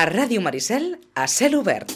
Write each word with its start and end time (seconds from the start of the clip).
A 0.00 0.06
Ràdio 0.08 0.40
Maricel, 0.40 0.94
a 1.12 1.26
cel 1.28 1.52
obert. 1.58 1.90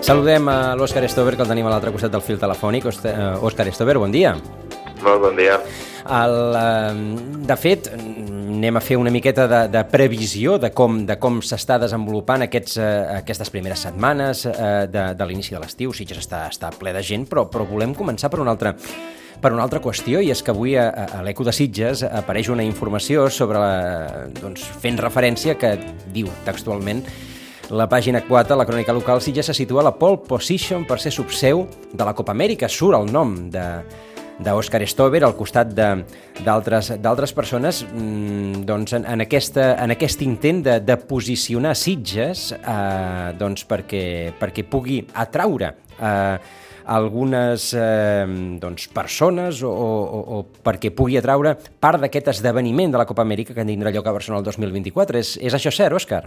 Saludem 0.00 0.48
a 0.48 0.72
l'Òscar 0.72 1.04
Estover, 1.04 1.36
que 1.36 1.44
el 1.44 1.52
tenim 1.52 1.68
a 1.68 1.74
l'altre 1.74 1.92
costat 1.92 2.16
del 2.16 2.24
fil 2.24 2.40
telefònic. 2.40 2.88
Òscar 2.88 3.68
eh, 3.68 3.74
Estover, 3.74 3.98
bon 4.00 4.16
dia. 4.16 4.32
Molt 5.04 5.20
bon 5.20 5.36
dia. 5.36 5.60
El, 6.08 6.56
eh, 6.56 6.94
de 7.52 7.56
fet, 7.60 7.92
anem 8.58 8.76
a 8.76 8.82
fer 8.82 8.98
una 8.98 9.10
miqueta 9.14 9.46
de, 9.48 9.60
de 9.70 9.82
previsió 9.88 10.58
de 10.58 10.72
com, 10.74 11.04
de 11.06 11.16
com 11.22 11.38
s'està 11.44 11.78
desenvolupant 11.80 12.42
aquests, 12.44 12.78
uh, 12.82 12.88
aquestes 13.20 13.52
primeres 13.54 13.84
setmanes 13.86 14.44
uh, 14.50 14.84
de, 14.90 15.04
de 15.14 15.28
l'inici 15.28 15.54
de 15.54 15.62
l'estiu. 15.62 15.94
Sitges 15.94 16.18
està, 16.24 16.44
està 16.50 16.72
ple 16.74 16.92
de 16.96 17.02
gent, 17.06 17.28
però, 17.30 17.46
però 17.50 17.66
volem 17.68 17.94
començar 17.96 18.32
per 18.32 18.42
una 18.42 18.54
altra 18.56 18.74
per 19.38 19.52
una 19.54 19.62
altra 19.62 19.78
qüestió, 19.78 20.18
i 20.18 20.32
és 20.34 20.40
que 20.42 20.50
avui 20.50 20.72
a, 20.74 20.88
a 20.90 21.20
l'Eco 21.22 21.44
de 21.46 21.52
Sitges 21.54 22.02
apareix 22.02 22.48
una 22.50 22.64
informació 22.66 23.28
sobre 23.30 23.60
la, 23.62 23.74
doncs, 24.34 24.64
fent 24.82 24.98
referència 24.98 25.54
que 25.54 25.76
diu 26.10 26.26
textualment 26.42 27.04
la 27.70 27.84
pàgina 27.86 28.22
4, 28.24 28.56
la 28.56 28.64
crònica 28.66 28.94
local, 28.96 29.20
Sitges 29.22 29.50
se 29.50 29.54
situa 29.54 29.82
a 29.82 29.90
la 29.90 29.94
pole 29.94 30.18
position 30.26 30.86
per 30.88 30.98
ser 30.98 31.12
subseu 31.14 31.66
de 31.92 32.04
la 32.04 32.14
Copa 32.16 32.32
Amèrica. 32.32 32.66
Surt 32.66 32.96
el 32.96 33.12
nom 33.12 33.34
de, 33.52 33.64
d'Òscar 34.38 34.84
Stover 34.86 35.24
al 35.26 35.34
costat 35.38 35.72
d'altres 35.74 37.34
persones 37.34 37.82
mmm, 37.88 38.62
doncs 38.68 38.94
en, 38.98 39.08
en, 39.08 39.24
aquesta, 39.24 39.72
en 39.82 39.94
aquest 39.94 40.22
intent 40.26 40.62
de, 40.66 40.78
de 40.84 40.96
posicionar 41.10 41.74
Sitges 41.78 42.52
eh, 42.58 43.34
doncs 43.38 43.66
perquè, 43.68 44.32
perquè 44.38 44.64
pugui 44.68 45.02
atraure 45.18 45.74
eh, 45.98 46.38
algunes 46.88 47.68
eh, 47.76 48.24
doncs, 48.60 48.88
persones 48.88 49.60
o, 49.62 49.70
o, 49.70 50.20
o 50.38 50.42
perquè 50.64 50.90
pugui 50.96 51.18
atraure 51.20 51.52
part 51.80 52.00
d'aquest 52.00 52.32
esdeveniment 52.32 52.94
de 52.94 53.00
la 53.00 53.06
Copa 53.08 53.26
Amèrica 53.26 53.54
que 53.54 53.66
tindrà 53.68 53.92
lloc 53.92 54.08
a 54.08 54.16
Barcelona 54.16 54.40
el 54.40 54.48
2024. 54.48 55.20
És, 55.20 55.34
és 55.36 55.54
això 55.54 55.72
cert, 55.74 55.98
Òscar? 55.98 56.24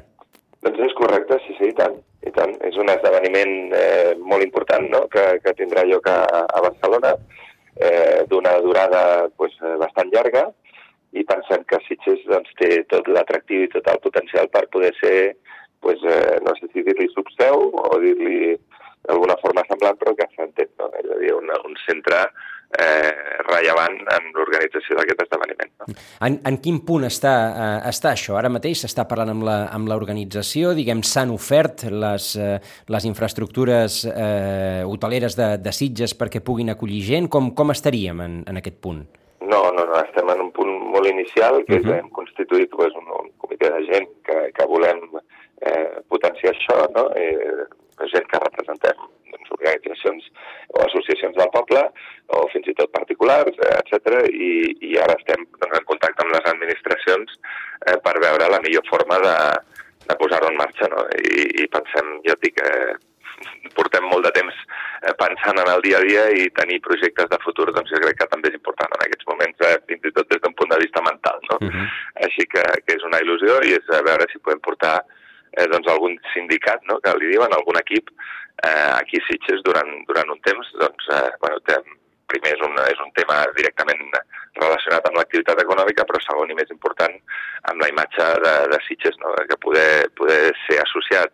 Doncs 0.62 0.84
és 0.86 0.94
correcte, 0.98 1.40
sí, 1.48 1.58
sí, 1.58 1.72
i 1.72 1.78
tant. 1.78 1.98
I 2.22 2.34
tant. 2.36 2.54
És 2.68 2.78
un 2.78 2.92
esdeveniment 2.94 3.74
eh, 3.74 4.14
molt 4.22 4.46
important 4.46 4.86
no? 4.94 5.08
que, 5.10 5.26
que 5.42 5.56
tindrà 5.58 5.84
lloc 5.90 6.06
a, 6.12 6.20
a 6.46 6.62
Barcelona, 6.68 7.16
eh, 7.82 8.24
d'una 8.30 8.58
durada 8.64 9.04
pues, 9.38 9.56
bastant 9.82 10.12
llarga, 10.14 10.48
i 11.12 11.26
pensem 11.28 11.64
que 11.68 11.80
Sitges 11.88 12.22
doncs, 12.30 12.52
té 12.60 12.84
tot 12.92 13.08
l'atractiu 13.12 13.66
i 13.66 13.72
tot 13.74 13.88
el 13.92 14.00
potencial 14.04 14.48
per 14.54 14.68
poder 14.72 14.94
ser, 15.00 15.34
pues, 15.84 16.00
eh, 16.08 16.38
no 16.46 16.56
sé 16.60 16.70
si 16.72 16.86
dir-li 16.88 17.10
subseu 17.12 17.68
o 17.82 18.00
dir-li 18.00 18.56
d'alguna 19.08 19.36
forma 19.42 19.66
semblant, 19.68 19.98
però 20.00 20.14
que 20.16 20.30
s'entén, 20.36 20.70
no? 20.80 20.92
és 21.02 21.10
a 21.10 21.20
dir, 21.20 21.34
un, 21.36 21.50
un 21.68 21.78
centre 21.84 22.22
eh, 22.80 23.12
rellevant 23.48 23.98
en 24.16 24.28
l'organització 24.36 24.98
d'aquest 24.98 25.24
esdeveniment. 25.26 25.72
No? 25.82 25.96
En, 26.28 26.38
en 26.48 26.60
quin 26.64 26.80
punt 26.88 27.06
està, 27.08 27.34
eh, 27.52 27.78
està 27.92 28.14
això? 28.16 28.38
Ara 28.40 28.52
mateix 28.54 28.84
s'està 28.84 29.06
parlant 29.10 29.34
amb 29.34 29.92
l'organització, 29.92 30.76
diguem, 30.78 31.04
s'han 31.04 31.34
ofert 31.36 31.86
les, 31.92 32.32
eh, 32.40 32.58
les 32.94 33.08
infraestructures 33.10 34.04
eh, 34.12 34.84
hoteleres 34.88 35.38
de, 35.40 35.56
de 35.62 35.76
Sitges 35.76 36.16
perquè 36.18 36.44
puguin 36.46 36.74
acollir 36.74 37.02
gent? 37.08 37.30
Com, 37.32 37.52
com 37.58 37.74
estaríem 37.76 38.24
en, 38.24 38.42
en 38.48 38.62
aquest 38.62 38.80
punt? 38.84 39.04
No, 39.42 39.64
no, 39.76 39.84
no, 39.84 39.98
estem 40.00 40.30
en 40.32 40.46
un 40.48 40.52
punt 40.56 40.72
molt 40.94 41.10
inicial, 41.10 41.64
que 41.66 41.80
uh 41.80 41.82
-huh. 41.82 41.92
mhm. 41.92 42.00
hem 42.00 42.10
constituït 42.10 42.70
pues, 42.70 42.94
un, 42.96 43.08
un 43.20 43.32
comitè 43.38 43.72
de 43.74 43.86
gent 43.92 44.10
que, 44.24 44.52
que 44.56 44.66
volem 44.66 45.00
eh, 45.62 46.02
potenciar 46.08 46.54
això, 46.54 46.78
no? 46.96 47.10
eh, 47.16 47.66
gent 48.14 48.28
que 48.28 48.40
representem 48.40 49.11
organitzacions 49.62 50.32
o 50.70 50.82
associacions 50.86 51.38
del 51.38 51.52
poble, 51.54 51.84
o 52.28 52.48
fins 52.54 52.68
i 52.68 52.76
tot 52.78 52.92
particulars, 52.96 53.58
eh, 53.68 53.78
etc. 53.82 54.24
I, 54.32 54.52
i 54.92 54.98
ara 54.98 55.18
estem 55.20 55.46
doncs, 55.60 55.78
en 55.78 55.88
contacte 55.90 56.26
amb 56.26 56.34
les 56.36 56.50
administracions 56.54 57.38
eh, 57.88 57.98
per 58.04 58.18
veure 58.24 58.50
la 58.50 58.62
millor 58.64 58.86
forma 58.90 59.20
de, 59.26 59.38
de 60.08 60.18
posar-ho 60.20 60.52
en 60.52 60.60
marxa. 60.60 60.90
No? 60.94 61.06
I, 61.20 61.48
I 61.64 61.70
pensem, 61.72 62.18
jo 62.26 62.36
et 62.36 62.46
dic, 62.48 62.62
eh, 62.64 62.94
portem 63.78 64.06
molt 64.10 64.28
de 64.28 64.34
temps 64.36 64.58
eh, 64.58 65.14
pensant 65.20 65.62
en 65.62 65.72
el 65.76 65.84
dia 65.86 66.00
a 66.00 66.06
dia 66.08 66.28
i 66.38 66.50
tenir 66.58 66.82
projectes 66.86 67.30
de 67.32 67.40
futur, 67.46 67.70
doncs 67.76 67.92
jo 67.94 68.02
crec 68.04 68.22
que 68.22 68.30
també 68.34 68.52
és 68.52 68.60
important 68.60 68.98
en 68.98 69.08
aquests 69.08 69.28
moments, 69.30 69.66
eh, 69.68 69.78
fins 69.90 70.08
i 70.08 70.14
tot 70.18 70.30
des 70.32 70.44
d'un 70.44 70.56
punt 70.58 70.72
de 70.74 70.82
vista 70.84 71.04
mental. 71.08 71.42
No? 71.50 71.60
Uh 71.62 71.72
-huh. 71.72 71.88
Així 72.28 72.48
que, 72.54 72.64
que 72.86 72.96
és 72.98 73.04
una 73.10 73.20
il·lusió 73.24 73.60
i 73.68 73.76
és 73.80 73.98
a 73.98 74.04
veure 74.10 74.28
si 74.32 74.40
podem 74.40 74.60
portar 74.60 75.02
eh, 75.58 75.68
doncs 75.68 75.88
algun 75.88 76.18
sindicat, 76.34 76.84
no?, 76.88 77.00
que 77.04 77.18
li 77.18 77.34
diuen, 77.34 77.54
algun 77.54 77.80
equip, 77.80 78.10
eh, 78.68 78.92
aquí 78.98 79.20
a 79.22 79.26
Sitges 79.28 79.64
durant, 79.66 79.90
durant 80.10 80.30
un 80.34 80.40
temps, 80.48 80.72
doncs, 80.82 81.10
eh, 81.18 81.30
bueno, 81.42 81.60
primer 82.32 82.54
és 82.56 82.64
un, 82.64 82.78
és 82.88 83.00
un 83.04 83.12
tema 83.18 83.42
directament 83.58 84.04
relacionat 84.60 85.08
amb 85.08 85.18
l'activitat 85.20 85.62
econòmica, 85.64 86.06
però 86.08 86.20
segon 86.24 86.52
i 86.52 86.58
més 86.58 86.72
important 86.74 87.16
amb 87.72 87.84
la 87.84 87.90
imatge 87.92 88.28
de, 88.46 88.54
de 88.72 88.80
Sitges, 88.88 89.18
no? 89.24 89.34
que 89.50 89.58
poder, 89.66 90.10
poder 90.20 90.42
ser 90.66 90.82
associat 90.84 91.34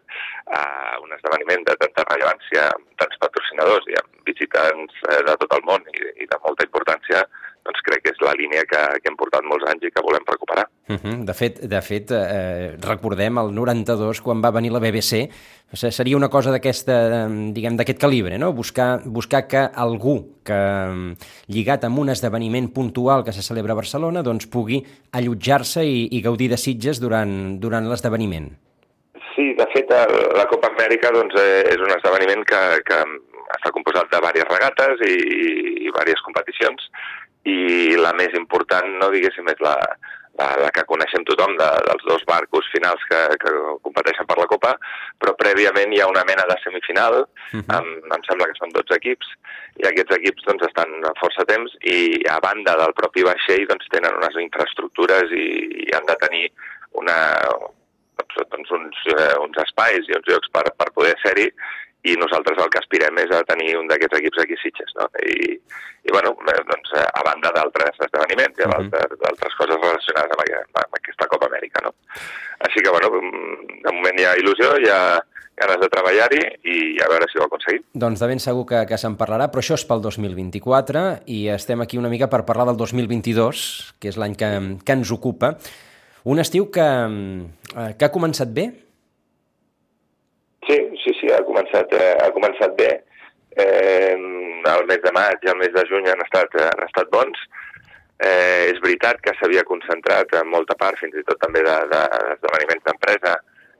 a 0.58 0.64
un 1.04 1.14
esdeveniment 1.16 1.66
de 1.68 1.76
tanta 1.84 2.06
rellevància 2.10 2.70
amb 2.74 2.88
tants 3.02 3.20
patrocinadors 3.24 3.90
i 3.92 3.98
amb 4.02 4.30
visitants 4.30 5.04
eh, 5.10 5.22
de 5.28 5.38
tot 5.44 5.58
el 5.58 5.66
món 5.70 5.86
i, 5.94 5.98
i 6.24 6.30
de 6.30 6.42
molta 6.46 6.68
importància, 6.70 7.26
doncs 7.68 7.84
crec 7.86 8.06
que 8.06 8.14
és 8.16 8.24
la 8.24 8.34
línia 8.40 8.64
que, 8.70 8.80
que 9.02 9.12
hem 9.12 9.18
portat 9.20 9.46
molts 9.48 9.68
anys 9.70 9.88
i 9.88 9.92
que 9.94 10.04
volem 10.06 10.26
recuperar. 10.28 10.66
Uh 10.88 10.96
-huh. 10.96 11.16
De 11.28 11.34
fet, 11.34 11.60
de 11.60 11.82
fet 11.82 12.12
eh, 12.12 12.76
recordem 12.80 13.38
el 13.38 13.54
92, 13.54 14.22
quan 14.22 14.42
va 14.42 14.52
venir 14.52 14.72
la 14.72 14.80
BBC, 14.80 15.28
seria 15.74 16.16
una 16.16 16.30
cosa 16.30 16.52
d'aquesta, 16.52 17.28
diguem, 17.52 17.76
d'aquest 17.76 18.00
calibre, 18.00 18.38
no? 18.38 18.54
Buscar, 18.54 19.02
buscar 19.06 19.48
que 19.48 19.68
algú 19.76 20.38
que, 20.44 20.60
lligat 21.48 21.84
amb 21.84 22.00
un 22.00 22.10
esdeveniment 22.10 22.72
puntual 22.72 23.24
que 23.24 23.34
se 23.34 23.42
celebra 23.42 23.74
a 23.74 23.82
Barcelona, 23.82 24.24
doncs 24.24 24.48
pugui 24.48 24.86
allotjar-se 25.12 25.84
i, 25.84 26.08
i 26.12 26.22
gaudir 26.22 26.50
de 26.50 26.58
Sitges 26.58 27.02
durant, 27.02 27.60
durant 27.60 27.88
l'esdeveniment. 27.90 28.50
Sí, 29.36 29.54
de 29.54 29.68
fet, 29.74 29.92
la 29.92 30.48
Copa 30.50 30.72
Amèrica 30.72 31.12
doncs, 31.12 31.36
eh, 31.36 31.64
és 31.74 31.78
un 31.78 31.92
esdeveniment 31.92 32.46
que, 32.46 32.62
que 32.88 33.04
està 33.56 33.72
composat 33.72 34.10
de 34.12 34.18
diverses 34.18 34.50
regates 34.50 35.04
i, 35.08 35.16
i 35.84 35.92
diverses 35.92 36.24
competicions 36.26 36.90
i 37.48 37.96
la 38.00 38.14
més 38.18 38.36
important, 38.38 38.88
no 39.02 39.12
diguéssim, 39.14 39.48
és 39.52 39.60
la, 39.64 39.76
la, 40.40 40.48
la 40.62 40.70
que 40.74 40.86
coneixem 40.90 41.26
tothom 41.28 41.56
de, 41.60 41.68
dels 41.88 42.04
dos 42.10 42.26
barcos 42.30 42.68
finals 42.74 43.04
que, 43.10 43.20
que 43.42 43.54
competeixen 43.86 44.28
per 44.30 44.38
la 44.40 44.50
Copa, 44.52 44.74
però 45.22 45.34
prèviament 45.40 45.94
hi 45.94 46.02
ha 46.04 46.10
una 46.12 46.26
mena 46.30 46.46
de 46.50 46.58
semifinal, 46.64 47.24
uh 47.24 47.60
-huh. 47.60 47.64
amb, 47.80 48.14
em 48.18 48.28
sembla 48.30 48.50
que 48.50 48.60
són 48.60 48.74
12 48.76 48.98
equips, 49.00 49.32
i 49.82 49.88
aquests 49.88 50.16
equips 50.20 50.46
doncs, 50.50 50.68
estan 50.68 50.94
força 51.22 51.46
temps 51.46 51.74
i 51.96 52.24
a 52.30 52.40
banda 52.40 52.78
del 52.78 52.94
propi 52.94 53.24
vaixell 53.24 53.68
doncs, 53.70 53.90
tenen 53.94 54.20
unes 54.22 54.38
infraestructures 54.48 55.32
i, 55.32 55.48
i 55.88 55.90
han 55.96 56.06
de 56.06 56.18
tenir 56.26 56.46
una, 56.92 57.18
doncs, 58.52 58.72
uns, 58.72 58.98
eh, 59.18 59.36
uns 59.42 59.58
espais 59.66 60.08
i 60.08 60.16
uns 60.18 60.28
llocs 60.30 60.50
per, 60.54 60.66
per 60.78 60.92
poder 60.94 61.16
ser-hi 61.24 61.50
i 62.06 62.16
nosaltres 62.20 62.60
el 62.62 62.70
que 62.74 62.80
aspirem 62.80 63.18
és 63.24 63.32
a 63.34 63.44
tenir 63.48 63.76
un 63.80 63.88
d'aquests 63.90 64.20
equips 64.20 64.44
aquí 64.44 64.58
a 64.58 64.62
Sitges, 64.62 64.94
no? 65.00 65.08
I, 65.24 65.56
i 66.08 66.14
bueno, 66.14 66.36
eh, 66.48 66.60
doncs, 66.70 66.94
eh, 66.96 67.06
a 67.08 67.24
banda 67.26 67.52
d'altres 67.56 67.98
esdeveniments 68.06 68.60
i 68.60 68.68
uh 68.68 68.70
-huh. 68.70 68.90
d'altres 69.24 69.56
coses 69.60 69.82
relacionades 69.82 70.32
amb, 70.32 70.78
amb, 70.84 70.94
aquesta 71.00 71.28
Copa 71.28 71.48
Amèrica, 71.48 71.82
no? 71.84 71.94
Així 72.60 72.82
que, 72.82 72.90
bueno, 72.90 73.10
mm, 73.10 73.82
de 73.84 73.92
moment 73.92 74.20
hi 74.20 74.26
ha 74.26 74.36
il·lusió, 74.36 74.78
hi 74.80 74.90
ha 74.90 75.20
ganes 75.58 75.80
de 75.82 75.90
treballar-hi 75.90 76.42
i 76.70 77.02
a 77.02 77.10
veure 77.10 77.26
si 77.32 77.40
ho 77.40 77.46
aconseguim. 77.46 77.84
Doncs 77.94 78.20
de 78.20 78.28
ben 78.28 78.40
segur 78.40 78.66
que, 78.66 78.86
que 78.86 78.98
se'n 78.98 79.18
parlarà, 79.18 79.50
però 79.50 79.64
això 79.64 79.74
és 79.74 79.86
pel 79.86 80.02
2024 80.02 81.24
i 81.26 81.48
estem 81.50 81.82
aquí 81.82 81.98
una 81.98 82.10
mica 82.10 82.30
per 82.30 82.46
parlar 82.46 82.68
del 82.70 82.78
2022, 82.78 83.96
que 84.00 84.10
és 84.10 84.18
l'any 84.18 84.36
que, 84.36 84.78
que 84.86 84.94
ens 84.94 85.12
ocupa. 85.12 85.58
Un 86.30 86.40
estiu 86.40 86.70
que, 86.70 86.88
eh, 87.76 87.92
que 87.98 88.06
ha 88.06 88.14
començat 88.14 88.54
bé, 88.54 88.87
Sí, 91.08 91.14
sí, 91.22 91.28
ha 91.32 91.40
començat, 91.48 91.94
eh, 91.96 92.16
ha 92.20 92.28
començat 92.36 92.74
bé. 92.76 92.90
Eh, 93.64 94.16
el 94.72 94.82
mes 94.90 95.00
de 95.06 95.12
maig 95.16 95.46
i 95.46 95.50
el 95.54 95.56
mes 95.56 95.72
de 95.72 95.84
juny 95.88 96.10
han 96.12 96.20
estat, 96.20 96.58
han 96.60 96.82
estat 96.84 97.08
bons. 97.14 97.46
Eh, 98.20 98.74
és 98.74 98.82
veritat 98.84 99.22
que 99.24 99.32
s'havia 99.38 99.64
concentrat 99.70 100.36
en 100.36 100.50
molta 100.52 100.76
part, 100.76 101.00
fins 101.00 101.16
i 101.16 101.24
tot 101.30 101.40
també 101.40 101.62
d'esdeveniments 101.64 102.84
de, 102.84 102.90
d'empresa, 102.90 103.38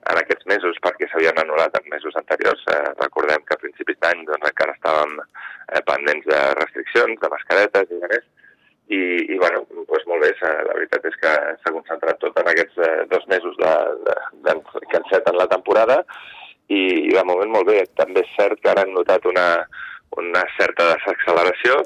en 0.08 0.22
aquests 0.22 0.48
mesos 0.48 0.80
perquè 0.86 1.10
s'havien 1.10 1.42
anul·lat 1.42 1.76
en 1.76 1.90
mesos 1.92 2.16
anteriors. 2.16 2.64
Eh, 2.72 2.94
recordem 3.02 3.44
que 3.44 3.58
a 3.58 3.62
principis 3.66 4.00
d'any 4.00 4.24
doncs, 4.30 4.48
encara 4.48 4.78
estàvem 4.78 5.20
eh, 5.20 5.84
pendents 5.92 6.32
de 6.32 6.40
restriccions, 6.62 7.20
de 7.20 7.32
mascaretes 7.36 7.92
i 7.92 8.00
de 8.06 8.12
més, 8.14 8.26
i, 8.88 9.02
i 9.34 9.36
bueno, 9.44 9.66
doncs 9.76 10.08
molt 10.08 10.24
bé, 10.24 10.32
la 10.40 10.80
veritat 10.80 11.12
és 11.12 11.20
que 11.20 11.36
s'ha 11.60 11.76
concentrat 11.76 12.24
tot 12.24 12.40
en 12.40 12.48
aquests 12.56 12.80
eh, 12.88 12.98
dos 13.12 13.28
mesos 13.28 13.60
de, 13.60 13.76
de, 14.08 14.18
de, 14.48 14.58
que 14.88 15.02
enceten 15.02 15.36
la 15.36 15.50
temporada 15.52 16.00
i, 16.68 17.10
de 17.14 17.24
moment 17.26 17.52
molt 17.52 17.70
bé. 17.70 17.82
També 17.98 18.24
és 18.24 18.34
cert 18.36 18.60
que 18.62 18.72
ara 18.72 18.84
hem 18.84 18.94
notat 18.96 19.26
una, 19.28 19.48
una 20.20 20.44
certa 20.56 20.92
desacceleració 20.94 21.82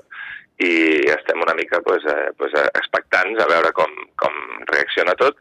i 0.62 0.72
estem 1.10 1.40
una 1.42 1.54
mica 1.58 1.80
pues, 1.82 2.04
eh, 2.06 2.30
pues, 2.38 2.54
expectants 2.78 3.40
a 3.42 3.48
veure 3.50 3.72
com, 3.74 3.94
com 4.20 4.36
reacciona 4.70 5.14
tot, 5.18 5.38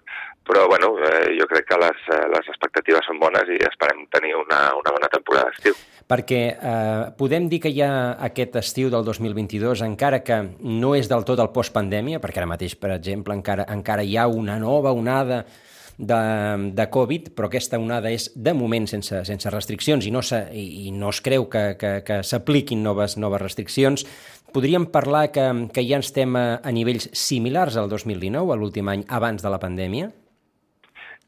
però 0.48 0.68
bueno, 0.68 0.96
eh, 0.98 1.36
jo 1.38 1.46
crec 1.48 1.68
que 1.70 1.78
les, 1.78 2.06
eh, 2.10 2.28
les 2.32 2.48
expectatives 2.50 3.06
són 3.06 3.20
bones 3.22 3.50
i 3.54 3.60
esperem 3.68 4.06
tenir 4.14 4.34
una, 4.40 4.72
una 4.80 4.94
bona 4.96 5.10
temporada 5.12 5.52
d'estiu. 5.52 5.78
Perquè 6.12 6.42
eh, 6.52 7.04
podem 7.20 7.48
dir 7.52 7.62
que 7.64 7.72
ha 7.86 7.92
aquest 8.26 8.58
estiu 8.60 8.90
del 8.92 9.06
2022, 9.06 9.84
encara 9.86 10.24
que 10.26 10.42
no 10.60 10.96
és 10.98 11.12
del 11.12 11.28
tot 11.28 11.40
el 11.40 11.52
postpandèmia, 11.54 12.20
perquè 12.24 12.42
ara 12.42 12.50
mateix, 12.50 12.76
per 12.76 12.96
exemple, 12.96 13.38
encara, 13.38 13.68
encara 13.70 14.04
hi 14.04 14.18
ha 14.18 14.28
una 14.28 14.58
nova 14.60 14.96
onada 14.98 15.46
de, 15.98 16.72
de 16.78 16.86
Covid, 16.90 17.32
però 17.36 17.50
aquesta 17.50 17.80
onada 17.80 18.12
és 18.12 18.30
de 18.36 18.54
moment 18.58 18.88
sense, 18.90 19.24
sense 19.28 19.54
restriccions 19.54 20.08
i 20.08 20.14
no, 20.14 20.24
se, 20.26 20.44
i, 20.54 20.92
no 20.96 21.12
es 21.12 21.22
creu 21.26 21.48
que, 21.52 21.76
que, 21.80 21.94
que 22.08 22.22
s'apliquin 22.24 22.84
noves, 22.84 23.18
noves 23.18 23.42
restriccions. 23.42 24.06
Podríem 24.52 24.90
parlar 24.92 25.30
que, 25.32 25.46
que 25.74 25.86
ja 25.88 26.02
estem 26.04 26.36
a, 26.36 26.46
a 26.64 26.74
nivells 26.76 27.10
similars 27.16 27.78
al 27.80 27.92
2019, 27.92 28.52
a 28.52 28.60
l'últim 28.60 28.90
any 28.92 29.06
abans 29.08 29.44
de 29.44 29.52
la 29.54 29.62
pandèmia? 29.62 30.12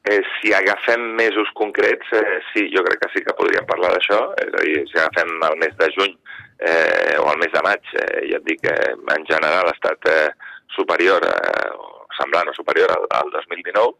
Eh, 0.03 0.19
si 0.41 0.51
agafem 0.51 0.99
mesos 1.15 1.47
concrets, 1.55 2.09
eh, 2.11 2.39
sí, 2.51 2.67
jo 2.75 2.83
crec 2.83 2.99
que 3.05 3.11
sí 3.13 3.23
que 3.23 3.35
podríem 3.37 3.63
parlar 3.65 3.93
d'això. 3.93 4.19
És 4.43 4.51
a 4.51 4.63
dir, 4.65 4.81
si 4.91 4.99
agafem 4.99 5.31
el 5.47 5.55
mes 5.61 5.77
de 5.79 5.87
juny 5.95 6.17
eh, 6.59 7.15
o 7.21 7.29
el 7.31 7.39
mes 7.39 7.53
de 7.53 7.61
maig, 7.63 7.93
eh, 7.95 8.25
ja 8.27 8.41
et 8.41 8.49
dic 8.49 8.59
que 8.65 8.73
eh, 8.73 8.97
en 9.15 9.23
general 9.29 9.69
ha 9.69 9.75
estat 9.77 10.09
eh, 10.11 10.33
superior, 10.75 11.23
eh, 11.23 11.71
semblant 12.19 12.51
o 12.51 12.57
superior 12.57 12.91
al, 12.91 13.07
al 13.21 13.31
2019, 13.31 13.95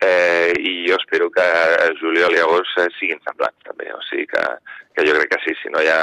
eh, 0.00 0.52
i 0.58 0.72
jo 0.88 0.96
espero 1.00 1.30
que 1.30 1.46
juliol 2.00 2.34
i 2.36 2.42
agost 2.42 2.80
eh, 2.82 2.88
siguin 2.98 3.20
semblants 3.24 3.68
també. 3.68 3.88
O 3.94 4.00
sigui 4.08 4.26
que, 4.32 4.44
que 4.96 5.06
jo 5.06 5.14
crec 5.16 5.32
que 5.34 5.42
sí, 5.44 5.56
si 5.62 5.72
no 5.72 5.82
hi 5.82 5.92
ha, 5.92 6.00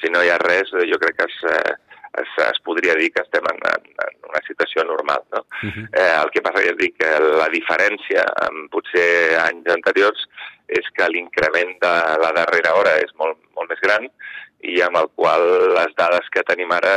si 0.00 0.12
no 0.12 0.22
hi 0.22 0.32
ha 0.32 0.38
res, 0.42 0.72
jo 0.72 1.00
crec 1.02 1.18
que 1.20 1.28
es, 1.28 1.38
eh, 1.52 1.74
es, 2.22 2.34
es 2.46 2.60
podria 2.64 2.96
dir 2.98 3.10
que 3.12 3.24
estem 3.24 3.44
en, 3.52 3.60
en, 3.72 3.88
en 4.06 4.30
una 4.30 4.42
situació 4.48 4.84
normal. 4.84 5.22
No? 5.34 5.44
Uh 5.62 5.70
-huh. 5.70 5.86
eh, 5.92 6.14
el 6.22 6.30
que 6.30 6.42
passa 6.42 6.62
que 6.62 6.70
ja 6.70 6.76
dic 6.80 6.96
que 6.98 7.12
la 7.20 7.48
diferència 7.52 8.24
amb 8.48 8.70
potser 8.70 9.38
anys 9.44 9.72
anteriors 9.74 10.28
és 10.66 10.86
que 10.94 11.08
l'increment 11.08 11.76
de 11.80 11.94
la 12.22 12.32
darrera 12.34 12.74
hora 12.74 12.96
és 12.98 13.12
molt, 13.14 13.38
molt 13.54 13.70
més 13.70 13.80
gran 13.80 14.08
i 14.64 14.80
amb 14.82 14.96
el 14.98 15.08
qual 15.14 15.42
les 15.76 15.92
dades 15.98 16.28
que 16.32 16.44
tenim 16.48 16.72
ara 16.72 16.92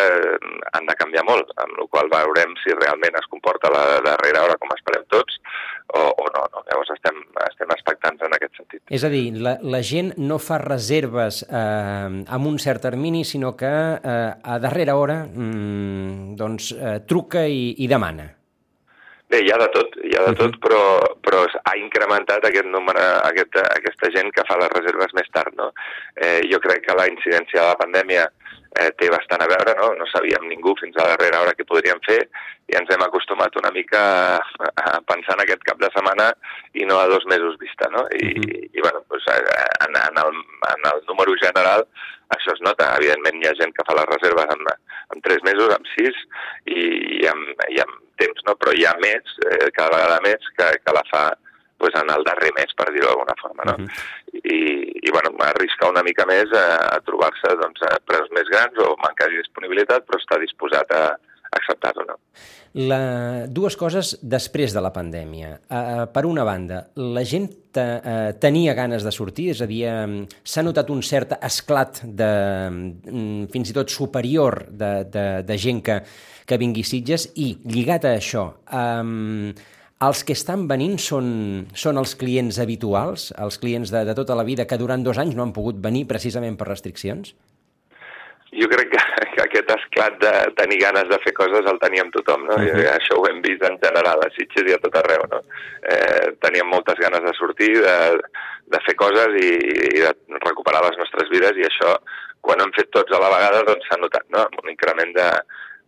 han 0.73 0.87
de 0.87 0.95
canviar 0.99 1.25
molt, 1.27 1.51
amb 1.59 1.81
el 1.81 1.89
qual 1.91 2.07
veurem 2.11 2.55
si 2.63 2.75
realment 2.75 3.17
es 3.19 3.27
comporta 3.31 3.71
la 3.73 3.83
darrera 4.05 4.45
hora 4.45 4.57
com 4.61 4.71
esperem 4.75 5.03
tots 5.11 5.37
o, 5.93 5.99
o 5.99 6.25
no, 6.35 6.45
no. 6.53 6.63
Llavors 6.69 6.93
estem, 6.95 7.19
estem 7.47 7.75
expectants 7.75 8.25
en 8.25 8.37
aquest 8.37 8.57
sentit. 8.61 8.81
És 8.93 9.03
a 9.03 9.11
dir, 9.11 9.25
la, 9.35 9.57
la 9.61 9.83
gent 9.85 10.13
no 10.21 10.39
fa 10.41 10.59
reserves 10.61 11.43
eh, 11.43 11.59
amb 11.59 12.49
un 12.49 12.59
cert 12.61 12.85
termini, 12.87 13.25
sinó 13.27 13.55
que 13.59 13.69
eh, 13.69 14.17
a 14.39 14.59
darrera 14.61 14.95
hora 14.95 15.21
mm, 15.27 16.35
doncs, 16.39 16.73
eh, 16.77 16.99
truca 17.09 17.45
i, 17.47 17.73
i 17.83 17.91
demana. 17.91 18.29
Bé, 19.29 19.43
hi 19.45 19.51
ha 19.53 19.57
de 19.61 19.67
tot, 19.69 19.93
hi 20.01 20.15
ha 20.17 20.23
de 20.25 20.33
tot, 20.33 20.55
-huh. 20.55 20.61
però, 20.63 20.81
però 21.21 21.45
ha 21.45 21.75
incrementat 21.77 22.45
aquest 22.45 22.65
número, 22.65 22.99
aquest, 23.29 23.55
aquesta 23.61 24.09
gent 24.15 24.31
que 24.33 24.45
fa 24.47 24.57
les 24.57 24.71
reserves 24.73 25.13
més 25.13 25.29
tard, 25.31 25.53
no? 25.53 25.71
Eh, 26.15 26.41
jo 26.51 26.59
crec 26.59 26.81
que 26.85 26.97
la 26.97 27.07
incidència 27.07 27.61
de 27.61 27.67
la 27.67 27.77
pandèmia 27.83 28.23
eh, 28.79 28.89
té 28.97 29.09
bastant 29.09 29.43
a 29.43 29.49
veure, 29.53 29.75
no? 29.77 29.93
No 29.99 30.07
sabíem 30.09 30.47
ningú 30.49 30.73
fins 30.81 30.97
a 30.97 31.03
la 31.03 31.13
darrera 31.13 31.41
hora 31.41 31.53
què 31.53 31.65
podríem 31.65 32.01
fer 32.07 32.19
i 32.69 32.75
ens 32.79 32.89
hem 32.89 33.05
acostumat 33.05 33.55
una 33.61 33.71
mica 33.71 34.01
a, 34.37 34.71
a 34.97 35.01
pensar 35.05 35.37
en 35.37 35.45
aquest 35.45 35.63
cap 35.63 35.77
de 35.77 35.91
setmana 35.93 36.33
i 36.73 36.85
no 36.85 36.99
a 36.99 37.07
dos 37.07 37.25
mesos 37.25 37.57
vista, 37.61 37.89
no? 37.89 38.07
I, 38.09 38.33
uh 38.33 38.41
-huh. 38.41 38.69
i 38.73 38.81
bueno, 38.81 39.05
doncs, 39.09 39.27
en, 39.85 39.93
en, 40.09 40.17
el, 40.25 40.33
en 40.73 40.81
el 40.93 41.05
número 41.07 41.33
general 41.45 41.85
això 42.29 42.53
es 42.53 42.61
nota. 42.61 42.95
Evidentment 42.97 43.41
hi 43.43 43.47
ha 43.47 43.57
gent 43.61 43.73
que 43.73 43.85
fa 43.85 43.93
les 43.93 44.09
reserves 44.09 44.47
en, 44.55 44.61
en 45.13 45.21
tres 45.21 45.41
mesos, 45.43 45.73
en 45.77 45.85
sis, 45.95 46.15
i, 46.65 46.81
i, 47.21 47.27
amb, 47.27 47.65
i 47.69 47.81
amb 47.85 48.08
temps, 48.21 48.43
no? 48.47 48.55
però 48.59 48.73
hi 48.75 48.85
ha 48.85 48.95
més, 49.03 49.37
eh, 49.49 49.69
cada 49.75 49.95
vegada 49.95 50.19
més, 50.25 50.51
que, 50.57 50.69
que 50.83 50.95
la 50.95 51.05
fa 51.11 51.23
pues, 51.79 51.95
en 51.95 52.11
el 52.11 52.25
darrer 52.27 52.51
mes, 52.57 52.75
per 52.75 52.89
dir-ho 52.91 53.07
d'alguna 53.07 53.37
forma. 53.41 53.65
No? 53.71 53.75
Uh 53.79 53.87
-huh. 53.87 54.41
I, 54.43 54.59
i 55.07 55.11
bueno, 55.15 55.31
arriscar 55.47 55.89
una 55.89 56.03
mica 56.03 56.25
més 56.25 56.51
a, 56.51 56.67
a 56.95 56.99
trobar-se 57.07 57.55
doncs, 57.63 57.81
a 57.87 57.97
preus 58.05 58.29
més 58.35 58.47
grans 58.51 58.77
o 58.85 58.95
mancar 59.05 59.29
de 59.29 59.41
disponibilitat, 59.41 60.05
però 60.05 60.19
està 60.19 60.39
disposat 60.39 60.91
a, 60.91 61.05
acceptar-ho, 61.55 62.05
no? 62.07 62.17
La, 62.77 63.47
dues 63.49 63.73
coses 63.79 64.13
després 64.21 64.75
de 64.75 64.81
la 64.83 64.91
pandèmia. 64.93 65.55
Uh, 65.65 66.03
per 66.13 66.27
una 66.29 66.45
banda, 66.45 66.83
la 67.01 67.23
gent 67.25 67.47
te, 67.73 67.85
uh, 67.97 68.29
tenia 68.41 68.75
ganes 68.77 69.05
de 69.05 69.13
sortir, 69.13 69.49
és 69.55 69.63
a 69.65 69.67
dir, 69.69 69.81
um, 69.89 70.19
s'ha 70.45 70.63
notat 70.65 70.91
un 70.93 71.01
cert 71.05 71.33
esclat 71.41 72.03
de, 72.05 72.29
um, 73.09 73.47
fins 73.49 73.73
i 73.73 73.75
tot 73.75 73.89
superior 73.89 74.67
de, 74.69 74.91
de, 75.09 75.25
de 75.47 75.57
gent 75.57 75.81
que, 75.85 75.97
que 76.45 76.61
vingui 76.61 76.85
Sitges 76.85 77.31
i, 77.41 77.55
lligat 77.65 78.05
a 78.05 78.15
això, 78.19 78.45
um, 78.69 79.49
els 80.05 80.23
que 80.23 80.37
estan 80.37 80.67
venint 80.69 80.95
són, 81.01 81.29
són 81.75 81.99
els 81.99 82.13
clients 82.15 82.61
habituals, 82.61 83.31
els 83.35 83.57
clients 83.59 83.89
de, 83.91 84.05
de 84.07 84.15
tota 84.15 84.37
la 84.37 84.45
vida 84.47 84.69
que 84.69 84.77
durant 84.79 85.01
dos 85.03 85.17
anys 85.19 85.35
no 85.35 85.43
han 85.43 85.55
pogut 85.57 85.81
venir 85.83 86.05
precisament 86.07 86.55
per 86.55 86.69
restriccions? 86.69 87.33
Jo 88.51 88.67
crec 88.71 88.89
que, 88.93 89.01
que 89.35 89.43
aquest 89.43 89.71
esclat 89.75 90.15
de 90.21 90.31
tenir 90.57 90.79
ganes 90.81 91.09
de 91.11 91.19
fer 91.25 91.33
coses 91.37 91.67
el 91.69 91.77
teníem 91.83 92.09
tothom, 92.15 92.47
no? 92.49 92.55
Uh 92.57 92.65
-huh. 92.65 92.81
I 92.81 92.87
això 92.95 93.19
ho 93.19 93.27
hem 93.29 93.41
vist 93.45 93.63
en 93.63 93.77
general 93.83 94.23
a 94.25 94.29
Sitges 94.35 94.69
i 94.69 94.73
a 94.73 94.81
tot 94.85 94.95
arreu, 94.95 95.25
no? 95.31 95.41
Eh, 95.83 96.33
teníem 96.41 96.67
moltes 96.67 96.97
ganes 96.97 97.21
de 97.21 97.33
sortir, 97.37 97.73
de, 97.81 97.97
de 98.73 98.79
fer 98.85 98.95
coses 98.95 99.29
i, 99.41 99.51
i 99.97 99.99
de 100.05 100.13
recuperar 100.47 100.81
les 100.83 100.97
nostres 100.97 101.29
vides 101.29 101.57
i 101.57 101.67
això, 101.69 101.95
quan 102.41 102.61
hem 102.61 102.71
fet 102.73 102.89
tots 102.89 103.11
a 103.11 103.19
la 103.19 103.29
vegada, 103.35 103.63
doncs 103.63 103.85
s'ha 103.87 103.97
notat, 104.01 104.25
no? 104.29 104.47
Un 104.63 104.69
increment 104.69 105.13
de, 105.13 105.29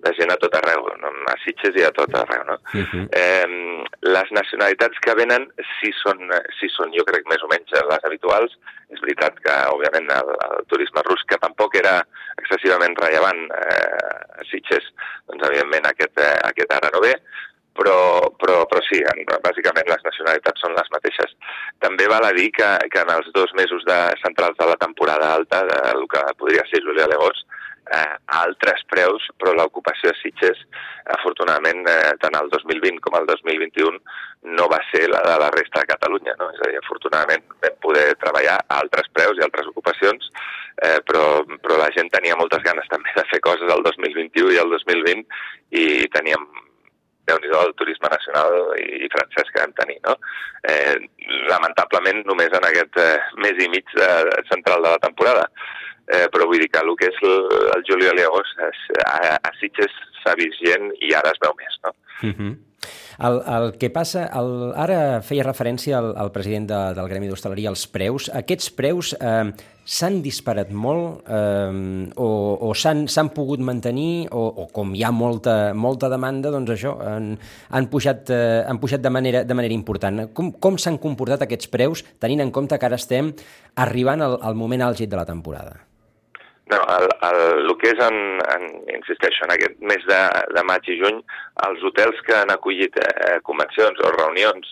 de 0.03 0.13
gent 0.18 0.33
a 0.33 0.38
tot 0.42 0.56
arreu, 0.57 0.88
no? 1.01 1.12
a 1.31 1.36
Sitges 1.44 1.77
i 1.77 1.86
a 1.86 1.92
tot 1.95 2.13
arreu. 2.18 2.44
No? 2.48 2.57
Uh 2.74 2.86
-huh. 2.92 3.06
eh, 3.21 3.83
les 4.01 4.31
nacionalitats 4.31 5.00
que 5.06 5.15
venen 5.15 5.48
sí 5.80 5.92
són, 6.03 6.18
sí 6.59 6.69
són, 6.69 6.94
jo 6.98 7.03
crec, 7.06 7.27
més 7.30 7.44
o 7.44 7.48
menys 7.48 7.71
les 7.71 8.06
habituals. 8.09 8.57
És 8.92 9.00
veritat 9.00 9.38
que, 9.39 9.53
òbviament, 9.71 10.09
el, 10.12 10.30
el 10.48 10.65
turisme 10.68 11.01
rus, 11.06 11.24
que 11.27 11.38
tampoc 11.38 11.75
era 11.75 12.01
excessivament 12.42 12.95
rellevant 12.98 13.42
eh, 13.56 14.42
a 14.42 14.44
Sitges, 14.50 14.86
doncs, 15.27 15.48
evidentment, 15.48 15.86
aquest, 15.88 16.19
eh, 16.19 16.39
aquest 16.50 16.74
ara 16.74 16.89
no 16.94 17.00
ve, 17.00 17.13
però, 17.77 17.95
però, 18.42 18.65
però 18.69 18.81
sí, 18.83 19.00
en, 19.12 19.24
bàsicament 19.45 19.88
les 19.88 20.03
nacionalitats 20.03 20.63
són 20.63 20.75
les 20.75 20.92
mateixes. 20.94 21.36
També 21.80 22.07
val 22.12 22.27
a 22.27 22.33
dir 22.36 22.50
que, 22.57 22.69
que 22.92 23.03
en 23.06 23.13
els 23.15 23.31
dos 23.38 23.53
mesos 23.57 23.86
de 23.88 24.00
centrals 24.24 24.57
de 24.59 24.68
la 24.74 24.80
temporada 24.83 25.33
alta, 25.38 25.63
del 25.69 26.06
que 26.12 26.25
podria 26.42 26.65
ser 26.69 26.83
julià 26.86 27.07
l'agost, 27.07 27.48
eh, 27.91 28.15
a 28.25 28.41
altres 28.45 28.83
preus, 28.89 29.27
però 29.39 29.53
l'ocupació 29.55 30.11
de 30.11 30.19
Sitges, 30.19 30.63
afortunadament, 31.17 31.83
eh, 31.89 32.13
tant 32.23 32.38
el 32.39 32.49
2020 32.53 33.01
com 33.03 33.17
el 33.19 33.27
2021, 33.29 33.99
no 34.57 34.67
va 34.71 34.79
ser 34.91 35.07
la 35.11 35.21
de 35.27 35.35
la 35.43 35.51
resta 35.53 35.83
de 35.83 35.91
Catalunya. 35.91 36.35
No? 36.39 36.49
És 36.55 36.63
a 36.63 36.71
dir, 36.71 36.79
afortunadament 36.79 37.45
vam 37.65 37.77
poder 37.83 38.07
treballar 38.23 38.57
a 38.62 38.79
altres 38.79 39.12
preus 39.13 39.38
i 39.38 39.45
altres 39.45 39.69
ocupacions, 39.74 40.31
eh, 40.81 41.00
però, 41.07 41.43
però 41.62 41.77
la 41.81 41.91
gent 41.95 42.10
tenia 42.15 42.39
moltes 42.39 42.63
ganes 42.65 42.88
també 42.89 43.13
de 43.17 43.27
fer 43.33 43.41
coses 43.43 43.69
el 43.69 43.83
2021 43.88 44.55
i 44.55 44.62
el 44.63 44.75
2020 44.77 45.25
i 45.81 45.88
teníem 46.15 46.48
déu 47.29 47.38
nhi 47.38 47.51
el 47.53 47.75
turisme 47.79 48.10
nacional 48.12 48.55
i, 48.81 49.05
i 49.05 49.12
francès 49.13 49.51
que 49.51 49.62
vam 49.62 49.75
tenir. 49.77 50.00
No? 50.07 50.15
Eh, 50.67 50.98
lamentablement, 51.51 52.24
només 52.27 52.51
en 52.57 52.65
aquest 52.67 52.98
eh, 53.00 53.19
mes 53.43 53.62
i 53.62 53.69
mig 53.71 53.86
de, 53.93 54.10
de 54.31 54.41
central 54.50 54.81
de 54.81 54.95
la 54.95 55.03
temporada 55.05 55.45
eh, 56.12 56.27
però 56.34 56.48
vull 56.50 56.62
dir 56.62 56.70
que 56.72 56.82
el 56.84 56.91
que 57.00 57.12
és 57.12 57.22
el, 57.27 57.48
el 57.77 57.86
juliol 57.88 58.20
i 58.20 58.27
agost 58.27 58.65
a, 59.06 59.38
a 59.38 59.53
Sitges 59.60 59.96
s'ha 60.22 60.36
vist 60.39 60.60
gent 60.65 60.91
i 61.01 61.15
ara 61.18 61.34
es 61.34 61.41
veu 61.44 61.56
més, 61.58 61.80
no? 61.86 61.96
Mhm. 62.22 62.36
-huh. 62.38 62.58
El, 63.22 63.41
el 63.46 63.77
que 63.77 63.91
passa, 63.94 64.24
el, 64.39 64.72
ara 64.80 65.22
feia 65.22 65.46
referència 65.46 66.00
al, 66.00 66.15
al 66.18 66.32
president 66.34 66.65
de, 66.72 66.80
del 66.98 67.10
Gremi 67.12 67.30
d'Hostaleria 67.30 67.70
als 67.70 67.84
preus. 67.91 68.30
Aquests 68.34 68.72
preus 68.74 69.12
eh, 69.13 69.51
s'han 69.86 70.22
disparat 70.25 70.72
molt 70.74 71.30
eh, 71.30 72.10
o, 72.15 72.30
o 72.65 72.72
s'han 72.74 73.32
pogut 73.36 73.62
mantenir 73.62 74.25
o, 74.32 74.41
o 74.63 74.68
com 74.74 74.96
hi 74.98 75.06
ha 75.06 75.12
molta, 75.13 75.56
molta 75.77 76.10
demanda, 76.10 76.50
doncs 76.53 76.74
això, 76.77 76.96
han, 77.06 77.36
han, 77.70 77.91
pujat, 77.94 78.34
eh, 78.34 78.63
han 78.65 78.82
pujat 78.82 79.06
de 79.06 79.13
manera, 79.13 79.46
de 79.46 79.60
manera 79.62 79.77
important. 79.77 80.25
Com, 80.34 80.53
com 80.58 80.82
s'han 80.82 80.98
comportat 81.01 81.46
aquests 81.46 81.70
preus 81.70 82.06
tenint 82.20 82.41
en 82.41 82.56
compte 82.56 82.82
que 82.82 82.89
ara 82.89 82.98
estem 82.98 83.36
arribant 83.86 84.25
al, 84.25 84.39
al 84.41 84.58
moment 84.58 84.89
àlgid 84.89 85.13
de 85.13 85.22
la 85.22 85.30
temporada? 85.30 85.90
No, 86.71 86.79
el, 86.97 87.09
el, 87.27 87.39
el 87.65 87.73
que 87.81 87.91
és, 87.91 87.99
en, 88.05 88.17
en, 88.53 88.67
insisteixo, 88.95 89.43
en 89.43 89.51
aquest 89.57 89.81
mes 89.83 90.03
de, 90.07 90.19
de 90.55 90.63
maig 90.69 90.85
i 90.87 90.95
juny, 91.01 91.17
els 91.67 91.83
hotels 91.83 92.21
que 92.27 92.37
han 92.37 92.53
acollit 92.53 92.95
eh, 93.01 93.39
convencions 93.47 93.99
o 94.05 94.13
reunions 94.15 94.69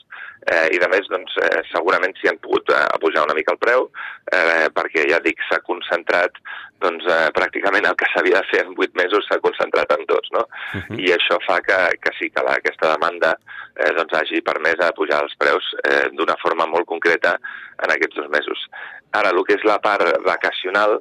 eh, 0.47 0.67
i 0.75 0.79
de 0.79 0.87
més, 0.91 1.07
doncs, 1.11 1.35
eh, 1.43 1.59
segurament 1.73 2.15
s'hi 2.17 2.31
han 2.31 2.39
pogut 2.43 2.71
eh, 2.71 2.85
pujar 3.03 3.25
una 3.27 3.35
mica 3.37 3.55
el 3.55 3.61
preu, 3.61 3.89
eh, 4.31 4.67
perquè 4.75 5.05
ja 5.11 5.19
dic, 5.25 5.41
s'ha 5.49 5.59
concentrat, 5.67 6.39
doncs, 6.83 7.03
eh, 7.11 7.27
pràcticament 7.35 7.87
el 7.89 7.97
que 7.99 8.07
s'havia 8.13 8.39
de 8.39 8.49
fer 8.51 8.63
en 8.65 8.75
vuit 8.77 8.93
mesos 8.99 9.27
s'ha 9.27 9.41
concentrat 9.43 9.91
en 9.97 10.05
dos, 10.07 10.31
no? 10.35 10.45
Uh 10.47 10.79
-huh. 10.79 10.99
I 11.03 11.11
això 11.17 11.39
fa 11.47 11.59
que, 11.61 11.79
que 12.03 12.11
sí, 12.19 12.29
que 12.29 12.43
la, 12.43 12.55
aquesta 12.55 12.93
demanda 12.95 13.35
eh, 13.75 13.91
doncs, 13.97 14.13
hagi 14.13 14.41
permès 14.41 14.79
a 14.79 14.93
pujar 14.95 15.23
els 15.23 15.35
preus 15.35 15.65
eh, 15.83 16.07
d'una 16.13 16.37
forma 16.43 16.65
molt 16.65 16.85
concreta 16.85 17.37
en 17.83 17.91
aquests 17.91 18.15
dos 18.15 18.29
mesos. 18.29 18.69
Ara, 19.17 19.31
el 19.33 19.43
que 19.45 19.57
és 19.57 19.65
la 19.65 19.79
part 19.81 20.05
vacacional, 20.25 20.99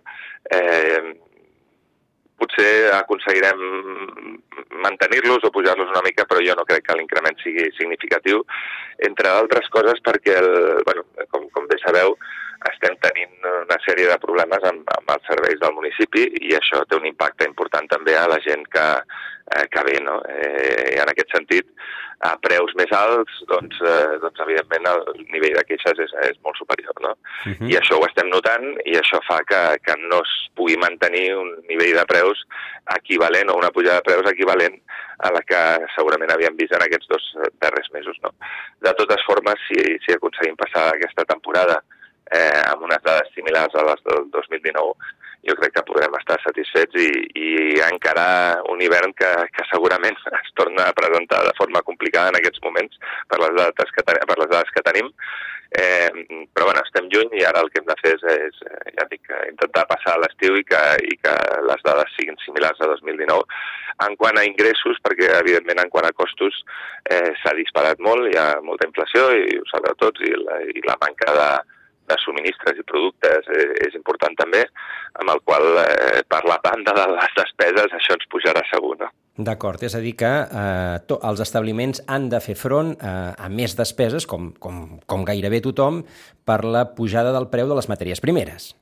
eh, 0.54 1.14
potser 2.38 2.90
aconseguirem 2.94 3.60
mantenir-los 4.84 5.44
o 5.44 5.50
pujar-los 5.52 5.90
una 5.90 6.04
mica, 6.06 6.24
però 6.24 6.42
jo 6.44 6.54
no 6.56 6.64
crec 6.68 6.86
que 6.86 6.96
l'increment 6.96 7.38
sigui 7.42 7.66
significatiu, 7.76 8.44
entre 9.08 9.32
altres 9.32 9.68
coses 9.74 10.00
perquè, 10.06 10.38
el, 10.38 10.52
bueno, 10.86 11.04
com, 11.32 11.48
com 11.54 11.66
bé 11.70 11.80
sabeu, 11.82 12.14
estem 12.66 12.96
tenint 13.02 13.46
una 13.46 13.78
sèrie 13.84 14.08
de 14.10 14.18
problemes 14.22 14.64
amb, 14.66 14.88
amb 14.96 15.14
els 15.14 15.30
serveis 15.30 15.60
del 15.62 15.74
municipi 15.76 16.26
i 16.48 16.54
això 16.58 16.82
té 16.88 16.98
un 16.98 17.06
impacte 17.06 17.46
important 17.46 17.86
també 17.90 18.16
a 18.18 18.26
la 18.30 18.40
gent 18.44 18.66
que, 18.72 18.86
eh, 19.54 19.66
que 19.70 19.84
ve. 19.86 19.98
No? 20.02 20.18
Eh, 20.26 20.98
en 20.98 21.12
aquest 21.12 21.34
sentit, 21.34 21.68
a 22.26 22.32
preus 22.42 22.72
més 22.74 22.90
alts, 22.94 23.34
doncs, 23.46 23.78
eh, 23.86 24.18
doncs 24.22 24.40
evidentment 24.42 24.88
el 24.90 25.04
nivell 25.30 25.54
de 25.54 25.62
queixes 25.68 26.00
és, 26.02 26.14
és 26.26 26.38
molt 26.42 26.58
superior. 26.58 26.94
No? 27.04 27.12
Uh 27.46 27.52
-huh. 27.52 27.68
I 27.70 27.76
això 27.78 27.98
ho 27.98 28.06
estem 28.06 28.28
notant 28.28 28.66
i 28.84 28.96
això 28.98 29.20
fa 29.28 29.38
que, 29.46 29.78
que 29.84 29.94
no 30.10 30.18
es 30.18 30.32
pugui 30.56 30.76
mantenir 30.76 31.36
un 31.36 31.54
nivell 31.68 31.94
de 31.94 32.06
preus 32.06 32.42
equivalent 32.96 33.50
o 33.50 33.58
una 33.58 33.70
pujada 33.70 34.00
de 34.00 34.08
preus 34.10 34.30
equivalent 34.32 34.80
a 35.18 35.30
la 35.30 35.42
que 35.42 35.62
segurament 35.94 36.30
havíem 36.30 36.56
vist 36.56 36.72
en 36.72 36.82
aquests 36.82 37.08
dos 37.08 37.24
darrers 37.60 37.90
mesos. 37.92 38.16
No? 38.22 38.30
De 38.80 38.92
totes 38.94 39.22
formes, 39.24 39.54
si, 39.68 39.98
si 40.04 40.12
aconseguim 40.12 40.56
passar 40.56 40.88
aquesta 40.88 41.24
temporada 41.24 41.82
eh, 42.34 42.60
amb 42.68 42.84
unes 42.88 43.02
dades 43.04 43.30
similars 43.34 43.74
a 43.74 43.84
les 43.88 44.04
del 44.08 44.28
2019, 44.34 44.94
jo 45.48 45.54
crec 45.58 45.76
que 45.76 45.84
podrem 45.86 46.14
estar 46.18 46.38
satisfets 46.42 46.98
i, 46.98 47.10
i 47.38 47.50
encarar 47.86 48.64
un 48.72 48.82
hivern 48.82 49.14
que, 49.18 49.30
que 49.54 49.66
segurament 49.70 50.18
es 50.40 50.50
torna 50.58 50.88
a 50.88 50.96
presentar 50.96 51.44
de 51.46 51.54
forma 51.60 51.84
complicada 51.86 52.32
en 52.32 52.40
aquests 52.40 52.64
moments 52.64 52.98
per 53.30 53.40
les 53.44 53.54
dades 53.60 53.94
que, 53.94 54.04
ten, 54.08 54.20
per 54.26 54.38
les 54.40 54.50
dades 54.50 54.74
que 54.74 54.84
tenim. 54.90 55.12
Eh, 55.68 56.08
però 56.56 56.64
bueno, 56.70 56.80
estem 56.80 57.10
lluny 57.12 57.34
i 57.36 57.42
ara 57.44 57.60
el 57.60 57.68
que 57.68 57.82
hem 57.82 57.88
de 57.90 57.96
fer 58.00 58.14
és, 58.16 58.22
és 58.48 58.94
ja 58.96 59.04
dic, 59.10 59.28
intentar 59.50 59.84
passar 59.90 60.14
l'estiu 60.16 60.56
i, 60.56 60.64
que, 60.64 60.80
i 61.04 61.18
que 61.20 61.34
les 61.68 61.82
dades 61.84 62.14
siguin 62.16 62.40
similars 62.44 62.80
a 62.80 62.88
2019. 62.94 63.44
En 64.06 64.14
quant 64.16 64.38
a 64.40 64.46
ingressos, 64.48 65.00
perquè 65.04 65.28
evidentment 65.36 65.82
en 65.82 65.90
quant 65.92 66.08
a 66.08 66.14
costos 66.16 66.62
eh, 67.10 67.34
s'ha 67.42 67.52
disparat 67.58 68.00
molt, 68.00 68.30
hi 68.30 68.38
ha 68.40 68.48
molta 68.64 68.88
inflació 68.88 69.28
i 69.36 69.58
ho 69.58 69.66
sabeu 69.68 69.98
tots, 70.00 70.24
i 70.24 70.32
la, 70.40 70.62
i 70.72 70.84
la 70.86 70.96
manca 71.02 71.34
de, 71.36 71.50
de 72.08 72.18
subministres 72.22 72.80
i 72.80 72.86
productes 72.88 73.48
eh, 73.54 73.70
és 73.86 73.96
important 73.98 74.34
també, 74.38 74.64
amb 75.20 75.34
el 75.34 75.42
qual 75.44 75.66
eh, 75.84 76.24
per 76.28 76.42
la 76.48 76.58
banda 76.64 76.94
de 76.96 77.06
les 77.14 77.38
despeses 77.38 77.94
això 78.00 78.16
ens 78.18 78.28
pujarà 78.32 78.64
segur, 78.72 78.96
no? 79.00 79.10
D'acord, 79.38 79.82
és 79.86 79.94
a 79.94 80.00
dir 80.02 80.16
que 80.18 80.32
eh, 80.42 80.96
to, 81.06 81.20
els 81.28 81.44
establiments 81.44 82.02
han 82.10 82.26
de 82.32 82.40
fer 82.42 82.56
front 82.58 82.96
eh, 82.96 83.14
a 83.38 83.48
més 83.52 83.76
despeses, 83.78 84.26
com, 84.26 84.50
com, 84.58 84.98
com 85.06 85.24
gairebé 85.28 85.62
tothom, 85.62 86.02
per 86.48 86.64
la 86.66 86.88
pujada 86.98 87.30
del 87.36 87.46
preu 87.52 87.70
de 87.70 87.78
les 87.78 87.88
matèries 87.92 88.24
primeres. 88.24 88.72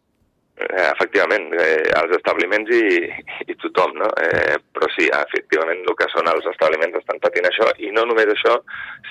Eh, 0.57 0.89
efectivament, 0.89 1.51
eh, 1.53 1.83
els 2.01 2.15
establiments 2.17 2.71
i, 2.73 3.09
i 3.45 3.55
tothom, 3.61 3.91
no? 4.01 4.07
Eh, 4.25 4.55
però 4.73 4.89
sí, 4.95 5.05
efectivament, 5.13 5.83
el 5.85 5.97
que 5.99 6.09
són 6.09 6.31
els 6.33 6.49
establiments 6.49 6.97
estan 6.97 7.21
patint 7.21 7.45
això, 7.45 7.67
i 7.85 7.91
no 7.93 8.07
només 8.09 8.33
això, 8.33 8.55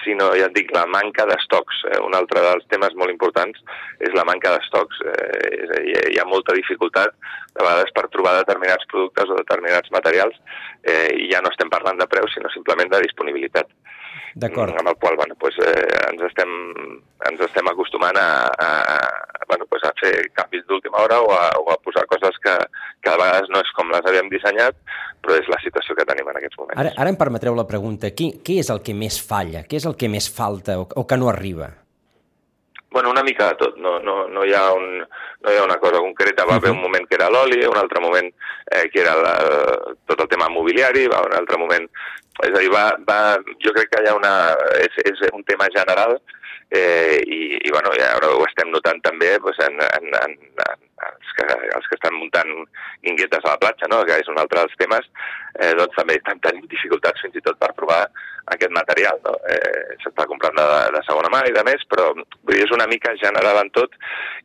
sinó, 0.02 0.32
ja 0.40 0.48
et 0.50 0.56
dic, 0.58 0.74
la 0.74 0.88
manca 0.90 1.28
d'estocs. 1.30 1.84
Eh, 1.92 2.00
un 2.02 2.18
altre 2.18 2.42
dels 2.48 2.66
temes 2.74 2.98
molt 2.98 3.14
importants 3.14 3.62
és 4.02 4.18
la 4.18 4.26
manca 4.26 4.56
d'estocs. 4.56 5.04
Eh, 5.06 5.52
és 5.60 5.76
dir, 5.76 5.96
hi 6.16 6.18
ha 6.18 6.26
molta 6.26 6.58
dificultat, 6.58 7.14
de 7.54 7.62
vegades, 7.62 7.94
per 7.94 8.08
trobar 8.10 8.40
determinats 8.40 8.90
productes 8.90 9.30
o 9.30 9.38
determinats 9.38 9.94
materials, 9.94 10.42
eh, 10.82 11.12
i 11.14 11.30
ja 11.30 11.46
no 11.46 11.54
estem 11.54 11.70
parlant 11.70 12.02
de 12.02 12.10
preus, 12.10 12.34
sinó 12.34 12.50
simplement 12.58 12.90
de 12.90 13.06
disponibilitat. 13.06 13.70
D'acord. 14.36 14.76
Amb 14.80 14.92
el 14.92 14.98
qual, 15.02 15.16
bueno, 15.20 15.36
pues, 15.40 15.58
eh, 15.64 15.86
ens, 16.10 16.24
estem, 16.28 16.52
ens 17.30 17.46
estem 17.48 17.70
acostumant 17.72 18.18
a, 18.20 18.28
a, 18.50 18.70
bueno, 19.48 19.68
pues, 19.70 19.86
a 19.88 19.94
fer 20.02 20.14
canvis 20.36 20.66
d'última 20.68 21.04
hora 21.04 21.22
o 21.22 21.32
a, 21.36 21.46
o 21.62 21.72
a 21.72 21.78
posar 21.84 22.06
coses 22.12 22.38
que, 22.44 22.56
que 23.02 23.14
a 23.14 23.18
vegades 23.22 23.50
no 23.54 23.64
és 23.64 23.72
com 23.78 23.94
les 23.94 24.10
havíem 24.10 24.30
dissenyat, 24.34 24.78
però 25.24 25.40
és 25.40 25.48
la 25.52 25.62
situació 25.64 25.96
que 25.96 26.08
tenim 26.10 26.30
en 26.32 26.42
aquests 26.42 26.60
moments. 26.60 26.82
Ara, 26.84 26.94
ara 26.98 27.14
em 27.14 27.20
permetreu 27.20 27.56
la 27.58 27.68
pregunta, 27.70 28.12
qui, 28.12 28.34
què 28.46 28.60
és 28.66 28.74
el 28.74 28.84
que 28.86 28.98
més 28.98 29.22
falla? 29.22 29.64
Què 29.70 29.80
és 29.80 29.88
el 29.88 29.98
que 30.00 30.12
més 30.12 30.30
falta 30.32 30.80
o, 30.82 30.88
o 30.88 31.08
que 31.08 31.20
no 31.20 31.32
arriba? 31.32 31.72
Bueno, 32.96 33.10
una 33.10 33.24
mica 33.24 33.50
de 33.50 33.56
tot, 33.56 33.76
no, 33.76 34.00
no, 34.00 34.30
no, 34.30 34.46
hi, 34.46 34.54
ha 34.56 34.72
un, 34.72 35.00
no 35.00 35.52
hi 35.52 35.58
ha 35.58 35.64
una 35.66 35.76
cosa 35.84 36.00
concreta. 36.00 36.46
Va 36.48 36.56
haver 36.56 36.72
un 36.72 36.80
moment 36.80 37.04
que 37.10 37.18
era 37.18 37.28
l'oli, 37.28 37.58
un 37.68 37.76
altre 37.76 38.00
moment 38.00 38.30
eh, 38.72 38.86
que 38.94 39.02
era 39.02 39.18
la, 39.20 39.34
tot 40.08 40.22
el 40.24 40.30
tema 40.32 40.48
mobiliari, 40.48 41.04
va 41.12 41.20
un 41.26 41.36
altre 41.36 41.60
moment. 41.60 41.90
És 42.48 42.56
a 42.56 42.62
dir, 42.64 42.72
va, 42.72 42.86
va, 43.04 43.18
jo 43.66 43.76
crec 43.76 43.92
que 43.92 44.00
hi 44.00 44.08
ha 44.08 44.16
una, 44.16 44.32
és, 44.80 44.96
és 45.12 45.26
un 45.34 45.44
tema 45.44 45.68
general 45.76 46.16
eh, 46.72 47.20
i, 47.20 47.60
i 47.60 47.76
bueno, 47.76 47.92
ja 48.00 48.14
ara 48.16 48.32
ho 48.32 48.48
estem 48.48 48.72
notant 48.72 49.04
també 49.04 49.34
doncs, 49.44 49.60
en, 49.68 49.84
en, 50.00 50.16
en, 50.22 50.40
en 50.70 50.85
els, 51.04 51.34
que, 51.38 51.46
els 51.76 51.88
que 51.90 51.98
estan 51.98 52.16
muntant 52.16 52.52
guinguetes 53.04 53.44
a 53.44 53.56
la 53.56 53.62
platja, 53.62 53.90
no? 53.92 54.04
que 54.08 54.20
és 54.22 54.30
un 54.32 54.40
altre 54.40 54.62
dels 54.62 54.78
temes, 54.80 55.08
eh, 55.60 55.74
doncs 55.78 55.98
també 55.98 56.18
estan 56.20 56.40
tenint 56.44 56.68
dificultats 56.72 57.22
fins 57.26 57.36
i 57.36 57.44
tot 57.46 57.60
per 57.62 57.74
trobar 57.76 58.02
aquest 58.54 58.74
material. 58.76 59.20
No? 59.26 59.36
Eh, 59.52 59.98
S'està 60.04 60.28
comprant 60.30 60.56
de, 60.58 60.68
de 60.96 61.02
segona 61.08 61.32
mà 61.34 61.44
i 61.50 61.56
de 61.56 61.64
més, 61.68 61.84
però 61.92 62.12
vull 62.16 62.54
dir, 62.54 62.64
és 62.66 62.76
una 62.76 62.88
mica 62.92 63.16
general 63.22 63.60
en 63.64 63.72
tot 63.76 63.98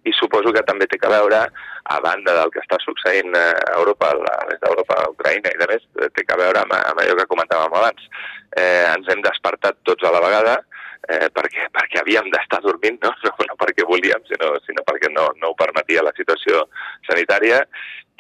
i 0.09 0.15
suposo 0.17 0.55
que 0.57 0.65
també 0.67 0.89
té 0.91 0.99
que 1.01 1.13
veure, 1.13 1.45
a 1.91 1.99
banda 2.05 2.35
del 2.37 2.53
que 2.55 2.63
està 2.63 2.79
succeint 2.83 3.35
a 3.37 3.47
Europa, 3.77 4.11
a 4.13 4.43
l'est 4.49 4.63
d'Europa, 4.65 4.99
a 5.01 5.11
Ucraïna 5.11 5.53
i 5.53 5.61
de 5.61 5.71
més, 5.71 5.87
té 6.17 6.27
que 6.27 6.39
veure 6.39 6.63
amb, 6.63 6.75
amb 6.77 7.03
allò 7.03 7.17
que 7.19 7.31
comentàvem 7.31 7.79
abans. 7.79 8.11
Eh, 8.57 8.85
ens 8.91 9.09
hem 9.11 9.23
despertat 9.27 9.81
tots 9.89 10.07
a 10.07 10.13
la 10.15 10.23
vegada, 10.25 10.61
eh, 11.11 11.29
perquè, 11.35 11.67
perquè 11.75 12.03
havíem 12.03 12.31
d'estar 12.33 12.61
dormint, 12.65 13.01
no? 13.05 13.13
no, 13.27 13.49
no 13.49 13.59
perquè 13.61 13.87
volíem, 13.89 14.23
sinó, 14.31 14.53
sinó 14.67 14.85
perquè 14.87 15.11
no, 15.13 15.31
no 15.43 15.53
ho 15.53 15.59
permetia 15.59 16.05
la 16.07 16.15
situació 16.17 16.67
sanitària, 17.09 17.65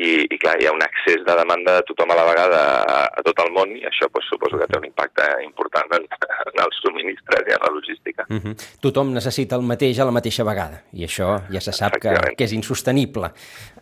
i, 0.01 0.11
i 0.33 0.39
clar, 0.41 0.57
hi 0.61 0.69
ha 0.69 0.75
un 0.75 0.83
excés 0.85 1.23
de 1.27 1.37
demanda 1.37 1.77
de 1.79 1.87
tothom 1.89 2.13
a 2.15 2.19
la 2.19 2.27
vegada 2.29 2.61
a, 2.81 3.01
a 3.21 3.25
tot 3.27 3.43
el 3.45 3.53
món 3.57 3.75
i 3.77 3.85
això 3.89 4.09
pues, 4.13 4.27
suposo 4.33 4.61
que 4.61 4.69
té 4.71 4.79
un 4.79 4.87
impacte 4.89 5.27
important 5.45 5.97
en, 5.99 6.07
en 6.51 6.63
els 6.65 6.81
subministres 6.85 7.49
i 7.49 7.57
en 7.57 7.65
la 7.67 7.73
logística. 7.75 8.27
Uh 8.29 8.41
-huh. 8.41 8.55
Tothom 8.81 9.13
necessita 9.15 9.57
el 9.57 9.67
mateix 9.73 10.01
a 10.01 10.09
la 10.09 10.17
mateixa 10.17 10.45
vegada 10.45 10.83
i 10.93 11.05
això 11.05 11.41
ja 11.53 11.61
se 11.61 11.73
sap 11.73 11.99
que, 12.01 12.15
que 12.37 12.45
és 12.45 12.53
insostenible 12.53 13.33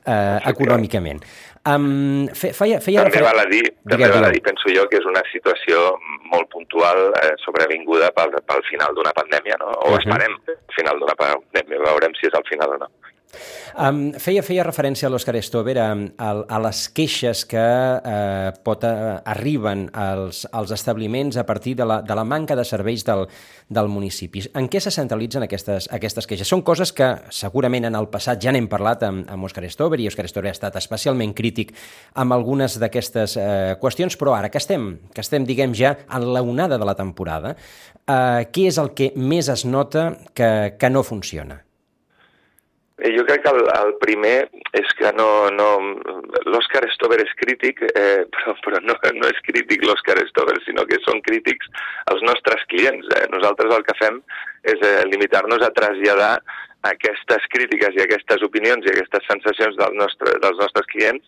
eh, 0.05 0.39
econòmicament. 0.53 1.23
Um, 1.69 2.29
feia, 2.33 2.79
feia 2.81 3.03
també 3.05 3.21
val 3.21 3.41
a 3.43 3.45
dir, 3.51 3.65
també 3.85 4.09
val 4.09 4.25
a 4.25 4.31
dir, 4.31 4.41
penso 4.41 4.71
jo, 4.73 4.87
que 4.89 4.97
és 5.01 5.07
una 5.11 5.23
situació 5.33 5.99
molt 6.31 6.49
puntual 6.49 7.13
eh, 7.19 7.35
sobrevinguda 7.45 8.11
pel, 8.17 8.31
pel 8.47 8.63
final 8.71 8.95
d'una 8.95 9.13
pandèmia, 9.13 9.59
no? 9.61 9.67
o 9.67 9.91
uh 9.91 9.93
-huh. 9.93 9.99
esperem 9.99 10.39
el 10.47 10.75
final 10.77 10.99
d'una 10.99 11.17
pandèmia, 11.19 11.85
veurem 11.85 12.15
si 12.15 12.27
és 12.27 12.35
el 12.35 12.47
final 12.49 12.71
o 12.71 12.79
no. 12.79 12.89
Um, 13.79 14.11
feia, 14.19 14.43
feia 14.43 14.65
referència 14.67 15.07
a 15.07 15.11
l'Òscar 15.13 15.37
Stover 15.45 15.77
a, 15.79 15.91
a, 16.19 16.59
les 16.65 16.81
queixes 16.97 17.45
que 17.47 17.61
eh, 17.61 18.49
pot, 18.65 18.83
a, 18.89 19.19
arriben 19.29 19.85
als, 19.93 20.47
als 20.51 20.73
establiments 20.75 21.37
a 21.39 21.45
partir 21.47 21.77
de 21.79 21.87
la, 21.87 22.01
de 22.03 22.17
la 22.17 22.25
manca 22.25 22.57
de 22.59 22.65
serveis 22.67 23.05
del, 23.07 23.27
del 23.69 23.91
municipi. 23.93 24.43
En 24.59 24.67
què 24.73 24.81
se 24.83 24.91
centralitzen 24.95 25.45
aquestes, 25.47 25.91
aquestes 25.95 26.27
queixes? 26.27 26.49
Són 26.49 26.65
coses 26.67 26.91
que 26.97 27.11
segurament 27.35 27.87
en 27.87 28.01
el 28.01 28.09
passat 28.11 28.43
ja 28.43 28.55
n'hem 28.55 28.67
parlat 28.73 29.05
amb, 29.07 29.29
amb 29.31 29.47
Òscar 29.47 29.63
Stover 29.71 30.01
i 30.03 30.09
Òscar 30.11 30.27
Stover 30.33 30.51
ha 30.51 30.57
estat 30.57 30.81
especialment 30.81 31.37
crític 31.37 31.77
amb 32.19 32.35
algunes 32.35 32.81
d'aquestes 32.81 33.37
eh, 33.39 33.77
qüestions, 33.79 34.19
però 34.19 34.35
ara 34.41 34.51
que 34.51 34.59
estem, 34.59 34.91
que 35.15 35.23
estem 35.23 35.47
diguem 35.47 35.77
ja 35.77 35.95
en 36.09 36.27
la 36.33 36.43
onada 36.43 36.81
de 36.81 36.89
la 36.89 36.97
temporada, 36.99 37.55
eh, 38.09 38.49
què 38.51 38.69
és 38.73 38.81
el 38.81 38.95
que 38.97 39.13
més 39.15 39.53
es 39.53 39.69
nota 39.69 40.11
que, 40.35 40.75
que 40.81 40.91
no 40.91 41.07
funciona? 41.07 41.68
Eh, 42.99 43.13
jo 43.15 43.25
crec 43.27 43.45
que 43.45 43.51
el, 43.55 43.63
el 43.79 43.93
primer 44.03 44.49
és 44.79 44.95
que 44.99 45.13
no... 45.19 45.29
no 45.55 45.69
L'Òscar 46.49 46.83
Stover 46.93 47.19
és 47.23 47.31
crític, 47.41 47.81
eh, 47.99 48.25
però, 48.35 48.55
però 48.65 48.79
no, 48.85 48.95
no 49.17 49.29
és 49.29 49.41
crític 49.47 49.85
l'Òscar 49.85 50.17
Stover, 50.31 50.57
sinó 50.65 50.85
que 50.89 50.99
són 51.05 51.21
crítics 51.27 51.69
els 52.13 52.25
nostres 52.27 52.65
clients. 52.73 53.07
Eh? 53.19 53.27
Nosaltres 53.33 53.75
el 53.75 53.85
que 53.87 53.97
fem 53.99 54.19
és 54.73 54.83
eh, 54.83 55.03
limitar-nos 55.11 55.63
a 55.65 55.73
traslladar 55.77 56.35
aquestes 56.89 57.47
crítiques 57.53 57.97
i 57.99 58.03
aquestes 58.05 58.43
opinions 58.47 58.87
i 58.87 58.93
aquestes 58.93 59.25
sensacions 59.27 59.79
del 59.79 59.97
nostre, 59.99 60.37
dels 60.43 60.61
nostres 60.63 60.87
clients 60.93 61.25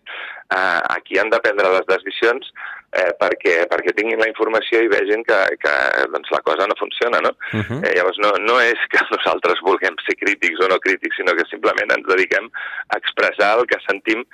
eh, 0.55 0.59
a 0.59 0.99
qui 1.07 1.19
han 1.19 1.33
de 1.33 1.41
prendre 1.43 1.73
les 1.75 1.89
decisions 1.91 2.53
eh, 2.93 3.13
perquè, 3.21 3.55
perquè 3.71 3.95
tinguin 3.95 4.19
la 4.21 4.29
informació 4.31 4.81
i 4.83 4.91
vegin 4.91 5.23
que, 5.27 5.39
que 5.63 5.75
doncs, 6.13 6.31
la 6.35 6.43
cosa 6.47 6.67
no 6.67 6.77
funciona. 6.79 7.21
No? 7.23 7.31
Uh 7.53 7.63
-huh. 7.63 7.81
eh, 7.87 7.95
llavors, 7.97 8.19
no, 8.19 8.33
no 8.41 8.61
és 8.61 8.81
que 8.91 9.03
nosaltres 9.15 9.63
vulguem 9.63 9.95
ser 10.07 10.17
crítics 10.23 10.61
o 10.65 10.69
no 10.69 10.79
crítics, 10.79 11.17
sinó 11.17 11.35
que 11.35 11.47
simplement 11.51 11.93
ens 11.93 12.07
dediquem 12.07 12.51
a 12.89 12.99
expressar 12.99 13.59
el 13.59 13.67
que 13.67 13.79
sentim 13.87 14.25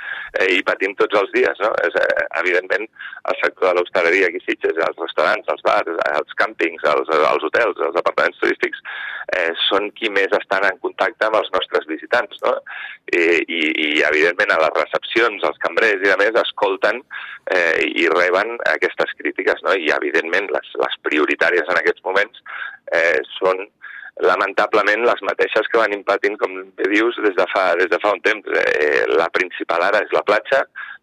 eh, 0.40 0.48
i 0.56 0.62
patim 0.62 0.94
tots 0.94 1.14
els 1.20 1.30
dies. 1.32 1.56
No? 1.60 1.72
És, 1.86 1.94
eh, 1.94 2.24
evidentment, 2.40 2.88
el 3.30 3.36
sector 3.42 3.68
de 3.68 3.74
l'hostaleria 3.74 4.28
aquí 4.28 4.40
Sitges, 4.46 4.76
els 4.88 4.98
restaurants, 5.04 5.48
els 5.48 5.62
bars, 5.62 5.92
els 6.18 6.32
càmpings, 6.40 6.82
els, 6.84 7.08
els 7.08 7.44
hotels, 7.44 7.76
els 7.80 7.96
apartaments 7.96 8.38
turístics, 8.38 8.78
eh, 9.36 9.52
són 9.68 9.90
qui 9.98 10.10
més 10.10 10.32
estan 10.40 10.64
en 10.68 10.78
contacte 10.84 11.26
amb 11.26 11.38
els 11.40 11.50
nostres 11.54 11.86
visitants, 11.90 12.38
no? 12.44 12.54
I, 13.12 13.24
i, 13.46 13.62
i 13.86 13.88
evidentment, 14.06 14.52
a 14.54 14.60
les 14.62 14.76
recepcions, 14.78 15.42
els 15.48 15.58
cambrers 15.64 16.04
i 16.06 16.12
a 16.12 16.18
més 16.20 16.38
escolten 16.42 17.02
eh, 17.50 17.82
i 18.02 18.06
reben 18.12 18.45
aquestes 18.72 19.14
crítiques, 19.20 19.62
no? 19.66 19.74
I, 19.76 19.90
evidentment, 19.96 20.50
les, 20.54 20.74
les 20.82 21.00
prioritàries 21.06 21.68
en 21.72 21.80
aquests 21.80 22.04
moments 22.06 22.42
eh, 22.94 23.18
són 23.36 23.66
lamentablement 24.24 25.02
les 25.04 25.22
mateixes 25.28 25.68
que 25.68 25.80
van 25.80 25.92
impatint, 25.92 26.38
com 26.40 26.54
bé 26.78 26.88
dius, 26.88 27.18
des 27.24 27.34
de 27.36 27.46
fa, 27.52 27.68
des 27.80 27.90
de 27.92 27.98
fa 28.00 28.14
un 28.16 28.22
temps. 28.24 28.48
Eh, 28.62 29.04
la 29.12 29.28
principal 29.34 29.84
ara 29.84 30.00
és 30.06 30.14
la 30.16 30.24
platja, 30.24 30.62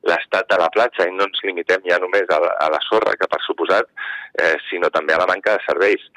l'estat 0.09 0.50
de 0.50 0.57
la 0.59 0.69
platja 0.73 1.05
i 1.07 1.13
no 1.15 1.27
ens 1.29 1.43
limitem 1.45 1.85
ja 1.89 2.00
només 2.01 2.25
a 2.33 2.39
la, 2.43 2.55
a 2.65 2.71
la 2.73 2.81
sorra, 2.88 3.13
que 3.19 3.29
per 3.29 3.39
suposat, 3.45 3.91
eh, 4.41 4.55
sinó 4.69 4.89
també 4.89 5.13
a 5.13 5.21
la 5.21 5.29
manca 5.29 5.55
de 5.57 5.65
serveis. 5.67 6.09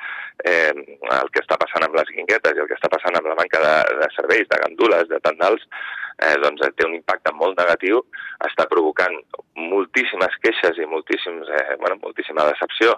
Eh, 0.45 0.73
el 0.73 1.30
que 1.33 1.42
està 1.45 1.56
passant 1.61 1.85
amb 1.85 1.97
les 1.97 2.09
guinguetes 2.16 2.56
i 2.56 2.64
el 2.64 2.68
que 2.71 2.76
està 2.76 2.90
passant 2.92 3.16
amb 3.16 3.28
la 3.28 3.37
manca 3.38 3.61
de, 3.62 3.76
de 4.00 4.11
serveis, 4.16 4.49
de 4.50 4.62
gandules, 4.64 5.06
de 5.12 5.21
tendals, 5.25 5.68
eh, 6.23 6.37
doncs 6.43 6.65
té 6.77 6.87
un 6.87 6.97
impacte 6.97 7.33
molt 7.37 7.59
negatiu, 7.61 8.03
està 8.47 8.67
provocant 8.71 9.15
moltíssimes 9.57 10.37
queixes 10.43 10.79
i 10.81 10.89
moltíssims, 10.89 11.49
eh, 11.49 11.77
bueno, 11.81 11.99
moltíssima 12.03 12.45
decepció 12.51 12.95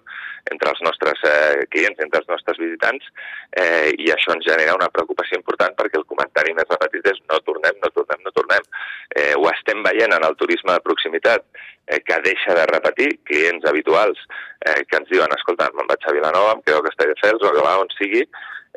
entre 0.51 0.73
els 0.73 0.83
nostres 0.87 1.23
eh, 1.31 1.67
clients, 1.73 1.99
entre 2.05 2.23
els 2.23 2.29
nostres 2.31 2.59
visitants, 2.59 3.07
eh, 3.53 3.91
i 3.99 4.11
això 4.15 4.35
ens 4.35 4.47
genera 4.47 4.77
una 4.79 4.91
preocupació 4.95 5.39
important 5.39 5.77
perquè 5.79 6.01
el 6.01 6.07
comentari 6.11 6.55
més 6.57 6.71
repetit 6.71 7.07
és 7.13 7.21
no 7.31 7.41
tornem, 7.47 7.79
no 7.83 7.93
tornem, 7.95 8.25
no 8.25 8.35
tornem. 8.35 8.67
Eh, 9.15 9.33
ho 9.37 9.47
estem 9.53 9.83
veient 9.87 10.15
en 10.15 10.27
el 10.27 10.37
turisme 10.41 10.75
de 10.75 10.85
proximitat, 10.85 11.47
eh, 11.87 12.01
que 12.05 12.21
deixa 12.27 12.55
de 12.59 12.67
repetir, 12.73 13.11
clients 13.29 13.67
habituals 13.69 14.19
eh, 14.67 14.83
que 14.89 15.01
ens 15.01 15.11
diuen, 15.13 15.33
escolta, 15.37 15.71
me'n 15.75 15.91
vaig 15.91 16.05
a 16.07 16.17
Vilanova, 16.17 16.57
em 16.57 16.67
quedo 16.67 16.83
a 16.83 16.89
Castelldefels 16.91 17.47
o 17.47 17.55
a 17.65 17.79
on 17.83 17.91
sigui, 17.99 18.27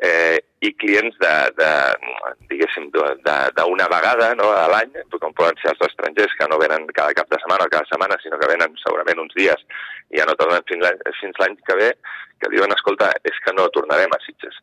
eh, 0.02 0.38
i 0.62 0.70
clients 0.78 1.16
de, 1.18 1.32
de 1.58 1.70
diguéssim, 2.50 2.88
d'una 2.94 3.88
vegada 3.90 4.28
no, 4.38 4.50
a 4.54 4.68
l'any, 4.70 4.94
com 5.10 5.34
poden 5.34 5.58
ser 5.58 5.72
els 5.72 5.82
estrangers 5.88 6.36
que 6.38 6.46
no 6.50 6.60
venen 6.62 6.86
cada 6.94 7.16
cap 7.18 7.30
de 7.32 7.40
setmana 7.42 7.66
o 7.66 7.72
cada 7.72 7.88
setmana, 7.90 8.18
sinó 8.22 8.38
que 8.38 8.50
venen 8.50 8.76
segurament 8.84 9.24
uns 9.24 9.34
dies 9.38 9.66
i 10.12 10.20
ja 10.20 10.28
no 10.28 10.36
tornen 10.38 10.62
fins 10.68 11.40
l'any 11.40 11.58
que 11.66 11.78
ve, 11.80 11.90
que 12.42 12.50
diuen, 12.54 12.74
escolta, 12.74 13.10
és 13.26 13.38
que 13.42 13.54
no 13.56 13.68
tornarem 13.74 14.14
a 14.14 14.20
Sitges. 14.22 14.56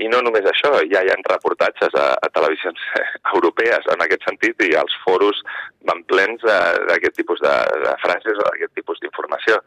I 0.00 0.08
no 0.12 0.20
només 0.24 0.44
això, 0.48 0.74
ja 0.92 1.00
hi 1.04 1.10
ha 1.12 1.16
reportatges 1.30 1.94
a, 1.96 2.06
a 2.20 2.28
televisions 2.36 2.82
europees 3.34 3.88
en 3.92 4.04
aquest 4.04 4.28
sentit 4.28 4.60
i 4.66 4.74
els 4.76 4.96
foros 5.04 5.40
van 5.88 6.02
plens 6.12 6.44
d'aquest 6.44 7.16
tipus 7.20 7.40
de, 7.44 7.54
de 7.84 7.94
frases 8.04 8.40
o 8.40 8.48
d'aquest 8.50 8.76
tipus 8.76 9.00
d'informació. 9.00 9.60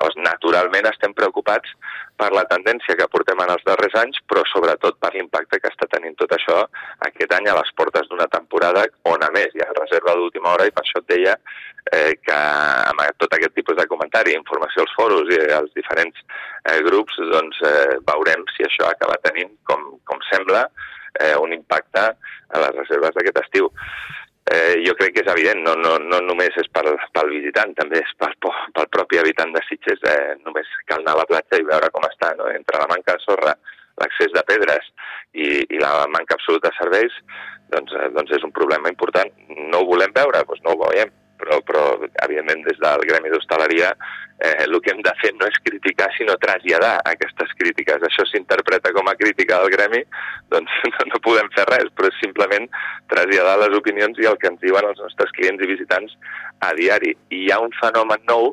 Llavors, 0.00 0.16
naturalment 0.24 0.88
estem 0.88 1.12
preocupats 1.14 1.74
per 2.18 2.30
la 2.34 2.44
tendència 2.50 2.96
que 2.98 3.08
portem 3.12 3.40
en 3.44 3.52
els 3.54 3.64
darrers 3.66 3.94
anys, 4.00 4.18
però 4.30 4.42
sobretot 4.48 4.96
per 5.02 5.12
l'impacte 5.14 5.60
que 5.60 5.70
està 5.70 5.88
tenint 5.92 6.16
tot 6.18 6.32
això 6.36 6.62
aquest 7.08 7.34
any 7.36 7.48
a 7.50 7.56
les 7.58 7.72
portes 7.76 8.08
d'una 8.08 8.28
temporada 8.32 8.86
on, 9.10 9.22
a 9.22 9.30
més, 9.34 9.52
hi 9.54 9.62
ha 9.62 9.68
reserva 9.78 10.16
d'última 10.16 10.54
hora 10.54 10.66
i 10.66 10.72
per 10.74 10.84
això 10.84 11.02
et 11.02 11.10
deia 11.12 11.36
eh, 11.92 12.14
que 12.24 12.38
amb 12.92 13.04
tot 13.20 13.36
aquest 13.36 13.54
tipus 13.58 13.78
de 13.78 13.86
comentari, 13.90 14.36
informació 14.38 14.86
als 14.86 14.96
foros 14.96 15.30
i 15.34 15.40
als 15.58 15.74
diferents 15.76 16.24
eh, 16.24 16.80
grups, 16.88 17.20
doncs 17.34 17.60
eh, 17.68 18.00
veurem 18.08 18.48
si 18.56 18.66
això 18.66 18.88
acaba 18.88 19.20
tenint, 19.28 19.52
com, 19.68 19.92
com 20.08 20.24
sembla, 20.30 20.66
eh, 21.20 21.36
un 21.36 21.52
impacte 21.52 22.08
a 22.52 22.64
les 22.64 22.76
reserves 22.80 23.14
d'aquest 23.16 23.44
estiu 23.44 23.70
eh, 24.50 24.80
jo 24.86 24.94
crec 24.98 25.14
que 25.14 25.22
és 25.24 25.30
evident, 25.32 25.62
no, 25.66 25.76
no, 25.78 25.96
no 26.02 26.20
només 26.24 26.56
és 26.60 26.68
pel, 26.74 26.90
pel 27.14 27.30
visitant, 27.34 27.74
també 27.78 28.00
és 28.02 28.12
pel, 28.18 28.34
pel 28.42 28.90
propi 28.96 29.20
habitant 29.20 29.54
de 29.54 29.62
Sitges. 29.68 30.02
Eh, 30.08 30.34
només 30.46 30.68
cal 30.90 31.02
anar 31.02 31.16
a 31.16 31.22
la 31.22 31.28
platja 31.30 31.60
i 31.60 31.68
veure 31.68 31.92
com 31.94 32.08
està, 32.08 32.34
no? 32.38 32.50
entre 32.50 32.82
la 32.82 32.90
manca 32.90 33.16
de 33.16 33.24
sorra, 33.26 33.56
l'accés 34.00 34.32
de 34.34 34.42
pedres 34.48 34.86
i, 35.36 35.62
i 35.68 35.80
la 35.80 36.06
manca 36.10 36.38
absoluta 36.38 36.70
de 36.70 36.78
serveis, 36.80 37.18
doncs, 37.74 37.94
eh, 37.94 38.08
doncs 38.16 38.34
és 38.38 38.46
un 38.46 38.54
problema 38.54 38.90
important. 38.92 39.30
No 39.72 39.82
ho 39.82 39.90
volem 39.92 40.14
veure? 40.16 40.44
Doncs 40.48 40.64
no 40.66 40.74
ho 40.74 40.80
veiem 40.86 41.12
però, 41.42 41.58
però 41.66 41.82
evidentment 42.24 42.62
des 42.68 42.78
del 42.82 43.06
Gremi 43.08 43.32
d'Hostaleria 43.32 43.90
eh, 44.42 44.64
el 44.64 44.80
que 44.82 44.92
hem 44.92 45.02
de 45.06 45.12
fer 45.22 45.32
no 45.38 45.46
és 45.46 45.58
criticar 45.66 46.08
sinó 46.16 46.34
traslladar 46.42 46.94
aquestes 47.12 47.54
crítiques. 47.60 48.02
Això 48.08 48.26
s'interpreta 48.28 48.92
com 48.96 49.08
a 49.08 49.16
crítica 49.18 49.60
del 49.62 49.72
Gremi, 49.76 50.02
doncs 50.52 50.78
no, 50.90 51.08
no 51.12 51.22
podem 51.24 51.50
fer 51.56 51.66
res, 51.70 51.90
però 51.96 52.10
és 52.10 52.20
simplement 52.22 52.68
traslladar 53.12 53.58
les 53.64 53.78
opinions 53.78 54.18
i 54.18 54.28
el 54.30 54.38
que 54.42 54.50
ens 54.52 54.62
diuen 54.64 54.88
els 54.88 55.02
nostres 55.02 55.34
clients 55.38 55.62
i 55.62 55.70
visitants 55.74 56.16
a 56.66 56.72
diari. 56.78 57.14
I 57.30 57.44
hi 57.46 57.52
ha 57.52 57.62
un 57.62 57.74
fenomen 57.78 58.26
nou 58.30 58.52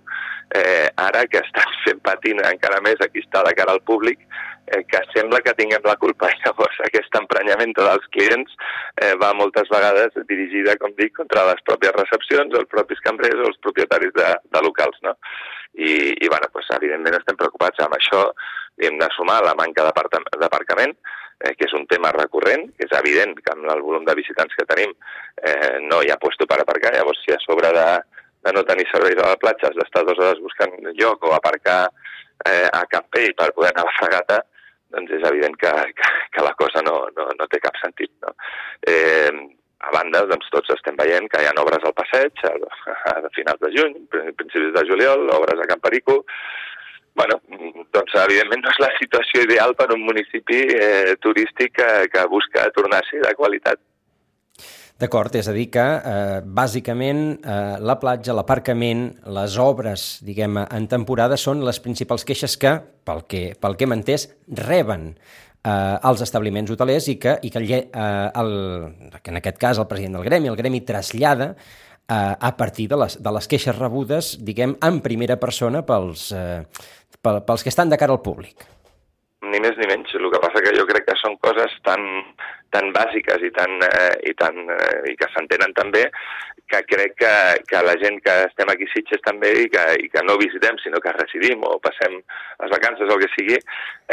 eh, 0.55 0.87
ara 0.97 1.25
que 1.27 1.41
estan 1.41 1.75
fent 1.85 2.01
patint 2.05 2.41
encara 2.45 2.81
més 2.85 3.01
aquí 3.05 3.25
està 3.25 3.43
de 3.47 3.55
cara 3.57 3.75
al 3.75 3.83
públic, 3.89 4.21
eh, 4.69 4.83
que 4.89 5.01
sembla 5.13 5.41
que 5.45 5.55
tinguem 5.57 5.85
la 5.85 5.97
culpa. 6.01 6.29
Llavors, 6.45 6.81
aquest 6.87 7.21
emprenyament 7.21 7.73
dels 7.77 8.09
clients 8.15 8.57
eh, 9.01 9.15
va 9.21 9.33
moltes 9.37 9.69
vegades 9.73 10.17
dirigida, 10.29 10.77
com 10.81 10.93
dic, 10.97 11.15
contra 11.17 11.47
les 11.51 11.63
pròpies 11.69 11.97
recepcions, 11.97 12.57
els 12.61 12.69
propis 12.73 13.01
cambrers 13.05 13.41
o 13.41 13.49
els 13.53 13.63
propietaris 13.65 14.13
de, 14.17 14.35
de 14.53 14.65
locals, 14.65 15.01
no? 15.05 15.17
I, 15.73 15.91
i 16.17 16.27
bueno, 16.27 16.49
pues, 16.53 16.67
evidentment 16.75 17.19
estem 17.19 17.37
preocupats 17.39 17.81
amb 17.83 17.95
això, 17.97 18.25
hem 18.79 18.97
de 18.99 19.09
sumar 19.15 19.41
la 19.45 19.55
manca 19.59 19.85
d'aparcament, 19.85 20.95
eh, 21.43 21.53
que 21.55 21.67
és 21.67 21.75
un 21.77 21.85
tema 21.87 22.11
recurrent, 22.15 22.67
que 22.77 22.87
és 22.87 22.95
evident 22.99 23.35
que 23.39 23.53
amb 23.53 23.69
el 23.73 23.83
volum 23.85 24.05
de 24.07 24.15
visitants 24.17 24.55
que 24.55 24.67
tenim 24.69 24.95
eh, 25.43 25.77
no 25.85 26.01
hi 26.03 26.11
ha 26.11 26.19
puesto 26.21 26.47
per 26.47 26.61
aparcar, 26.61 26.93
llavors 26.95 27.21
si 27.25 27.35
a 27.35 27.39
sobre 27.43 27.71
de, 27.75 27.87
de 28.47 28.53
no 28.55 28.63
tenir 28.67 28.87
serveis 28.91 29.19
a 29.19 29.33
la 29.33 29.41
platja 29.41 29.69
has 29.69 29.77
d'estar 29.77 30.05
dues 30.07 30.19
hores 30.19 30.43
buscant 30.43 30.75
lloc 30.99 31.27
o 31.27 31.35
aparcar 31.35 31.81
eh, 32.45 32.67
a 32.71 32.85
Campell 32.91 33.35
per 33.35 33.51
poder 33.53 33.73
anar 33.73 33.85
a 33.85 33.91
la 33.91 33.97
fregata, 33.99 34.41
doncs 34.95 35.13
és 35.19 35.25
evident 35.29 35.55
que, 35.61 35.71
que, 35.95 36.11
que 36.33 36.45
la 36.45 36.55
cosa 36.59 36.81
no, 36.85 37.01
no, 37.15 37.29
no 37.37 37.47
té 37.51 37.59
cap 37.61 37.77
sentit. 37.83 38.11
No? 38.23 38.33
Eh, 38.87 39.31
a 39.79 39.91
banda, 39.95 40.25
doncs, 40.27 40.49
tots 40.53 40.73
estem 40.75 40.97
veient 40.99 41.29
que 41.31 41.41
hi 41.41 41.47
ha 41.47 41.53
obres 41.61 41.85
al 41.87 41.95
passeig 41.97 42.43
a, 42.47 42.55
a 43.13 43.31
finals 43.35 43.61
de 43.63 43.71
juny, 43.75 43.95
principis 44.11 44.73
de 44.75 44.85
juliol, 44.89 45.29
obres 45.35 45.61
a 45.61 45.67
Camp 45.69 45.83
Perico, 45.85 46.19
bueno, 47.19 47.39
doncs 47.95 48.15
evidentment 48.23 48.63
no 48.63 48.71
és 48.71 48.81
la 48.83 48.89
situació 48.99 49.43
ideal 49.47 49.75
per 49.79 49.89
un 49.95 50.03
municipi 50.07 50.59
eh, 50.75 51.15
turístic 51.23 51.75
que, 51.79 51.91
que 52.13 52.25
busca 52.31 52.67
tornar-s'hi 52.75 53.23
de 53.23 53.33
qualitat. 53.39 53.81
D'acord, 54.99 55.31
és 55.39 55.47
a 55.47 55.53
dir 55.55 55.69
que, 55.71 55.83
eh, 56.11 56.39
bàsicament, 56.43 57.21
eh, 57.39 57.75
la 57.79 57.95
platja, 58.01 58.33
l'aparcament, 58.35 59.05
les 59.31 59.55
obres, 59.63 60.07
diguem 60.27 60.59
en 60.65 60.87
temporada, 60.91 61.37
són 61.39 61.63
les 61.63 61.79
principals 61.79 62.27
queixes 62.27 62.57
que, 62.59 62.73
pel 63.07 63.23
que, 63.31 63.43
pel 63.55 63.77
que 63.79 63.87
hem 63.87 63.95
entès, 63.95 64.27
reben 64.59 65.13
eh, 65.63 65.97
els 66.09 66.23
establiments 66.25 66.71
hotelers 66.71 67.09
i 67.11 67.17
que, 67.21 67.37
i 67.43 67.51
que, 67.53 67.61
eh, 67.61 68.29
el, 68.41 68.51
que 69.19 69.33
en 69.33 69.41
aquest 69.41 69.61
cas 69.61 69.79
el 69.81 69.87
president 69.87 70.19
del 70.19 70.27
gremi, 70.27 70.51
el 70.51 70.59
gremi 70.59 70.81
trasllada 70.81 71.53
eh, 71.53 72.35
a 72.39 72.55
partir 72.57 72.89
de 72.89 72.99
les, 73.03 73.19
de 73.21 73.35
les 73.37 73.47
queixes 73.47 73.77
rebudes, 73.77 74.37
diguem, 74.45 74.77
en 74.85 75.01
primera 75.05 75.39
persona 75.39 75.83
pels, 75.85 76.31
eh, 76.33 76.63
pels 77.21 77.63
que 77.63 77.73
estan 77.73 77.89
de 77.89 77.99
cara 78.01 78.15
al 78.15 78.23
públic. 78.25 78.67
Ni 79.49 79.59
més 79.63 79.77
ni 79.79 79.87
menys. 79.87 80.11
El 80.19 80.27
que 80.33 80.41
passa 80.43 80.61
que 80.61 80.75
jo 80.75 80.83
crec 80.87 81.05
que 81.07 81.15
són 81.21 81.37
coses 81.41 81.71
tan 81.85 82.03
tan 82.73 82.91
bàsiques 82.93 83.43
i, 83.45 83.51
tan, 83.55 83.79
eh, 83.85 84.13
i, 84.29 84.33
tan, 84.37 84.57
eh, 84.75 85.11
i 85.11 85.15
que 85.17 85.29
s'entenen 85.33 85.73
també 85.77 86.05
que 86.69 86.83
crec 86.87 87.15
que, 87.17 87.33
que 87.67 87.81
la 87.83 87.95
gent 88.01 88.19
que 88.25 88.35
estem 88.45 88.69
aquí 88.71 88.87
a 88.87 88.93
Sitges 88.93 89.23
també 89.25 89.51
i 89.63 89.69
que, 89.73 89.85
i 90.05 90.09
que 90.13 90.23
no 90.25 90.37
visitem 90.41 90.77
sinó 90.83 91.01
que 91.03 91.15
residim 91.17 91.63
o 91.65 91.77
passem 91.83 92.19
les 92.19 92.73
vacances 92.75 93.09
o 93.09 93.15
el 93.15 93.23
que 93.23 93.31
sigui, 93.33 93.57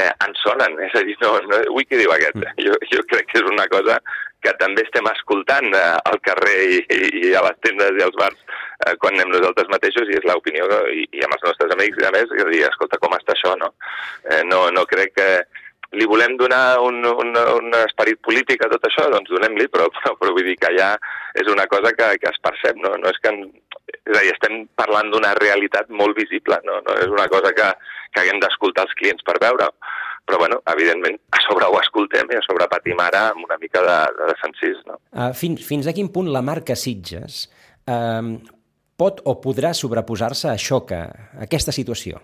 eh, 0.01 0.13
ens 0.27 0.45
sonen. 0.45 0.79
És 0.89 0.97
a 0.97 1.05
dir, 1.07 1.19
no, 1.23 1.35
no, 1.51 1.61
ui, 1.77 1.85
què 1.89 2.01
diu 2.01 2.15
aquest? 2.15 2.41
Mm. 2.41 2.65
Jo, 2.67 2.79
jo 2.95 3.05
crec 3.13 3.29
que 3.33 3.43
és 3.43 3.51
una 3.53 3.69
cosa 3.73 4.01
que 4.45 4.53
també 4.61 4.85
estem 4.85 5.07
escoltant 5.11 5.69
eh, 5.75 5.85
al 6.11 6.19
carrer 6.25 6.57
i, 6.79 6.81
i 7.23 7.35
a 7.37 7.43
les 7.47 7.61
tendes 7.67 7.99
i 7.99 8.05
als 8.05 8.17
bars 8.21 8.39
eh, 8.87 8.95
quan 9.03 9.17
anem 9.17 9.33
nosaltres 9.35 9.71
mateixos 9.73 10.11
i 10.11 10.19
és 10.19 10.27
l'opinió 10.29 10.67
i, 10.93 11.07
i 11.17 11.25
amb 11.27 11.37
els 11.37 11.47
nostres 11.49 11.73
amics 11.77 12.01
i 12.01 12.09
a 12.09 12.13
més, 12.15 12.35
dir, 12.53 12.65
escolta, 12.69 13.01
com 13.03 13.17
està 13.17 13.35
això, 13.35 13.57
no? 13.61 13.73
Eh, 14.31 14.43
no, 14.49 14.67
no 14.77 14.85
crec 14.91 15.17
que 15.17 15.31
li 15.95 16.07
volem 16.11 16.37
donar 16.41 16.81
un, 16.83 16.99
un, 17.07 17.31
un 17.37 17.77
esperit 17.85 18.19
polític 18.25 18.65
a 18.65 18.71
tot 18.73 18.89
això, 18.89 19.07
doncs 19.13 19.31
donem-li, 19.31 19.69
però, 19.73 19.87
però, 19.95 20.17
però 20.19 20.35
vull 20.35 20.49
dir 20.49 20.57
que 20.61 20.73
ja 20.77 20.95
és 21.39 21.51
una 21.53 21.69
cosa 21.71 21.93
que, 21.97 22.15
que 22.23 22.33
es 22.33 22.43
percep, 22.43 22.81
no, 22.83 22.97
no 23.03 23.13
és 23.13 23.23
que... 23.23 23.35
És 23.87 24.17
a 24.19 24.23
dir, 24.23 24.33
estem 24.33 24.65
parlant 24.79 25.13
d'una 25.13 25.31
realitat 25.39 25.93
molt 25.95 26.17
visible, 26.19 26.59
no, 26.67 26.81
no 26.83 26.97
és 26.99 27.11
una 27.13 27.29
cosa 27.31 27.53
que, 27.55 27.69
que 28.11 28.23
haguem 28.23 28.41
d'escoltar 28.43 28.87
els 28.87 28.97
clients 28.99 29.27
per 29.27 29.39
veure 29.43 29.71
però 30.27 30.41
bueno, 30.41 30.57
evidentment, 30.73 31.21
a 31.31 31.39
sobre 31.45 31.69
ho 31.71 31.77
escoltem 31.79 32.33
i 32.35 32.35
a 32.35 32.43
sobre 32.43 32.67
patim 32.67 32.99
ara 32.99 33.29
amb 33.31 33.45
una 33.47 33.61
mica 33.63 33.79
de, 33.87 33.99
de 34.17 34.27
desencís. 34.33 34.81
No? 34.89 34.99
Uh, 35.15 35.31
fins, 35.39 35.63
fins 35.63 35.87
a 35.87 35.95
quin 35.95 36.11
punt 36.11 36.33
la 36.35 36.43
marca 36.43 36.75
Sitges 36.75 37.45
uh, 37.87 38.35
pot 38.99 39.23
o 39.23 39.37
podrà 39.39 39.71
sobreposar-se 39.71 40.51
a 40.51 40.57
això 40.59 40.83
que, 40.89 40.99
a 40.99 41.47
aquesta 41.47 41.75
situació? 41.75 42.19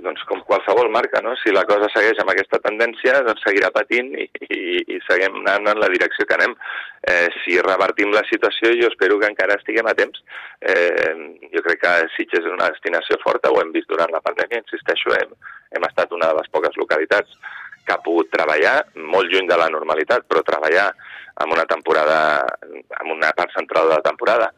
doncs 0.00 0.22
com 0.28 0.39
qualsevol 0.50 0.90
marca, 0.90 1.20
no? 1.22 1.36
si 1.38 1.52
la 1.54 1.62
cosa 1.68 1.88
segueix 1.94 2.18
amb 2.18 2.32
aquesta 2.32 2.58
tendència, 2.64 3.20
doncs 3.26 3.44
seguirà 3.46 3.70
patint 3.74 4.10
i, 4.18 4.26
i, 4.48 4.58
i 4.96 4.98
seguim 5.06 5.38
anant 5.44 5.70
en 5.70 5.82
la 5.82 5.90
direcció 5.92 6.26
que 6.26 6.36
anem. 6.38 6.56
Eh, 7.12 7.28
si 7.40 7.56
revertim 7.62 8.10
la 8.12 8.24
situació, 8.28 8.72
jo 8.80 8.90
espero 8.90 9.20
que 9.20 9.30
encara 9.30 9.56
estiguem 9.60 9.86
a 9.86 9.94
temps. 9.98 10.18
Eh, 10.60 11.14
jo 11.54 11.62
crec 11.66 11.82
que 11.84 11.94
Sitges 12.16 12.42
és 12.42 12.50
una 12.50 12.68
destinació 12.74 13.20
forta, 13.22 13.52
ho 13.52 13.62
hem 13.62 13.70
vist 13.76 13.88
durant 13.92 14.10
la 14.12 14.22
pandèmia, 14.26 14.64
insisteixo, 14.64 15.14
hem, 15.16 15.38
hem 15.78 15.88
estat 15.88 16.12
una 16.18 16.32
de 16.32 16.40
les 16.40 16.50
poques 16.52 16.76
localitats 16.82 17.38
que 17.86 17.94
ha 17.94 18.02
pogut 18.04 18.28
treballar, 18.34 18.76
molt 19.14 19.30
lluny 19.30 19.48
de 19.48 19.56
la 19.58 19.70
normalitat, 19.72 20.26
però 20.28 20.42
treballar 20.46 20.90
amb 21.40 21.54
una 21.54 21.64
temporada, 21.70 22.20
amb 22.98 23.14
una 23.14 23.30
part 23.38 23.54
central 23.56 23.88
de 23.88 23.96
la 23.96 24.06
temporada. 24.10 24.50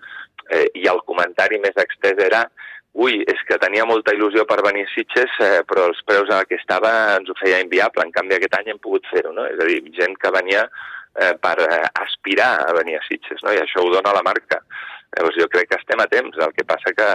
Eh, 0.50 0.66
I 0.83 0.88
el 0.90 1.05
comentari 1.07 1.61
més 1.62 1.76
extès 1.78 2.18
era 2.20 2.46
ui, 2.92 3.22
és 3.24 3.40
que 3.48 3.59
tenia 3.61 3.87
molta 3.88 4.12
il·lusió 4.12 4.44
per 4.48 4.61
venir 4.64 4.85
a 4.87 4.90
Sitges, 4.92 5.37
eh, 5.40 5.61
però 5.68 5.87
els 5.88 6.00
preus 6.09 6.31
a 6.31 6.42
què 6.48 6.59
estava 6.61 6.92
ens 7.16 7.31
ho 7.31 7.37
feia 7.40 7.61
inviable. 7.64 8.05
En 8.05 8.12
canvi, 8.12 8.37
aquest 8.37 8.59
any 8.59 8.72
hem 8.72 8.81
pogut 8.83 9.07
fer-ho, 9.12 9.33
no? 9.33 9.46
És 9.48 9.61
a 9.61 9.68
dir, 9.68 9.81
gent 9.96 10.16
que 10.20 10.33
venia 10.35 10.66
eh, 10.66 11.33
per 11.40 11.57
eh, 11.64 11.85
aspirar 12.05 12.52
a 12.66 12.74
venir 12.76 12.98
a 12.98 13.05
Sitges, 13.07 13.40
no? 13.44 13.55
I 13.55 13.62
això 13.62 13.85
ho 13.85 13.92
dona 13.94 14.12
la 14.16 14.24
marca. 14.26 14.61
Llavors 15.16 15.38
jo 15.40 15.48
crec 15.52 15.70
que 15.70 15.81
estem 15.81 16.00
a 16.00 16.09
temps, 16.11 16.37
el 16.37 16.52
que 16.57 16.66
passa 16.68 16.92
que, 16.96 17.09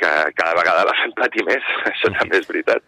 que 0.00 0.10
cada 0.34 0.58
vegada 0.58 0.88
la 0.88 0.96
fem 1.02 1.14
patir 1.18 1.46
més, 1.46 1.70
això 1.92 2.10
també 2.18 2.42
és 2.42 2.50
veritat. 2.50 2.82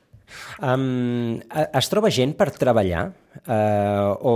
Um, 0.58 1.38
es 1.54 1.86
troba 1.86 2.10
gent 2.10 2.32
per 2.34 2.48
treballar? 2.50 3.04
Uh, 3.46 4.10
o, 4.26 4.32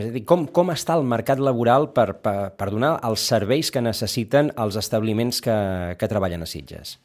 és 0.00 0.06
a 0.08 0.14
dir, 0.14 0.22
com, 0.24 0.46
com 0.48 0.72
està 0.72 0.96
el 0.96 1.04
mercat 1.04 1.42
laboral 1.42 1.90
per, 1.92 2.14
per, 2.22 2.54
per 2.56 2.70
donar 2.72 2.94
els 3.04 3.26
serveis 3.28 3.68
que 3.74 3.82
necessiten 3.84 4.48
els 4.56 4.78
establiments 4.80 5.42
que, 5.44 5.58
que 6.00 6.08
treballen 6.08 6.46
a 6.46 6.48
Sitges? 6.48 6.96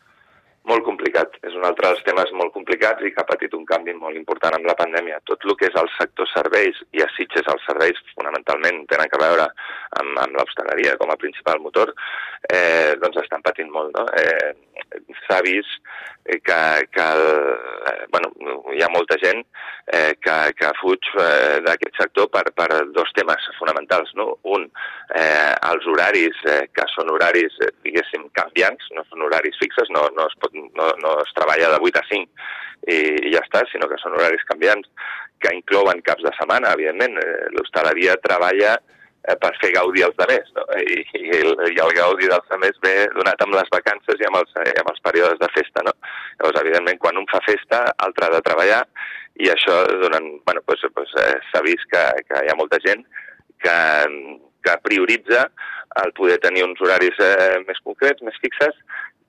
Molt 0.69 0.85
complicat. 0.87 1.33
És 1.43 1.55
un 1.59 1.65
altre 1.67 1.89
dels 1.89 2.03
temes 2.07 2.29
molt 2.39 2.53
complicats 2.55 3.03
i 3.03 3.11
que 3.11 3.19
ha 3.19 3.27
patit 3.27 3.55
un 3.57 3.65
canvi 3.67 3.95
molt 3.97 4.15
important 4.15 4.55
amb 4.55 4.67
la 4.69 4.77
pandèmia. 4.79 5.19
Tot 5.27 5.43
el 5.43 5.57
que 5.59 5.67
és 5.67 5.79
el 5.81 5.89
sector 5.97 6.29
serveis, 6.31 6.79
i 6.95 7.03
a 7.03 7.09
Sitges 7.17 7.49
els 7.51 7.65
serveis 7.67 7.99
fonamentalment 8.13 8.85
tenen 8.91 9.11
que 9.11 9.19
veure 9.19 9.49
amb, 9.99 10.13
amb 10.23 10.37
l'hostaleria 10.39 10.95
com 11.01 11.11
a 11.11 11.19
principal 11.19 11.59
motor, 11.65 11.91
eh, 12.47 12.95
doncs 13.03 13.19
estan 13.25 13.43
patint 13.43 13.71
molt. 13.75 13.91
No? 13.97 14.07
Eh, 14.15 14.53
S'ha 15.27 15.39
vist 15.45 15.81
que, 16.23 16.87
que 16.91 17.01
el, 17.01 17.23
eh, 17.87 18.05
bueno, 18.11 18.31
hi 18.73 18.81
ha 18.83 18.89
molta 18.91 19.17
gent 19.19 19.43
eh, 19.91 20.15
que, 20.23 20.35
que 20.55 20.71
fuig 20.79 21.09
eh, 21.19 21.59
d'aquest 21.65 21.99
sector 21.99 22.29
per, 22.31 22.45
per 22.55 22.69
dos 22.95 23.11
temes 23.17 23.49
fonamentals. 23.59 24.13
No? 24.19 24.29
Un, 24.55 24.69
eh, 25.19 25.53
els 25.69 25.87
horaris, 25.91 26.39
eh, 26.47 26.61
que 26.71 26.87
són 26.93 27.11
horaris, 27.13 27.59
eh, 27.65 27.73
diguéssim, 27.85 28.29
canviants, 28.39 28.89
no 28.95 29.05
són 29.09 29.27
horaris 29.27 29.59
fixes, 29.59 29.91
no, 29.95 30.07
no, 30.15 30.29
es, 30.31 30.39
pot, 30.39 30.55
no, 30.55 30.93
no 31.03 31.17
es 31.25 31.35
treballa 31.37 31.73
de 31.75 31.81
8 31.91 32.03
a 32.03 32.07
5 32.13 32.47
i, 32.87 32.97
i 33.27 33.35
ja 33.35 33.43
està, 33.43 33.63
sinó 33.71 33.91
que 33.91 33.99
són 34.01 34.15
horaris 34.17 34.43
canviants 34.49 34.89
que 35.43 35.51
inclouen 35.55 36.03
caps 36.07 36.23
de 36.23 36.31
setmana, 36.39 36.71
evidentment. 36.77 37.19
Eh, 37.19 37.47
L'hostaleria 37.57 38.15
treballa 38.23 38.77
eh, 38.79 39.02
per 39.23 39.51
fer 39.61 39.71
gaudir 39.75 40.03
els 40.07 40.17
altres, 40.19 40.49
no? 40.57 40.63
I, 40.75 41.01
i, 41.15 41.23
el, 41.39 41.53
i 41.71 41.79
el 41.79 41.93
gaudi 41.95 42.27
dels 42.27 42.55
altres 42.55 42.79
ve 42.83 42.93
donat 43.15 43.43
amb 43.45 43.55
les 43.55 43.69
vacances 43.71 44.19
i 44.19 44.27
amb 44.27 44.41
els, 44.41 44.55
i 44.59 44.77
amb 44.81 44.91
els 44.91 45.03
períodes 45.05 45.39
de 45.39 45.49
festa, 45.55 45.83
no? 45.87 45.93
Llavors, 46.39 46.59
evidentment, 46.61 46.99
quan 46.99 47.19
un 47.21 47.27
fa 47.31 47.39
festa, 47.47 47.85
altre 48.03 48.27
ha 48.27 48.33
de 48.35 48.41
treballar, 48.45 48.81
i 49.39 49.49
això 49.49 49.77
durant, 50.01 50.27
bueno, 50.45 50.61
pues, 50.67 50.83
eh, 50.83 51.37
s'ha 51.51 51.63
vist 51.65 51.87
que, 51.93 52.03
que 52.27 52.43
hi 52.43 52.51
ha 52.51 52.57
molta 52.59 52.81
gent 52.83 53.05
que, 53.63 53.77
que 54.65 54.81
prioritza 54.83 55.47
el 56.03 56.11
poder 56.17 56.39
tenir 56.43 56.65
uns 56.65 56.81
horaris 56.81 57.17
eh, 57.21 57.61
més 57.67 57.79
concrets, 57.85 58.21
més 58.25 58.37
fixes, 58.43 58.75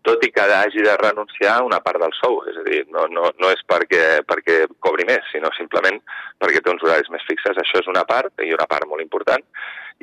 tot 0.04 0.22
i 0.26 0.30
que 0.32 0.44
hagi 0.44 0.84
de 0.84 0.96
renunciar 1.00 1.56
a 1.58 1.64
una 1.64 1.80
part 1.84 2.02
del 2.02 2.12
sou. 2.18 2.42
És 2.50 2.58
a 2.60 2.64
dir, 2.66 2.82
no, 2.92 3.06
no, 3.12 3.30
no 3.40 3.50
és 3.52 3.64
perquè, 3.68 4.20
perquè 4.28 4.64
cobri 4.84 5.06
més, 5.08 5.24
sinó 5.32 5.50
simplement 5.56 5.98
perquè 6.42 6.60
té 6.60 6.72
uns 6.72 6.84
horaris 6.84 7.10
més 7.14 7.24
fixes. 7.28 7.58
Això 7.60 7.80
és 7.80 7.90
una 7.90 8.04
part, 8.08 8.32
i 8.44 8.52
una 8.54 8.68
part 8.70 8.88
molt 8.90 9.04
important. 9.04 9.44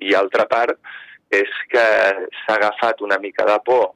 I 0.02 0.16
altra 0.18 0.48
part 0.50 0.78
és 1.32 1.52
que 1.72 1.86
s'ha 2.42 2.58
agafat 2.58 3.02
una 3.06 3.20
mica 3.22 3.46
de 3.48 3.58
por 3.66 3.92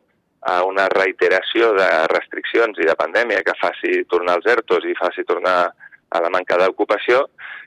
a 0.45 0.61
una 0.63 0.85
reiteració 0.93 1.73
de 1.73 1.87
restriccions 2.11 2.77
i 2.79 2.85
de 2.85 2.95
pandèmia 2.99 3.41
que 3.43 3.57
faci 3.57 4.03
tornar 4.11 4.37
els 4.37 4.47
ERTOs 4.53 4.85
i 4.85 4.93
faci 4.99 5.25
tornar 5.25 5.57
a 6.15 6.21
la 6.21 6.29
manca 6.29 6.59
d'ocupació 6.61 7.25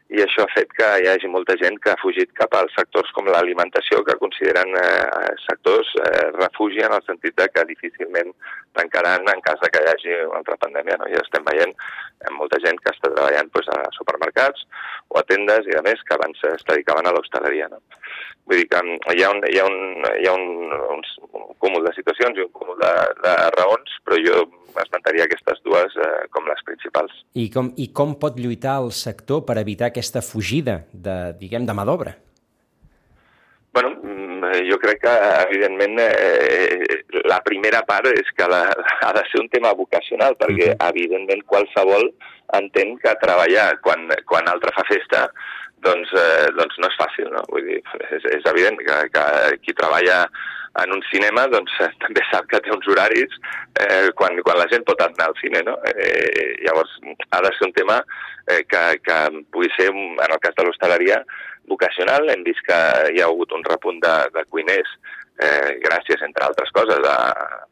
i 0.09 0.23
això 0.25 0.45
ha 0.45 0.53
fet 0.55 0.71
que 0.73 0.87
hi 1.03 1.09
hagi 1.11 1.29
molta 1.29 1.55
gent 1.61 1.77
que 1.85 1.91
ha 1.93 2.01
fugit 2.01 2.31
cap 2.39 2.55
als 2.57 2.73
sectors 2.79 3.11
com 3.17 3.27
l'alimentació, 3.29 4.01
que 4.07 4.17
consideren 4.23 4.73
eh, 4.81 5.35
sectors 5.43 5.91
eh, 6.01 6.31
refugi 6.39 6.81
en 6.87 6.95
el 6.97 7.05
sentit 7.05 7.37
de 7.37 7.49
que 7.53 7.67
difícilment 7.69 8.33
tancaran 8.79 9.29
en 9.29 9.43
cas 9.45 9.61
que 9.61 9.83
hi 9.85 9.91
hagi 9.93 10.15
una 10.23 10.41
altra 10.41 10.57
pandèmia. 10.65 10.97
No? 11.03 11.11
I 11.13 11.21
estem 11.21 11.45
veient 11.51 11.75
eh, 11.77 12.33
molta 12.39 12.61
gent 12.65 12.81
que 12.81 12.95
està 12.95 13.13
treballant 13.13 13.53
pues, 13.53 13.69
a 13.75 13.83
supermercats 13.99 14.65
o 15.13 15.21
a 15.21 15.27
tendes 15.29 15.69
i 15.69 15.77
a 15.77 15.85
més 15.85 16.01
que 16.09 16.17
abans 16.17 16.41
es 16.55 16.65
dedicaven 16.71 17.09
a 17.09 17.13
l'hostaleria. 17.13 17.69
No? 17.69 17.83
Vull 18.49 18.63
dir 18.63 18.69
que 18.73 18.81
mm, 18.81 19.13
hi 19.13 19.27
ha 19.27 19.35
un, 19.35 19.45
hi 19.45 19.61
ha 19.61 19.69
un, 19.69 20.09
hi 20.23 20.31
ha 20.31 20.39
un, 20.39 20.73
un, 20.97 21.05
un 21.37 21.53
cúmul 21.61 21.85
de 21.85 21.93
situacions 21.99 22.41
i 22.41 22.47
un 22.47 22.55
cúmul 22.57 22.81
de, 22.81 22.95
de 23.27 23.37
raons, 23.59 24.01
però 24.09 24.21
jo 24.25 24.47
esmentaria 24.83 25.27
aquestes 25.27 25.61
dues 25.67 25.95
eh, 26.01 26.25
com 26.35 26.47
les 26.49 26.61
principals. 26.67 27.13
I 27.39 27.49
com, 27.53 27.71
I 27.77 27.89
com 27.97 28.15
pot 28.21 28.39
lluitar 28.41 28.79
el 28.83 28.93
sector 28.97 29.45
per 29.49 29.59
evitar 29.61 29.91
aquesta 29.99 30.23
fugida 30.23 30.85
de, 30.93 31.19
diguem, 31.41 31.67
de 31.67 31.75
mà 31.77 31.85
d'obra? 31.89 32.15
Bueno, 33.75 33.91
mm, 34.01 34.63
jo 34.71 34.79
crec 34.81 35.03
que, 35.03 35.15
evidentment, 35.45 35.99
eh, 36.01 37.03
la 37.29 37.43
primera 37.45 37.83
part 37.87 38.09
és 38.11 38.31
que 38.35 38.49
la, 38.49 38.63
ha 39.05 39.13
de 39.15 39.25
ser 39.29 39.43
un 39.43 39.51
tema 39.53 39.75
vocacional, 39.77 40.39
perquè, 40.41 40.73
uh 40.73 40.77
-huh. 40.79 40.89
evidentment, 40.89 41.45
qualsevol 41.45 42.11
entén 42.57 42.97
que 42.99 43.15
treballar 43.21 43.79
quan, 43.85 44.09
quan 44.25 44.49
altre 44.49 44.73
fa 44.75 44.85
festa 44.89 45.29
doncs, 45.85 46.11
eh, 46.13 46.49
doncs 46.57 46.79
no 46.79 46.89
és 46.89 46.99
fàcil, 46.99 47.29
no? 47.31 47.43
Vull 47.53 47.67
dir, 47.67 47.83
és, 48.11 48.25
és 48.25 48.45
evident 48.51 48.79
que, 48.79 48.97
que 49.15 49.25
qui 49.63 49.75
treballa 49.75 50.29
en 50.83 50.95
un 50.97 51.03
cinema 51.11 51.47
doncs, 51.53 51.75
eh, 51.85 51.91
també 52.05 52.25
sap 52.31 52.49
que 52.51 52.61
té 52.65 52.73
uns 52.75 52.89
horaris 52.91 53.37
eh, 53.83 54.09
quan, 54.19 54.39
quan 54.47 54.61
la 54.61 54.69
gent 54.73 54.87
pot 54.89 55.01
anar 55.05 55.29
al 55.29 55.37
cine. 55.43 55.63
No? 55.67 55.77
Eh, 55.91 56.57
llavors, 56.65 56.97
ha 57.31 57.43
de 57.45 57.53
ser 57.57 57.69
un 57.69 57.77
tema 57.77 58.01
eh, 58.47 58.65
que, 58.69 58.83
que 59.05 59.21
pugui 59.53 59.71
ser, 59.77 59.91
en 59.93 60.27
el 60.29 60.43
cas 60.45 60.57
de 60.59 60.67
l'hostaleria, 60.67 61.23
vocacional. 61.69 62.29
Hem 62.33 62.45
vist 62.47 62.65
que 62.67 62.79
hi 63.13 63.23
ha 63.23 63.29
hagut 63.29 63.53
un 63.53 63.65
repunt 63.69 64.01
de, 64.05 64.15
de 64.35 64.45
cuiners 64.53 64.97
eh, 65.39 65.77
gràcies, 65.85 66.23
entre 66.27 66.47
altres 66.47 66.73
coses, 66.75 67.05
a, 67.05 67.19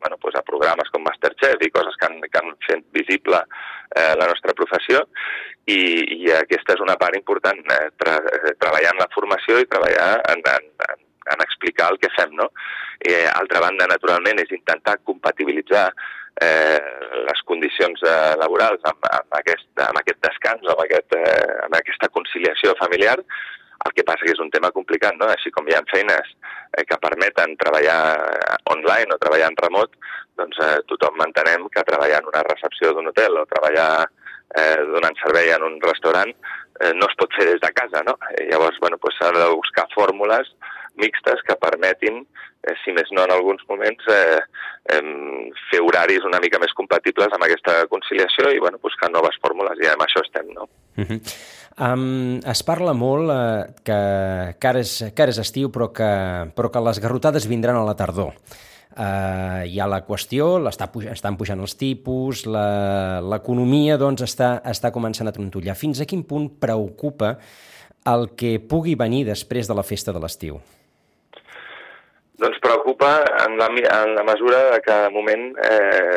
bueno, 0.01 0.19
pues 0.23 0.37
a 0.37 0.45
programes 0.47 0.91
com 0.93 1.05
Masterchef 1.07 1.63
i 1.65 1.73
coses 1.75 1.97
que 1.99 2.09
han, 2.09 2.21
que 2.23 2.43
han 2.43 2.55
fet 2.69 2.85
visible 2.95 3.41
eh, 3.43 4.13
la 4.21 4.29
nostra 4.31 4.55
professió 4.55 5.03
i, 5.67 5.81
i 6.21 6.31
aquesta 6.37 6.77
és 6.77 6.85
una 6.85 6.99
part 7.01 7.19
important, 7.19 7.59
eh, 7.75 7.89
tra, 7.99 8.21
eh, 8.21 8.55
treballar 8.61 8.95
en 8.95 9.03
la 9.03 9.11
formació 9.15 9.59
i 9.61 9.69
treballar 9.71 10.13
en, 10.35 10.45
en, 10.55 10.71
en 10.91 11.06
en 11.33 11.43
explicar 11.45 11.91
el 11.93 11.99
que 12.03 12.13
fem, 12.17 12.35
no? 12.39 12.51
Eh, 13.01 13.27
altra 13.33 13.61
banda, 13.65 13.89
naturalment, 13.91 14.41
és 14.43 14.55
intentar 14.55 14.99
compatibilitzar 15.05 15.89
eh, 16.41 16.79
les 17.27 17.43
condicions 17.49 18.03
eh, 18.03 18.35
laborals 18.41 18.83
amb, 18.89 19.11
amb, 19.11 19.37
aquest, 19.41 19.69
amb 19.89 20.01
aquest 20.03 20.23
descans, 20.25 20.67
amb, 20.67 20.83
aquest, 20.87 21.17
eh, 21.17 21.47
amb 21.67 21.79
aquesta 21.79 22.11
conciliació 22.15 22.75
familiar, 22.81 23.17
el 23.87 23.95
que 23.95 24.05
passa 24.09 24.25
que 24.25 24.35
és 24.35 24.43
un 24.43 24.51
tema 24.51 24.73
complicat, 24.75 25.17
no? 25.21 25.29
Així 25.31 25.53
com 25.55 25.67
hi 25.69 25.77
ha 25.77 25.85
feines 25.93 26.31
eh, 26.33 26.85
que 26.89 27.01
permeten 27.03 27.57
treballar 27.61 27.99
online 28.73 29.15
o 29.15 29.21
treballar 29.23 29.51
en 29.53 29.59
remot, 29.63 29.97
doncs 30.41 30.61
eh, 30.65 30.77
tothom 30.91 31.21
entenem 31.25 31.69
que 31.73 31.85
treballar 31.89 32.23
en 32.23 32.31
una 32.33 32.45
recepció 32.49 32.93
d'un 32.93 33.13
hotel 33.13 33.41
o 33.41 33.49
treballar 33.51 33.91
eh, 34.05 34.79
donant 34.93 35.17
servei 35.23 35.53
en 35.55 35.65
un 35.67 35.79
restaurant 35.85 36.33
eh, 36.33 36.93
no 36.95 37.09
es 37.09 37.19
pot 37.21 37.33
fer 37.39 37.49
des 37.53 37.63
de 37.63 37.73
casa, 37.77 38.03
no? 38.07 38.17
I 38.41 38.49
llavors, 38.51 38.81
bueno, 38.83 39.01
doncs 39.03 39.21
s'ha 39.21 39.33
de 39.37 39.47
buscar 39.55 39.87
fórmules 39.95 40.53
mixtes 41.01 41.43
que 41.47 41.57
permetin, 41.61 42.23
eh, 42.67 42.75
si 42.85 42.95
més 42.97 43.11
no 43.13 43.25
en 43.25 43.33
alguns 43.35 43.63
moments, 43.69 44.05
eh, 44.13 44.39
eh, 44.93 45.03
fer 45.71 45.83
horaris 45.85 46.25
una 46.29 46.41
mica 46.43 46.61
més 46.63 46.75
compatibles 46.79 47.33
amb 47.33 47.47
aquesta 47.47 47.79
conciliació 47.93 48.53
i 48.53 48.63
bueno, 48.63 48.81
buscar 48.83 49.11
noves 49.13 49.39
fórmules 49.43 49.81
i 49.83 49.91
amb 49.93 50.07
això 50.07 50.23
estem. 50.25 50.53
No? 50.55 50.69
Uh 50.97 51.05
-huh. 51.05 51.21
um, 51.89 52.39
es 52.39 52.63
parla 52.63 52.93
molt 52.93 53.31
eh, 53.31 53.75
que, 53.85 54.01
que, 54.59 54.69
ara 54.69 54.81
és, 54.81 55.13
que 55.15 55.23
ara 55.23 55.31
és 55.31 55.39
estiu 55.39 55.71
però 55.71 55.93
que, 55.93 56.53
però 56.55 56.71
que 56.71 56.81
les 56.81 57.01
garrotades 57.01 57.49
vindran 57.49 57.77
a 57.77 57.85
la 57.85 57.97
tardor. 57.97 58.33
Uh, 58.97 59.61
hi 59.69 59.77
ha 59.79 59.87
la 59.87 60.07
qüestió, 60.07 60.57
està, 60.71 60.89
estan 61.13 61.37
pujant 61.37 61.61
els 61.61 61.77
tipus, 61.77 62.47
l'economia 62.47 63.99
doncs, 63.99 64.23
està, 64.23 64.63
està 64.65 64.91
començant 64.91 65.29
a 65.29 65.33
trontollar. 65.33 65.77
Fins 65.77 66.01
a 66.01 66.07
quin 66.07 66.23
punt 66.25 66.49
preocupa 66.59 67.37
el 68.07 68.31
que 68.39 68.59
pugui 68.59 68.95
venir 68.95 69.27
després 69.27 69.69
de 69.69 69.75
la 69.75 69.83
festa 69.83 70.15
de 70.17 70.23
l'estiu? 70.23 70.63
Doncs 72.37 72.59
preocupa 72.61 73.25
en 73.47 73.57
la, 73.57 73.67
en 73.67 74.15
la 74.15 74.23
mesura 74.29 74.59
que 74.85 74.93
de 74.93 75.11
moment 75.11 75.45
eh, 75.65 76.17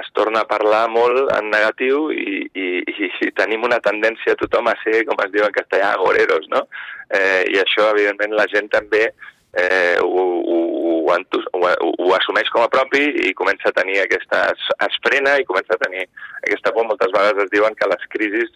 es 0.00 0.08
torna 0.18 0.42
a 0.42 0.48
parlar 0.50 0.88
molt 0.90 1.30
en 1.36 1.50
negatiu 1.52 2.08
i, 2.10 2.40
i, 2.58 2.68
i 2.90 3.30
tenim 3.38 3.62
una 3.68 3.78
tendència 3.84 4.34
a 4.34 4.40
tothom 4.40 4.66
a 4.66 4.74
ser, 4.82 5.04
com 5.06 5.22
es 5.22 5.30
diu 5.30 5.46
en 5.46 5.54
castellà, 5.54 5.92
agoreros, 5.94 6.48
no? 6.50 6.64
Eh, 7.06 7.44
I 7.54 7.60
això, 7.62 7.86
evidentment, 7.92 8.34
la 8.34 8.48
gent 8.50 8.66
també 8.72 9.04
eh, 9.52 9.98
ho, 10.02 10.26
ho, 10.40 10.58
ho, 11.06 11.14
ho, 11.14 11.94
ho 11.98 12.10
assumeix 12.18 12.50
com 12.50 12.66
a 12.66 12.70
propi 12.72 13.02
i 13.28 13.34
comença 13.38 13.70
a 13.70 13.76
tenir 13.78 14.00
aquesta... 14.02 14.48
es 14.56 14.98
frena 15.06 15.38
i 15.38 15.46
comença 15.46 15.76
a 15.76 15.82
tenir 15.86 16.06
aquesta 16.42 16.74
por. 16.74 16.86
Moltes 16.90 17.14
vegades 17.14 17.46
es 17.46 17.54
diuen 17.54 17.78
que 17.78 17.88
les 17.90 18.06
crisis 18.10 18.50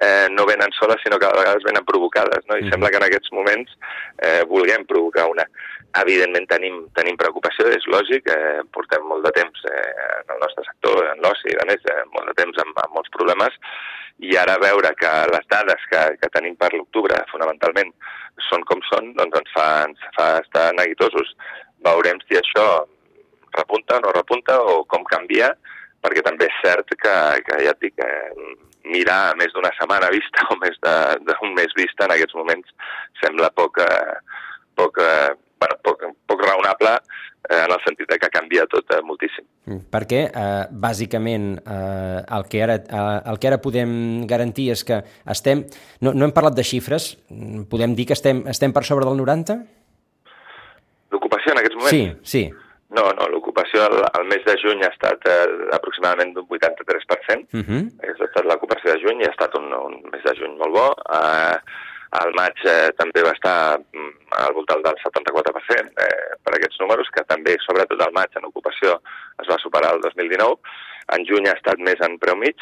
eh, 0.00 0.28
no 0.30 0.46
venen 0.48 0.72
soles, 0.78 1.00
sinó 1.04 1.18
que 1.18 1.28
a 1.28 1.36
vegades 1.36 1.64
venen 1.64 1.84
provocades, 1.84 2.44
no? 2.48 2.58
I 2.58 2.64
mm. 2.64 2.72
sembla 2.72 2.90
que 2.90 3.00
en 3.00 3.08
aquests 3.08 3.32
moments 3.36 3.76
eh, 4.18 4.42
vulguem 4.48 4.88
provocar 4.88 5.28
una. 5.32 5.46
Evidentment 6.00 6.48
tenim, 6.50 6.80
tenim 6.98 7.18
preocupació, 7.20 7.68
és 7.70 7.84
lògic, 7.86 8.30
eh, 8.30 8.62
portem 8.74 9.04
molt 9.06 9.26
de 9.26 9.30
temps 9.36 9.66
eh, 9.70 9.90
en 10.22 10.32
el 10.34 10.40
nostre 10.42 10.64
sector, 10.66 11.04
en 11.12 11.22
l'oci, 11.22 11.54
a 11.54 11.66
més, 11.70 11.84
eh, 11.90 12.00
molt 12.16 12.32
de 12.32 12.34
temps 12.40 12.62
amb, 12.64 12.80
amb 12.82 12.96
molts 12.98 13.12
problemes, 13.14 13.58
i 14.18 14.34
ara 14.38 14.56
veure 14.62 14.90
que 14.98 15.12
les 15.30 15.46
dades 15.50 15.86
que, 15.90 16.02
que 16.22 16.32
tenim 16.34 16.56
per 16.58 16.72
l'octubre, 16.74 17.20
fonamentalment, 17.30 17.92
són 18.48 18.66
com 18.70 18.82
són, 18.90 19.12
doncs 19.18 19.38
ens 19.42 19.54
fa, 19.54 19.68
ens 19.88 20.10
fa 20.18 20.28
estar 20.42 20.66
neguitosos. 20.78 21.30
Veurem 21.86 22.18
si 22.26 22.38
això 22.38 22.66
repunta 23.54 23.98
o 23.98 24.04
no 24.04 24.14
repunta 24.14 24.58
o 24.62 24.82
com 24.90 25.06
canvia, 25.10 25.52
perquè 26.02 26.22
també 26.26 26.50
és 26.50 26.60
cert 26.62 26.90
que, 27.00 27.16
que 27.46 27.60
ja 27.64 27.74
et 27.74 27.82
dic, 27.86 28.02
eh, 28.02 28.54
mirar 28.84 29.34
més 29.40 29.52
d'una 29.54 29.72
setmana 29.78 30.10
vista 30.12 30.44
o 30.52 30.58
més 30.60 30.76
d'un 30.82 31.54
mes 31.56 31.72
vista 31.78 32.06
en 32.06 32.14
aquests 32.14 32.36
moments 32.36 32.74
sembla 33.22 33.50
poc, 33.56 33.80
eh, 33.80 34.18
poc, 34.78 35.00
eh, 35.00 35.32
bueno, 35.64 35.80
poc, 35.82 36.04
poc 36.28 36.42
raonable 36.44 36.94
eh, 37.48 37.60
en 37.64 37.72
el 37.72 37.80
sentit 37.84 38.12
que 38.20 38.30
canvia 38.32 38.66
tot 38.70 38.90
eh, 38.92 39.00
moltíssim. 39.04 39.46
Mm, 39.66 39.86
perquè, 39.92 40.24
eh, 40.28 40.64
bàsicament, 40.70 41.54
eh, 41.60 42.20
el, 42.38 42.48
que 42.50 42.64
ara, 42.64 42.80
eh, 42.80 43.20
el 43.32 43.40
que 43.40 43.50
ara 43.50 43.60
podem 43.64 44.26
garantir 44.30 44.70
és 44.74 44.84
que 44.84 45.00
estem... 45.36 45.64
No, 46.00 46.12
no 46.12 46.28
hem 46.28 46.34
parlat 46.36 46.56
de 46.58 46.66
xifres, 46.66 47.14
mm, 47.30 47.66
podem 47.72 47.96
dir 47.96 48.08
que 48.10 48.18
estem, 48.18 48.44
estem 48.50 48.74
per 48.76 48.84
sobre 48.84 49.08
del 49.08 49.16
90? 49.20 49.58
L'ocupació 51.14 51.54
en 51.54 51.62
aquests 51.62 51.80
moments? 51.80 51.96
Sí, 51.96 52.04
sí. 52.36 52.44
No, 52.94 53.08
no, 53.18 53.26
l'ocupació 53.32 53.82
al, 53.88 54.04
al 54.06 54.26
mes 54.30 54.44
de 54.46 54.54
juny 54.60 54.84
ha 54.86 54.92
estat 54.92 55.24
eh, 55.26 55.46
aproximadament 55.74 56.34
d'un 56.36 56.46
83%. 56.46 57.48
Uh 57.50 57.64
-huh. 57.64 57.80
Aquesta 57.98 58.24
ha 58.24 58.30
estat 58.30 58.46
l'ocupació 58.46 58.92
de 58.92 59.00
juny 59.02 59.20
i 59.20 59.26
ha 59.26 59.32
estat 59.34 59.56
un, 59.58 59.72
un 59.72 59.98
mes 60.12 60.22
de 60.22 60.34
juny 60.38 60.54
molt 60.60 60.76
bo. 60.76 60.86
Eh, 61.18 61.56
el 62.22 62.34
maig 62.38 62.60
eh, 62.70 62.90
també 62.98 63.24
va 63.26 63.32
estar 63.34 63.56
mm, 63.78 64.10
al 64.44 64.54
voltant 64.56 64.82
del 64.84 64.98
74% 65.02 66.04
eh, 66.04 66.36
per 66.44 66.54
aquests 66.54 66.80
números, 66.82 67.10
que 67.14 67.24
també, 67.30 67.56
sobretot 67.62 68.02
al 68.04 68.14
maig, 68.16 68.34
en 68.38 68.46
ocupació 68.50 68.98
es 69.42 69.50
va 69.50 69.60
superar 69.62 69.94
el 69.96 70.04
2019. 70.04 70.76
En 71.14 71.26
juny 71.28 71.48
ha 71.50 71.56
estat 71.58 71.82
més 71.84 72.00
en 72.06 72.16
preu 72.22 72.38
mig 72.40 72.60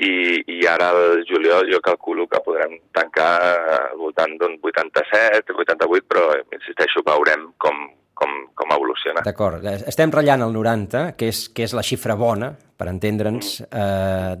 i, 0.00 0.40
i 0.48 0.58
ara 0.68 0.90
al 0.94 1.22
juliol 1.28 1.68
jo 1.70 1.80
calculo 1.84 2.26
que 2.28 2.42
podrem 2.44 2.76
tancar 2.96 3.30
al 3.76 3.96
voltant 4.00 4.36
d'un 4.40 4.58
87, 4.58 5.54
88, 5.54 6.06
però 6.08 6.26
insisteixo, 6.56 7.04
veurem 7.06 7.50
com, 7.62 7.86
com, 8.20 8.34
com 8.54 8.74
evoluciona. 8.76 9.22
D'acord. 9.24 9.64
Estem 9.88 10.12
ratllant 10.12 10.44
el 10.44 10.52
90, 10.54 11.04
que 11.18 11.30
és, 11.32 11.46
que 11.54 11.64
és 11.66 11.74
la 11.76 11.84
xifra 11.86 12.16
bona, 12.20 12.52
per 12.80 12.88
entendre'ns, 12.88 13.58
eh, 13.68 14.36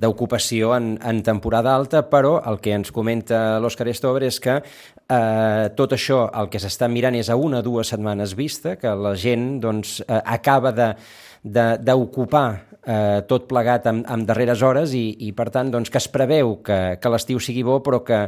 d'ocupació 0.00 0.72
en, 0.76 0.92
en 1.06 1.20
temporada 1.26 1.74
alta, 1.74 2.04
però 2.10 2.38
el 2.50 2.58
que 2.62 2.74
ens 2.74 2.90
comenta 2.94 3.60
l'Òscar 3.62 3.86
Estover 3.90 4.24
és 4.26 4.40
que 4.42 4.56
eh, 4.60 5.66
tot 5.78 5.94
això 5.94 6.24
el 6.40 6.50
que 6.50 6.62
s'està 6.62 6.90
mirant 6.90 7.18
és 7.18 7.30
a 7.30 7.38
una 7.38 7.60
o 7.62 7.66
dues 7.66 7.92
setmanes 7.94 8.34
vista, 8.38 8.74
que 8.80 8.94
la 8.94 9.14
gent 9.18 9.52
doncs, 9.62 10.00
eh, 10.06 10.22
acaba 10.38 10.74
de 10.74 10.94
d'ocupar 11.40 12.48
eh, 12.84 13.22
tot 13.24 13.46
plegat 13.48 13.86
amb, 13.88 14.04
amb 14.04 14.26
darreres 14.28 14.60
hores 14.60 14.92
i, 14.92 15.06
i 15.24 15.30
per 15.32 15.48
tant, 15.54 15.70
doncs, 15.72 15.88
que 15.88 15.96
es 16.02 16.10
preveu 16.12 16.58
que, 16.66 16.98
que 17.00 17.12
l'estiu 17.12 17.40
sigui 17.40 17.64
bo, 17.64 17.78
però 17.80 18.02
que, 18.04 18.26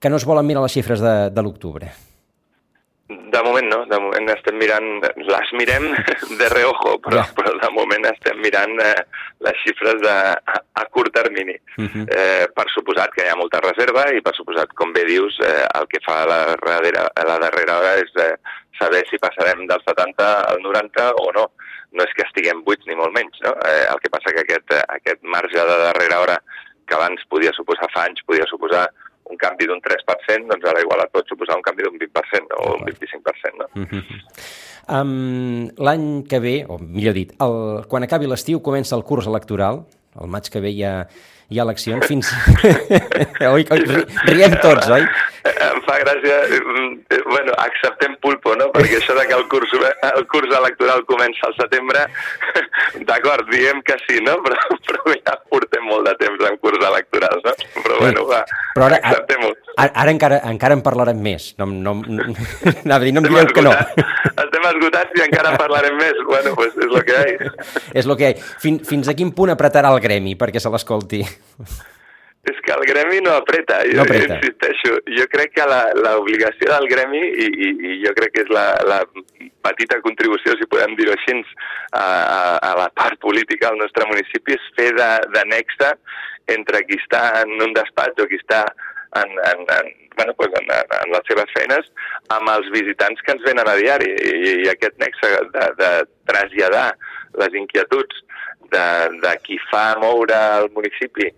que 0.00 0.08
no 0.08 0.16
es 0.16 0.24
volen 0.24 0.48
mirar 0.48 0.64
les 0.64 0.72
xifres 0.72 1.04
de, 1.04 1.14
de 1.34 1.44
l'octubre. 1.44 1.92
De 3.04 3.40
moment 3.44 3.66
no, 3.68 3.82
de 3.84 3.98
moment 4.00 4.30
estem 4.32 4.56
mirant, 4.56 4.86
les 5.28 5.50
mirem 5.58 5.90
de 6.40 6.46
reojo, 6.48 6.94
però, 7.04 7.20
ja. 7.20 7.34
però 7.36 7.52
de 7.60 7.68
moment 7.76 8.06
estem 8.08 8.38
mirant 8.40 8.78
eh, 8.80 9.02
les 9.44 9.58
xifres 9.60 10.00
de, 10.00 10.14
a, 10.32 10.60
a 10.80 10.84
curt 10.88 11.12
termini. 11.12 11.58
Uh 11.76 11.82
mhm. 11.82 11.90
-huh. 11.92 12.06
eh, 12.08 12.46
per 12.56 12.64
suposat 12.72 13.12
que 13.12 13.26
hi 13.26 13.28
ha 13.28 13.36
molta 13.36 13.60
reserva 13.60 14.08
i 14.08 14.22
per 14.22 14.34
suposat, 14.34 14.72
com 14.72 14.92
bé 14.92 15.04
dius, 15.04 15.36
eh, 15.44 15.66
el 15.80 15.86
que 15.92 16.00
fa 16.06 16.24
la, 16.24 16.56
darrera, 16.56 17.04
la 17.28 17.38
darrera 17.44 17.78
hora 17.78 17.94
és 18.00 18.10
eh, 18.24 18.36
saber 18.80 19.04
si 19.10 19.18
passarem 19.18 19.66
del 19.66 19.82
70 19.84 20.32
al 20.50 20.62
90 20.62 21.12
o 21.20 21.32
no. 21.32 21.50
No 21.92 22.02
és 22.02 22.12
que 22.16 22.24
estiguem 22.26 22.64
buits 22.64 22.86
ni 22.86 22.96
molt 22.96 23.12
menys, 23.14 23.36
no? 23.44 23.52
Eh, 23.68 23.86
el 23.92 24.00
que 24.02 24.10
passa 24.10 24.32
que 24.32 24.42
aquest, 24.42 24.72
aquest 24.88 25.20
marge 25.22 25.60
de 25.60 25.76
darrera 25.86 26.20
hora 26.20 26.38
que 26.86 26.94
abans 26.94 27.22
podia 27.28 27.52
suposar 27.52 27.88
fa 27.92 28.04
anys, 28.08 28.24
podia 28.26 28.46
suposar 28.50 28.88
un 29.30 29.36
canvi 29.40 29.66
d'un 29.68 29.80
3%, 29.80 30.48
doncs 30.50 30.68
ara 30.68 30.82
igual 30.84 31.02
et 31.04 31.12
pot 31.12 31.28
suposar 31.28 31.56
un 31.56 31.64
canvi 31.64 31.86
d'un 31.86 31.96
20% 32.00 32.58
o 32.60 32.74
un 32.76 32.84
25%. 32.88 33.58
No? 33.58 33.66
Mm 33.74 33.86
-hmm. 33.90 34.02
um, 34.96 35.68
L'any 35.78 36.24
que 36.28 36.40
ve, 36.40 36.56
o 36.68 36.78
millor 36.78 37.14
dit, 37.14 37.32
el, 37.40 37.86
quan 37.88 38.02
acabi 38.02 38.26
l'estiu 38.26 38.60
comença 38.60 38.96
el 38.96 39.04
curs 39.04 39.26
electoral, 39.26 39.84
el 40.20 40.28
maig 40.28 40.50
que 40.50 40.60
ve 40.60 40.70
hi 40.70 40.84
ha, 40.84 41.08
hi 41.48 41.60
ha 41.60 41.64
eleccions 41.66 42.06
fins... 42.08 42.30
oi, 43.54 43.64
oi, 43.74 43.80
riem 44.30 44.56
tots, 44.62 44.88
oi? 44.96 45.04
Em 45.44 45.80
fa 45.84 45.98
gràcia... 46.00 46.38
Eh, 46.48 47.20
bueno, 47.28 47.52
acceptem 47.60 48.16
pulpo, 48.24 48.54
no? 48.56 48.70
Perquè 48.74 48.98
això 49.00 49.16
de 49.18 49.26
que 49.28 49.36
el 49.36 49.44
curs, 49.52 49.74
el 50.10 50.26
curs 50.32 50.54
electoral 50.56 51.04
comença 51.10 51.48
al 51.48 51.56
setembre, 51.58 52.06
d'acord, 53.10 53.48
diem 53.52 53.82
que 53.84 53.98
sí, 54.06 54.20
no? 54.24 54.38
Però, 54.46 54.78
però 54.88 55.18
ja 55.18 55.36
portem 55.52 55.84
molt 55.90 56.08
de 56.08 56.16
temps 56.24 56.48
en 56.48 56.60
curs 56.64 56.80
electorals, 56.90 57.44
no? 57.44 57.56
Però 57.82 58.00
bueno, 58.00 58.24
va, 58.30 58.44
però 58.74 58.88
ara, 58.88 58.98
acceptem-ho. 59.02 59.52
Ara, 59.76 59.92
ara 60.02 60.14
encara, 60.14 60.40
encara 60.50 60.78
en 60.78 60.82
parlarem 60.86 61.20
més. 61.22 61.52
No, 61.60 61.68
no, 61.70 61.94
no, 62.18 62.26
no, 62.32 62.34
no 62.88 62.98
em 62.98 63.28
direu 63.28 63.52
que 63.54 63.64
no. 63.66 63.74
Estem 64.64 64.78
esgotats 64.80 65.18
i 65.18 65.24
encara 65.24 65.50
en 65.52 65.58
parlarem 65.60 65.96
més. 65.98 66.20
Bueno, 66.24 66.54
pues 66.56 66.76
és 66.76 66.92
el 66.92 67.02
que 67.04 67.18
hi. 67.28 67.34
És 68.00 68.06
el 68.06 68.16
que 68.16 68.30
hi. 68.30 68.36
Fin, 68.62 68.78
fins 68.84 69.10
a 69.10 69.14
quin 69.16 69.32
punt 69.36 69.52
apretarà 69.52 69.90
el 69.92 70.00
gremi 70.00 70.36
perquè 70.40 70.62
se 70.62 70.72
l'escolti? 70.72 71.20
És 72.44 72.58
que 72.64 72.72
el 72.74 72.84
gremi 72.88 73.22
no 73.24 73.34
apreta, 73.40 73.78
jo, 73.88 73.98
no 73.98 74.04
apreta. 74.04 74.38
insisteixo. 74.38 74.98
Jo 75.18 75.26
crec 75.32 75.54
que 75.56 75.66
l'obligació 75.68 76.70
del 76.72 76.88
gremi, 76.90 77.20
i, 77.20 77.48
i, 77.48 77.70
i 77.88 77.94
jo 78.02 78.12
crec 78.16 78.34
que 78.34 78.44
és 78.44 78.52
la, 78.52 78.66
la 78.84 78.98
petita 79.64 80.00
contribució, 80.04 80.56
si 80.60 80.68
podem 80.68 80.92
dir-ho 80.98 81.14
així, 81.16 81.38
a, 81.92 82.04
a, 82.04 82.40
a 82.68 82.72
la 82.82 82.90
part 82.96 83.20
política 83.24 83.70
del 83.70 83.80
nostre 83.80 84.04
municipi, 84.10 84.58
és 84.58 84.70
fer 84.76 84.90
de, 84.96 85.10
de 85.32 85.44
nexe 85.52 85.94
entre 86.52 86.84
qui 86.84 87.00
està 87.00 87.24
en 87.40 87.56
un 87.64 87.72
despatx 87.76 88.20
o 88.20 88.28
qui 88.28 88.40
està 88.42 88.66
en, 89.16 89.32
en, 89.54 89.64
en, 89.78 89.92
bueno, 90.16 90.34
en, 90.38 90.70
en, 90.70 90.94
en 91.00 91.12
les 91.12 91.26
seves 91.28 91.50
feines 91.56 91.90
amb 92.34 92.50
els 92.54 92.70
visitants 92.74 93.20
que 93.22 93.34
ens 93.34 93.44
venen 93.46 93.68
a 93.68 93.76
diari. 93.80 94.10
I, 94.14 94.54
i 94.64 94.70
aquest 94.72 94.98
nexe 95.02 95.32
de, 95.56 95.66
de 95.80 95.90
traslladar 96.30 96.88
les 97.40 97.58
inquietuds 97.58 98.22
de, 98.72 98.86
de 99.22 99.34
qui 99.44 99.58
fa 99.70 99.86
moure 100.02 100.38
el 100.60 100.70
municipi 100.76 101.30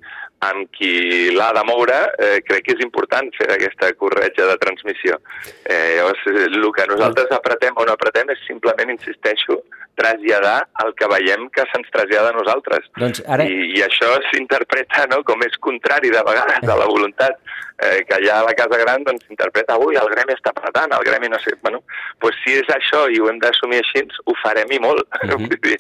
amb 0.45 0.69
qui 0.77 1.31
l'ha 1.33 1.53
de 1.57 1.63
moure, 1.65 1.97
eh, 2.19 2.41
crec 2.45 2.67
que 2.67 2.75
és 2.77 2.85
important 2.85 3.31
fer 3.39 3.49
aquesta 3.53 3.93
corretja 3.95 4.47
de 4.51 4.57
transmissió. 4.61 5.19
Eh, 5.65 5.97
llavors, 5.97 6.27
el 6.27 6.69
que 6.77 6.87
nosaltres 6.91 7.33
apretem 7.33 7.77
o 7.77 7.87
no 7.87 7.97
apretem 7.97 8.31
és 8.31 8.45
simplement, 8.47 8.91
insisteixo, 8.91 9.63
traslladar 9.97 10.69
el 10.85 10.93
que 10.95 11.09
veiem 11.09 11.49
que 11.51 11.65
se'ns 11.73 11.89
trasllada 11.91 12.35
a 12.35 12.37
nosaltres. 12.37 12.89
Doncs 13.01 13.23
ara... 13.27 13.47
I, 13.49 13.71
I 13.79 13.85
això 13.87 14.13
s'interpreta 14.31 15.07
no, 15.13 15.23
com 15.25 15.41
és 15.47 15.57
contrari 15.69 16.13
de 16.13 16.23
vegades 16.27 16.69
a 16.69 16.77
la 16.77 16.89
voluntat 16.91 17.41
eh, 17.79 18.05
que 18.09 18.17
allà 18.17 18.41
a 18.41 18.45
la 18.47 18.55
Casa 18.57 18.79
Gran 18.81 19.05
doncs 19.05 19.25
s'interpreta, 19.27 19.79
ui, 19.81 19.97
el 20.01 20.09
gremi 20.13 20.37
està 20.37 20.53
apretant, 20.53 20.93
el 20.97 21.07
gremi 21.09 21.31
no 21.33 21.41
sé... 21.43 21.55
Bueno, 21.63 21.83
doncs 22.23 22.39
si 22.45 22.57
és 22.61 22.69
això 22.73 23.07
i 23.13 23.21
ho 23.21 23.31
hem 23.31 23.41
d'assumir 23.43 23.81
així, 23.83 24.05
ho 24.25 24.37
farem 24.43 24.73
i 24.73 24.81
molt. 24.83 25.05
Uh 25.23 25.39
mhm. 25.39 25.49
-huh. 25.57 25.77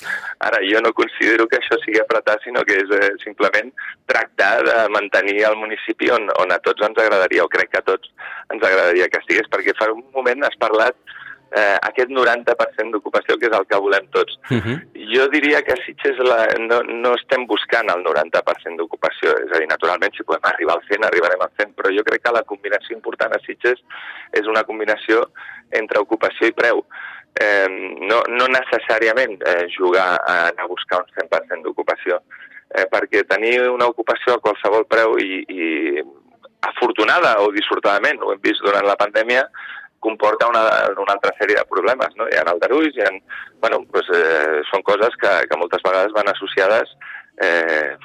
Ara, 0.48 0.60
jo 0.64 0.80
no 0.80 0.92
considero 0.92 1.46
que 1.48 1.58
això 1.60 1.78
sigui 1.84 2.00
apretar, 2.00 2.38
sinó 2.44 2.64
que 2.64 2.74
és 2.82 2.90
eh, 2.90 3.12
simplement 3.24 3.72
tractar 4.06 4.55
de 4.64 4.88
mantenir 4.94 5.42
el 5.48 5.56
municipi 5.60 6.10
on, 6.10 6.30
on 6.42 6.52
a 6.52 6.58
tots 6.64 6.86
ens 6.86 6.98
agradaria, 7.02 7.44
o 7.44 7.52
crec 7.52 7.70
que 7.72 7.82
a 7.82 7.86
tots 7.86 8.12
ens 8.54 8.62
agradaria 8.62 9.08
que 9.08 9.20
estigués, 9.22 9.48
perquè 9.52 9.74
fa 9.78 9.90
un 9.92 10.04
moment 10.14 10.44
has 10.46 10.56
parlat 10.60 10.96
eh, 11.50 11.76
aquest 11.88 12.10
90% 12.10 12.92
d'ocupació 12.92 13.36
que 13.38 13.48
és 13.48 13.56
el 13.56 13.66
que 13.70 13.80
volem 13.80 14.06
tots. 14.14 14.38
Uh 14.50 14.58
-huh. 14.58 14.76
Jo 15.14 15.28
diria 15.28 15.62
que 15.62 15.72
a 15.72 15.82
Sitges 15.84 16.18
la, 16.18 16.46
no, 16.58 16.82
no 16.82 17.14
estem 17.14 17.46
buscant 17.46 17.88
el 17.90 18.02
90% 18.04 18.76
d'ocupació, 18.76 19.30
és 19.44 19.50
a 19.52 19.58
dir, 19.58 19.68
naturalment 19.68 20.12
si 20.14 20.24
podem 20.24 20.44
arribar 20.50 20.74
al 20.74 20.86
100 20.88 21.04
arribarem 21.04 21.40
al 21.40 21.52
100, 21.56 21.74
però 21.74 21.94
jo 21.96 22.04
crec 22.04 22.22
que 22.22 22.32
la 22.32 22.42
combinació 22.42 22.96
important 22.96 23.32
a 23.32 23.40
Sitges 23.46 23.78
és 24.32 24.46
una 24.46 24.64
combinació 24.64 25.30
entre 25.70 26.00
ocupació 26.00 26.46
i 26.46 26.52
preu. 26.52 26.84
Eh, 27.40 27.68
no, 28.10 28.22
no 28.28 28.46
necessàriament 28.48 29.42
eh, 29.44 29.66
jugar 29.68 30.18
a, 30.26 30.48
a 30.56 30.66
buscar 30.66 31.04
un 31.04 31.08
100% 31.12 31.62
d'ocupació, 31.62 32.22
eh, 32.74 32.86
perquè 32.92 33.24
tenir 33.28 33.58
una 33.70 33.88
ocupació 33.92 34.36
a 34.36 34.42
qualsevol 34.42 34.86
preu 34.90 35.16
i, 35.22 35.42
i 35.48 36.04
afortunada 36.66 37.36
o 37.44 37.50
dissortadament, 37.54 38.22
ho 38.22 38.32
hem 38.34 38.42
vist 38.42 38.64
durant 38.64 38.86
la 38.86 38.98
pandèmia, 38.98 39.46
comporta 40.06 40.48
una, 40.48 40.62
una 41.02 41.14
altra 41.16 41.32
sèrie 41.38 41.56
de 41.58 41.66
problemes. 41.70 42.14
No? 42.18 42.28
Hi 42.30 42.38
ha 42.38 42.46
aldarulls, 42.50 42.96
hi 42.96 43.04
ha, 43.04 43.12
bueno, 43.62 43.82
doncs, 43.92 44.10
eh, 44.14 44.62
són 44.70 44.84
coses 44.86 45.14
que, 45.20 45.32
que 45.50 45.60
moltes 45.60 45.82
vegades 45.86 46.14
van 46.16 46.30
associades, 46.32 46.92
eh, 47.42 47.96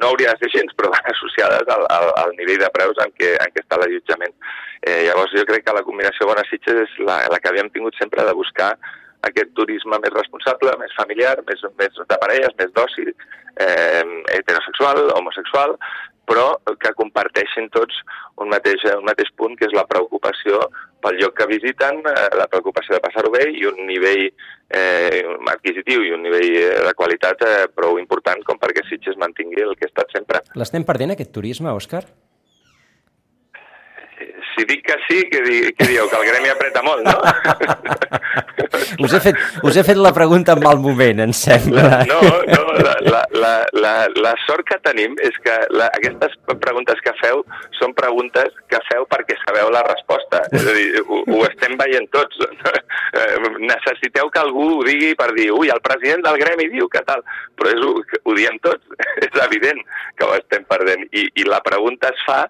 no 0.00 0.10
hauria 0.10 0.34
de 0.34 0.44
ser 0.44 0.52
gens, 0.56 0.74
però 0.76 0.90
van 0.92 1.10
associades 1.12 1.70
al, 1.74 1.86
al, 1.96 2.10
al 2.22 2.34
nivell 2.38 2.60
de 2.62 2.70
preus 2.74 3.00
en 3.04 3.12
què, 3.18 3.34
en 3.40 3.54
què 3.54 3.64
està 3.64 3.80
l'allotjament. 3.80 4.36
Eh, 4.82 5.00
llavors 5.08 5.32
jo 5.36 5.46
crec 5.48 5.66
que 5.66 5.76
la 5.76 5.84
combinació 5.86 6.28
Bona 6.28 6.44
Sitges 6.48 6.84
és 6.84 6.94
la, 7.08 7.22
la 7.32 7.40
que 7.40 7.50
havíem 7.50 7.72
tingut 7.72 7.96
sempre 8.00 8.24
de 8.26 8.36
buscar 8.36 8.74
aquest 9.28 9.54
turisme 9.58 9.98
més 10.02 10.14
responsable, 10.14 10.74
més 10.80 10.94
familiar, 10.96 11.36
més, 11.48 11.62
més 11.80 12.00
de 12.00 12.18
parelles, 12.22 12.56
més 12.58 12.72
d'oci, 12.76 13.06
eh, 13.60 14.02
heterosexual, 14.38 15.10
homosexual, 15.18 15.76
però 16.24 16.56
que 16.80 16.92
comparteixin 16.96 17.68
tots 17.72 17.96
un 18.40 18.48
mateix, 18.48 18.82
un 18.96 19.04
mateix 19.04 19.30
punt, 19.36 19.56
que 19.58 19.68
és 19.68 19.76
la 19.76 19.84
preocupació 19.88 20.62
pel 21.04 21.18
lloc 21.20 21.36
que 21.36 21.48
visiten, 21.50 22.00
eh, 22.08 22.28
la 22.38 22.48
preocupació 22.48 22.96
de 22.96 23.02
passar-ho 23.04 23.30
bé 23.34 23.44
i 23.52 23.66
un 23.68 23.84
nivell 23.86 24.24
eh, 24.24 25.20
adquisitiu 25.52 26.04
i 26.04 26.14
un 26.16 26.24
nivell 26.24 26.48
eh, 26.62 26.68
de 26.86 26.94
qualitat 26.96 27.44
eh, 27.44 27.56
prou 27.76 28.00
important 28.00 28.40
com 28.48 28.60
perquè 28.60 28.86
Sitges 28.88 29.20
mantingui 29.20 29.66
el 29.66 29.76
que 29.76 29.88
ha 29.88 29.92
estat 29.92 30.16
sempre. 30.16 30.40
L'estem 30.56 30.86
perdent, 30.88 31.12
aquest 31.14 31.34
turisme, 31.36 31.72
Òscar? 31.76 32.06
Si 34.54 34.66
dic 34.68 34.84
que 34.86 34.96
sí, 35.08 35.22
que, 35.30 35.42
di, 35.44 35.60
que 35.74 35.88
dieu 35.90 36.08
que 36.10 36.20
el 36.20 36.28
gremi 36.30 36.52
apreta 36.52 36.82
molt, 36.86 37.04
no? 37.06 37.18
us, 39.04 39.12
he 39.14 39.20
fet, 39.20 39.40
us 39.62 39.76
he 39.76 39.84
fet 39.86 39.98
la 40.00 40.12
pregunta 40.16 40.54
en 40.56 40.62
mal 40.64 40.80
moment, 40.82 41.22
em 41.26 41.34
sembla. 41.36 42.04
No, 42.08 42.20
no, 42.48 42.62
la, 42.84 42.94
la, 43.06 43.22
la, 43.34 43.52
la, 43.72 43.94
la 44.20 44.34
sort 44.46 44.66
que 44.68 44.78
tenim 44.84 45.16
és 45.24 45.36
que 45.44 45.56
la, 45.74 45.90
aquestes 45.98 46.36
preguntes 46.62 47.00
que 47.04 47.14
feu 47.20 47.42
són 47.78 47.94
preguntes 47.98 48.54
que 48.72 48.80
feu 48.90 49.06
perquè 49.10 49.36
sabeu 49.42 49.70
la 49.74 49.84
resposta. 49.86 50.42
És 50.54 50.66
a 50.66 50.76
dir, 50.76 51.04
ho, 51.04 51.22
ho 51.36 51.42
estem 51.50 51.76
veient 51.80 52.08
tots. 52.14 52.40
necessiteu 53.64 54.30
que 54.30 54.40
algú 54.42 54.64
ho 54.78 54.84
digui 54.86 55.14
per 55.18 55.30
dir 55.36 55.50
ui, 55.54 55.70
el 55.72 55.82
president 55.84 56.24
del 56.24 56.38
gremi 56.40 56.68
diu 56.72 56.88
que 56.90 57.02
tal, 57.06 57.22
però 57.58 57.70
és, 57.70 57.82
ho, 57.84 57.92
ho 58.24 58.36
diem 58.36 58.58
tots, 58.64 58.84
és 59.26 59.40
evident 59.46 59.80
que 60.18 60.26
ho 60.26 60.34
estem 60.38 60.66
perdent 60.70 61.04
i, 61.12 61.26
i 61.40 61.46
la 61.48 61.60
pregunta 61.64 62.10
es 62.14 62.24
fa 62.26 62.40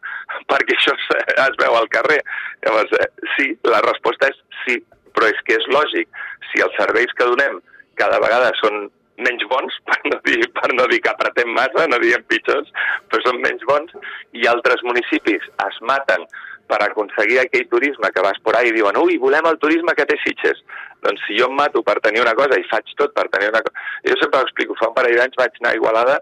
perquè 0.51 0.77
això 0.77 0.95
es, 0.97 1.07
es 1.47 1.59
veu 1.61 1.77
al 1.79 1.89
carrer. 1.95 2.21
Llavors, 2.67 2.93
eh, 3.01 3.09
sí, 3.37 3.49
la 3.71 3.81
resposta 3.87 4.31
és 4.33 4.43
sí, 4.65 4.81
però 5.15 5.31
és 5.31 5.41
que 5.47 5.59
és 5.61 5.71
lògic. 5.73 6.21
Si 6.51 6.63
els 6.65 6.77
serveis 6.81 7.15
que 7.17 7.31
donem 7.31 7.61
cada 8.01 8.21
vegada 8.23 8.53
són 8.61 8.89
menys 9.25 9.45
bons, 9.51 9.77
per 9.89 10.01
no 10.11 10.19
dir, 10.27 10.41
per 10.57 10.73
no 10.75 10.89
dir 10.91 11.01
que 11.03 11.13
apretem 11.13 11.53
massa, 11.55 11.87
no 11.91 12.01
diem 12.03 12.25
pitjors, 12.31 12.73
però 13.11 13.23
són 13.27 13.39
menys 13.45 13.63
bons, 13.69 13.95
i 14.35 14.49
altres 14.51 14.83
municipis 14.87 15.47
es 15.69 15.81
maten 15.87 16.27
per 16.71 16.81
aconseguir 16.81 17.39
aquell 17.41 17.67
turisme 17.69 18.11
que 18.15 18.23
vas 18.25 18.39
por 18.43 18.57
ahí 18.57 18.71
i 18.71 18.77
diuen 18.79 18.97
ui, 18.97 19.19
volem 19.21 19.47
el 19.51 19.59
turisme 19.61 19.95
que 19.97 20.07
té 20.09 20.17
Sitges. 20.23 20.63
Doncs 21.05 21.21
si 21.29 21.37
jo 21.39 21.51
em 21.51 21.59
mato 21.59 21.83
per 21.85 21.99
tenir 22.05 22.23
una 22.25 22.33
cosa 22.39 22.57
i 22.59 22.65
faig 22.71 22.95
tot 22.97 23.13
per 23.17 23.27
tenir 23.35 23.51
una 23.53 23.61
cosa... 23.67 23.85
Jo 24.09 24.17
sempre 24.21 24.41
ho 24.41 24.47
explico, 24.49 24.77
fa 24.81 24.89
un 24.89 24.97
parell 24.97 25.19
d'anys 25.21 25.37
vaig 25.41 25.61
anar 25.61 25.75
a 25.75 25.79
Igualada 25.79 26.17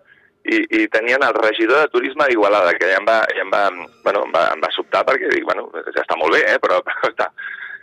i, 0.45 0.59
i 0.83 0.87
tenien 0.91 1.23
el 1.23 1.35
regidor 1.39 1.85
de 1.85 1.93
turisme 1.95 2.27
d'Igualada, 2.29 2.75
que 2.79 2.91
ja 2.91 2.99
em 3.01 3.09
va, 3.09 3.21
ja 3.31 3.45
em 3.45 3.51
va, 3.53 3.65
bueno, 4.05 4.25
em 4.27 4.33
va, 4.35 4.47
em 4.55 4.63
va 4.63 4.71
sobtar 4.75 5.05
perquè 5.09 5.31
dic, 5.33 5.45
bueno, 5.49 5.69
ja 5.89 6.03
està 6.03 6.19
molt 6.19 6.35
bé, 6.37 6.45
eh, 6.51 6.59
però, 6.63 6.81
però 6.87 7.11
està, 7.11 7.29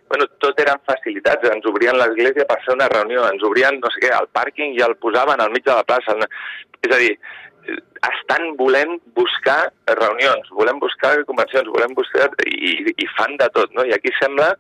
bueno, 0.10 0.26
tot 0.44 0.60
eren 0.60 0.82
facilitats, 0.90 1.50
ens 1.54 1.68
obrien 1.70 1.98
l'església 2.00 2.48
per 2.50 2.60
fer 2.66 2.76
una 2.76 2.90
reunió, 2.92 3.28
ens 3.30 3.46
obrien, 3.46 3.78
no 3.80 3.92
sé 3.94 4.08
què, 4.08 4.14
el 4.16 4.30
pàrquing 4.36 4.74
i 4.76 4.84
el 4.86 4.98
posaven 5.04 5.42
al 5.42 5.54
mig 5.54 5.68
de 5.68 5.76
la 5.76 5.86
plaça. 5.86 6.18
És 6.82 6.96
a 6.96 6.98
dir, 6.98 7.14
estan 8.10 8.56
volent 8.58 8.98
buscar 9.16 9.70
reunions, 10.00 10.50
volem 10.58 10.80
buscar 10.82 11.14
convencions, 11.30 11.70
volem 11.76 11.94
buscar... 11.98 12.30
i, 12.50 12.74
i 12.90 13.10
fan 13.18 13.38
de 13.38 13.50
tot, 13.54 13.74
no? 13.78 13.86
I 13.86 13.94
aquí 13.94 14.12
sembla 14.18 14.54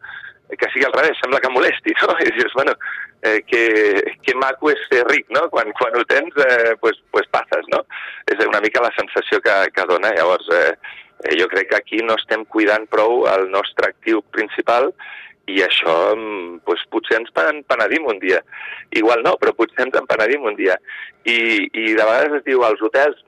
que 0.57 0.69
sigui 0.73 0.85
al 0.87 0.95
revés, 0.95 1.17
sembla 1.21 1.41
que 1.43 1.51
molesti, 1.53 1.93
no? 2.01 2.15
I 2.25 2.31
dius, 2.37 2.53
bueno, 2.55 2.73
eh, 3.21 3.41
que, 3.45 4.15
que 4.25 4.35
maco 4.35 4.71
és 4.73 4.81
ser 4.89 5.03
ric, 5.09 5.27
no? 5.35 5.45
Quan, 5.53 5.71
quan 5.77 5.97
ho 5.99 6.05
tens, 6.09 6.35
eh, 6.45 6.75
pues, 6.81 6.97
pues 7.13 7.29
passes, 7.33 7.67
no? 7.73 7.83
És 8.31 8.41
una 8.47 8.61
mica 8.63 8.83
la 8.83 8.93
sensació 8.97 9.41
que, 9.45 9.55
que 9.75 9.87
dona. 9.89 10.13
Llavors, 10.17 10.49
eh, 10.55 10.73
jo 11.37 11.49
crec 11.51 11.69
que 11.69 11.79
aquí 11.79 12.03
no 12.05 12.15
estem 12.17 12.45
cuidant 12.47 12.87
prou 12.89 13.25
el 13.29 13.49
nostre 13.51 13.91
actiu 13.91 14.23
principal 14.33 14.93
i 15.49 15.59
això 15.65 15.95
mm, 16.13 16.61
doncs, 16.67 16.85
potser 16.93 17.19
ens 17.19 17.33
penedim 17.33 18.07
un 18.07 18.21
dia. 18.21 18.39
Igual 18.95 19.25
no, 19.25 19.35
però 19.41 19.53
potser 19.57 19.87
ens 19.87 19.97
en 19.99 20.07
penedim 20.09 20.45
un 20.45 20.57
dia. 20.59 20.77
I, 21.25 21.67
I 21.67 21.93
de 21.97 22.05
vegades 22.05 22.39
es 22.39 22.45
diu 22.47 22.63
als 22.65 22.81
hotels, 22.85 23.21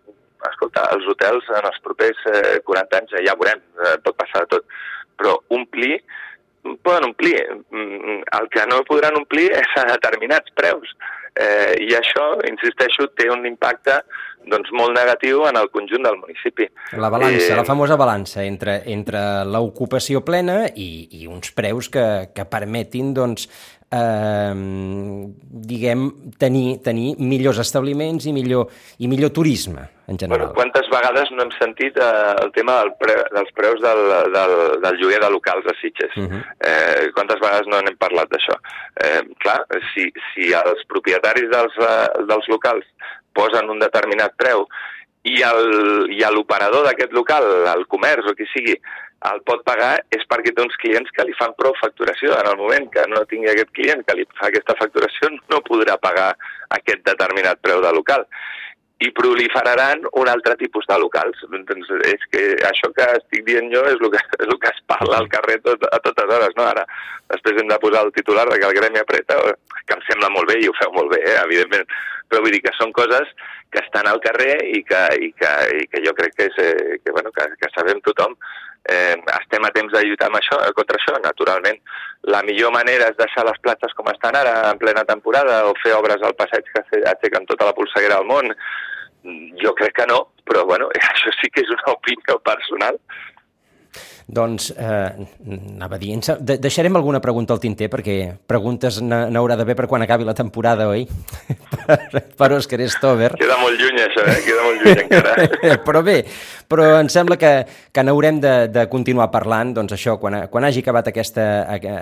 escolta, 0.49 0.87
els 0.95 1.05
hotels 1.09 1.49
en 1.57 1.67
els 1.69 1.81
propers 1.85 2.25
eh, 2.31 2.57
40 2.65 3.01
anys 3.01 3.17
ja 3.27 3.37
veurem, 3.37 3.61
eh, 3.85 3.97
pot 4.05 4.17
passar 4.17 4.45
de 4.45 4.55
tot, 4.55 4.77
però 5.19 5.37
omplir, 5.53 5.99
poden 6.83 7.09
omplir. 7.11 7.41
Mm, 7.71 8.21
el 8.39 8.49
que 8.53 8.67
no 8.69 8.83
podran 8.87 9.17
omplir 9.19 9.49
és 9.61 9.79
a 9.81 9.87
determinats 9.93 10.53
preus. 10.57 10.93
Eh, 11.31 11.77
I 11.87 11.93
això, 11.95 12.33
insisteixo, 12.49 13.07
té 13.15 13.29
un 13.31 13.45
impacte 13.47 14.01
doncs, 14.51 14.71
molt 14.75 14.95
negatiu 14.97 15.45
en 15.47 15.55
el 15.59 15.69
conjunt 15.71 16.03
del 16.03 16.17
municipi. 16.19 16.67
La 16.99 17.11
balança, 17.13 17.53
eh... 17.53 17.57
la 17.57 17.65
famosa 17.67 17.95
balança 17.99 18.43
entre, 18.43 18.81
entre 18.91 19.21
l'ocupació 19.47 20.23
plena 20.27 20.65
i, 20.75 21.07
i 21.21 21.29
uns 21.29 21.53
preus 21.55 21.91
que, 21.93 22.05
que 22.35 22.47
permetin 22.49 23.13
doncs, 23.15 23.47
eh, 23.91 24.53
diguem, 25.71 26.05
tenir, 26.39 26.79
tenir 26.83 27.15
millors 27.19 27.59
establiments 27.63 28.27
i 28.29 28.33
millor, 28.35 28.69
i 28.99 29.09
millor 29.11 29.33
turisme, 29.35 29.83
en 30.07 30.19
general. 30.19 30.47
Bueno, 30.47 30.53
quantes 30.55 30.87
vegades 30.91 31.31
no 31.35 31.43
hem 31.45 31.51
sentit 31.57 31.97
eh, 31.97 32.35
el 32.43 32.51
tema 32.55 32.79
del 32.81 32.93
pre, 33.01 33.17
dels 33.35 33.51
preus 33.57 33.81
del, 33.83 34.03
del, 34.35 34.55
del 34.83 35.01
lloguer 35.01 35.19
de 35.23 35.31
locals 35.33 35.67
a 35.67 35.75
Sitges? 35.81 36.15
Uh 36.15 36.29
-huh. 36.29 36.43
eh, 36.59 37.11
quantes 37.15 37.39
vegades 37.39 37.67
no 37.67 37.81
n'hem 37.81 37.97
parlat 37.97 38.29
d'això? 38.31 38.55
Eh, 39.03 39.21
clar, 39.43 39.65
si, 39.93 40.11
si 40.31 40.53
els 40.53 40.85
propietaris 40.87 41.49
dels, 41.51 41.75
eh, 41.77 42.25
dels 42.27 42.47
locals 42.47 42.85
posen 43.33 43.69
un 43.69 43.79
determinat 43.79 44.35
preu 44.35 44.67
i 45.23 45.37
l'operador 46.33 46.83
d'aquest 46.85 47.13
local, 47.13 47.43
el 47.75 47.85
comerç 47.85 48.25
o 48.25 48.33
qui 48.33 48.47
sigui, 48.53 48.73
el 49.29 49.41
pot 49.45 49.61
pagar 49.67 49.91
és 50.15 50.23
perquè 50.29 50.53
té 50.55 50.63
uns 50.63 50.77
clients 50.81 51.11
que 51.13 51.25
li 51.27 51.35
fan 51.37 51.53
prou 51.59 51.75
facturació. 51.77 52.33
En 52.39 52.49
el 52.51 52.57
moment 52.57 52.87
que 52.93 53.05
no 53.11 53.21
tingui 53.29 53.51
aquest 53.51 53.69
client 53.77 54.01
que 54.07 54.17
li 54.17 54.25
fa 54.39 54.49
aquesta 54.49 54.77
facturació, 54.79 55.29
no 55.51 55.61
podrà 55.67 55.97
pagar 56.01 56.31
aquest 56.77 57.05
determinat 57.05 57.61
preu 57.61 57.83
de 57.85 57.93
local 57.93 58.25
i 59.01 59.09
proliferaran 59.17 60.03
un 60.21 60.29
altre 60.29 60.55
tipus 60.59 60.85
de 60.89 60.97
locals. 61.01 61.39
Doncs 61.49 61.89
és 62.09 62.25
que 62.33 62.41
això 62.69 62.91
que 62.97 63.07
estic 63.17 63.45
dient 63.47 63.71
jo 63.73 63.81
és 63.89 63.97
el 63.97 64.11
que, 64.13 64.21
és 64.37 64.47
el 64.47 64.59
que 64.61 64.69
es 64.69 64.81
parla 64.89 65.21
al 65.21 65.29
carrer 65.31 65.57
tot, 65.65 65.87
a 65.89 65.99
totes 66.05 66.33
hores. 66.35 66.53
No? 66.57 66.67
Ara, 66.69 66.85
després 67.33 67.61
hem 67.61 67.69
de 67.71 67.79
posar 67.81 68.05
el 68.05 68.13
titular 68.17 68.45
de 68.49 68.59
que 68.61 68.69
el 68.69 68.77
gremi 68.77 69.01
apreta, 69.01 69.39
que 69.85 69.97
em 69.97 70.05
sembla 70.09 70.29
molt 70.33 70.53
bé 70.53 70.59
i 70.61 70.69
ho 70.69 70.75
feu 70.77 70.93
molt 70.97 71.13
bé, 71.15 71.21
eh, 71.25 71.39
evidentment. 71.41 71.89
Però 72.29 72.43
vull 72.45 72.53
dir 72.53 72.61
que 72.65 72.75
són 72.77 72.93
coses 72.93 73.33
que 73.73 73.81
estan 73.81 74.07
al 74.07 74.21
carrer 74.21 74.53
i 74.69 74.83
que, 74.85 75.01
i 75.17 75.31
que, 75.33 75.51
i 75.81 75.87
que 75.89 76.03
jo 76.05 76.13
crec 76.17 76.37
que, 76.37 76.51
és, 76.51 76.61
eh, 76.61 76.99
que, 77.01 77.15
bueno, 77.15 77.33
que, 77.33 77.49
que 77.57 77.73
sabem 77.73 78.03
tothom. 78.05 78.37
Eh, 78.89 79.15
estem 79.37 79.65
a 79.65 79.69
temps 79.75 79.91
de 79.93 80.01
lluitar 80.01 80.29
amb 80.31 80.39
això, 80.39 80.57
contra 80.77 80.97
això, 80.97 81.17
naturalment. 81.21 81.77
La 82.33 82.41
millor 82.45 82.73
manera 82.73 83.11
és 83.11 83.19
deixar 83.19 83.45
les 83.45 83.59
platges 83.61 83.93
com 83.97 84.09
estan 84.09 84.37
ara, 84.39 84.55
en 84.71 84.79
plena 84.81 85.05
temporada, 85.05 85.65
o 85.69 85.75
fer 85.83 85.93
obres 85.97 86.23
al 86.25 86.37
passeig 86.39 86.65
que 86.71 87.03
aixequen 87.13 87.45
tota 87.49 87.69
la 87.69 87.75
polseguera 87.77 88.17
al 88.17 88.25
món, 88.29 88.49
jo 89.61 89.75
crec 89.77 89.99
que 89.99 90.07
no, 90.09 90.23
però 90.47 90.65
bueno, 90.65 90.89
això 91.13 91.33
sí 91.39 91.51
que 91.53 91.61
és 91.65 91.75
una 91.77 91.93
opinió 91.93 92.39
personal. 92.45 92.97
Doncs, 94.31 94.69
eh, 94.79 95.27
anava 95.75 95.97
dient, 95.99 96.23
de 96.39 96.55
deixarem 96.61 96.95
alguna 96.95 97.19
pregunta 97.19 97.51
al 97.51 97.59
tinter, 97.59 97.89
perquè 97.91 98.15
preguntes 98.47 99.01
n'haurà 99.03 99.57
d'haver 99.59 99.75
per 99.75 99.89
quan 99.91 100.05
acabi 100.05 100.23
la 100.23 100.35
temporada, 100.37 100.87
oi? 100.87 101.03
per, 101.87 101.97
per 102.39 102.49
Òscar 102.55 102.79
Stover. 102.93 103.33
Queda 103.41 103.57
molt 103.59 103.75
lluny, 103.81 103.99
això, 104.05 104.23
eh? 104.31 104.37
Queda 104.45 104.63
molt 104.63 104.85
lluny 104.85 105.01
encara. 105.05 105.75
però 105.83 106.03
bé, 106.07 106.21
però 106.71 106.87
em 107.01 107.09
sembla 107.11 107.35
que, 107.39 107.51
que 107.91 108.03
n'haurem 108.07 108.39
de, 108.43 108.55
de 108.71 108.85
continuar 108.91 109.27
parlant, 109.33 109.73
doncs 109.75 109.95
això, 109.97 110.15
quan, 110.21 110.37
quan 110.51 110.67
hagi 110.67 110.83
acabat 110.85 111.11
aquesta, 111.11 111.45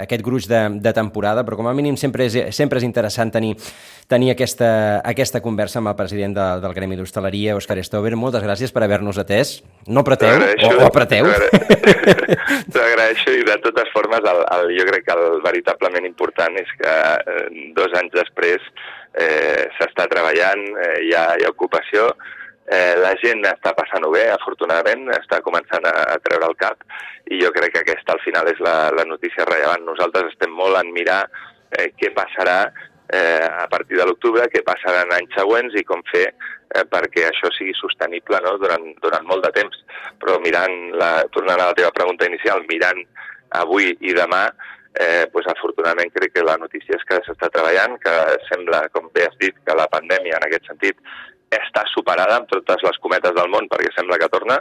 aquest 0.05 0.23
gruix 0.25 0.45
de, 0.49 0.61
de 0.83 0.93
temporada, 0.93 1.43
però 1.47 1.57
com 1.59 1.69
a 1.69 1.73
mínim 1.77 1.97
sempre 1.97 2.29
és, 2.29 2.37
sempre 2.55 2.81
és 2.81 2.85
interessant 2.85 3.33
tenir, 3.33 3.55
tenir 4.09 4.31
aquesta, 4.35 4.69
aquesta 5.05 5.41
conversa 5.41 5.81
amb 5.81 5.91
el 5.91 5.97
president 5.97 6.37
de, 6.37 6.47
del 6.63 6.75
Gremi 6.77 6.99
d'Hostaleria, 6.99 7.57
Òscar 7.57 7.79
Stover. 7.85 8.15
Moltes 8.19 8.45
gràcies 8.45 8.73
per 8.73 8.85
haver-nos 8.85 9.19
atès. 9.21 9.59
No 9.89 10.03
apreteu, 10.05 10.37
o, 10.37 10.71
o 10.77 10.87
apreteu. 10.87 11.29
T'ho 12.73 12.85
agraeixo 12.85 13.33
i 13.37 13.45
de 13.47 13.57
totes 13.65 13.89
formes 13.93 14.25
el, 14.25 14.41
el, 14.55 14.73
jo 14.77 14.87
crec 14.89 15.05
que 15.07 15.17
el 15.17 15.41
veritablement 15.45 16.07
important 16.09 16.57
és 16.61 16.73
que 16.79 16.95
eh, 17.35 17.45
dos 17.77 17.93
anys 17.97 18.13
després 18.17 18.65
eh, 19.13 19.69
s'està 19.77 20.09
treballant, 20.11 20.65
eh, 20.73 20.97
hi, 21.07 21.15
ha, 21.17 21.25
hi 21.39 21.47
ha 21.47 21.53
ocupació, 21.53 22.11
eh, 22.69 22.95
la 23.01 23.15
gent 23.21 23.41
està 23.49 23.73
passant-ho 23.77 24.11
bé, 24.13 24.27
afortunadament, 24.33 25.07
està 25.17 25.41
començant 25.45 25.85
a, 25.89 25.95
a 26.13 26.19
treure 26.25 26.51
el 26.51 26.57
cap 26.59 26.85
i 27.29 27.41
jo 27.41 27.51
crec 27.55 27.73
que 27.75 27.83
aquesta 27.83 28.15
al 28.15 28.21
final 28.25 28.49
és 28.51 28.61
la, 28.65 28.75
la 28.95 29.05
notícia 29.09 29.47
rellevant. 29.49 29.87
Nosaltres 29.87 30.31
estem 30.33 30.53
molt 30.53 30.77
en 30.79 30.93
mirar 30.93 31.23
eh, 31.25 31.89
què 31.97 32.13
passarà 32.15 32.59
eh, 32.69 33.45
a 33.49 33.67
partir 33.71 33.97
de 33.97 34.05
l'octubre, 34.05 34.47
què 34.53 34.63
passarà 34.65 35.03
en 35.05 35.15
anys 35.17 35.37
següents 35.37 35.77
i 35.77 35.85
com 35.85 36.03
fer 36.11 36.27
eh, 36.29 36.85
perquè 36.89 37.27
això 37.29 37.51
sigui 37.57 37.73
sostenible 37.77 38.41
no? 38.45 38.57
durant, 38.61 38.85
durant 39.03 39.25
molt 39.29 39.45
de 39.47 39.53
temps. 39.57 39.81
Però 40.21 40.37
mirant, 40.43 40.77
la, 40.99 41.13
tornant 41.33 41.57
a 41.59 41.71
la 41.71 41.77
teva 41.77 41.93
pregunta 41.95 42.29
inicial, 42.29 42.65
mirant 42.69 43.01
avui 43.57 43.95
i 44.05 44.13
demà, 44.13 44.45
eh, 44.99 45.25
pues 45.33 45.47
afortunadament 45.49 46.13
crec 46.13 46.35
que 46.35 46.45
la 46.45 46.57
notícia 46.61 46.97
és 46.97 47.05
que 47.09 47.17
s'està 47.25 47.49
treballant, 47.53 47.97
que 48.03 48.15
sembla, 48.49 48.85
com 48.93 49.09
bé 49.13 49.25
has 49.25 49.37
dit, 49.41 49.57
que 49.65 49.77
la 49.77 49.89
pandèmia 49.89 50.37
en 50.37 50.45
aquest 50.47 50.69
sentit 50.69 51.01
està 51.55 51.85
superada 51.93 52.37
amb 52.37 52.49
totes 52.51 52.83
les 52.85 52.97
cometes 53.01 53.35
del 53.35 53.51
món 53.51 53.67
perquè 53.71 53.91
sembla 53.95 54.19
que 54.21 54.29
torna, 54.31 54.59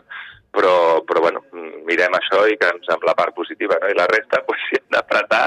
però, 0.54 1.04
però 1.06 1.22
bueno, 1.22 1.42
mirem 1.86 2.14
això 2.16 2.42
i 2.48 2.56
que 2.58 2.70
ens 2.72 2.88
amb 2.92 3.04
la 3.06 3.14
part 3.18 3.34
positiva, 3.36 3.76
no? 3.82 3.90
I 3.90 3.96
la 3.96 4.06
resta, 4.10 4.40
pues, 4.48 4.62
si 4.68 4.78
hem 4.78 4.86
d'apretar, 4.94 5.44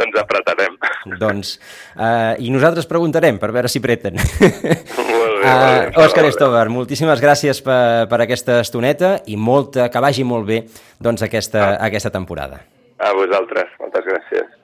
doncs 0.00 0.20
apretarem. 0.22 0.78
Doncs, 1.20 1.54
uh, 1.96 2.34
i 2.40 2.50
nosaltres 2.54 2.88
preguntarem 2.90 3.40
per 3.40 3.52
veure 3.54 3.70
si 3.70 3.82
preten. 3.84 4.18
Molt 4.18 5.42
bé, 5.42 5.52
uh, 5.52 6.04
Òscar 6.04 6.26
Estover, 6.28 6.66
moltíssimes 6.72 7.22
gràcies 7.22 7.62
per, 7.64 8.08
per 8.10 8.22
aquesta 8.24 8.60
estoneta 8.64 9.18
i 9.28 9.36
molta, 9.36 9.90
que 9.92 10.04
vagi 10.04 10.26
molt 10.26 10.48
bé 10.48 10.64
doncs, 10.98 11.24
aquesta, 11.28 11.74
ah. 11.74 11.82
aquesta 11.90 12.12
temporada. 12.14 12.64
A 12.98 13.12
vosaltres, 13.14 13.70
moltes 13.78 14.08
gràcies. 14.08 14.58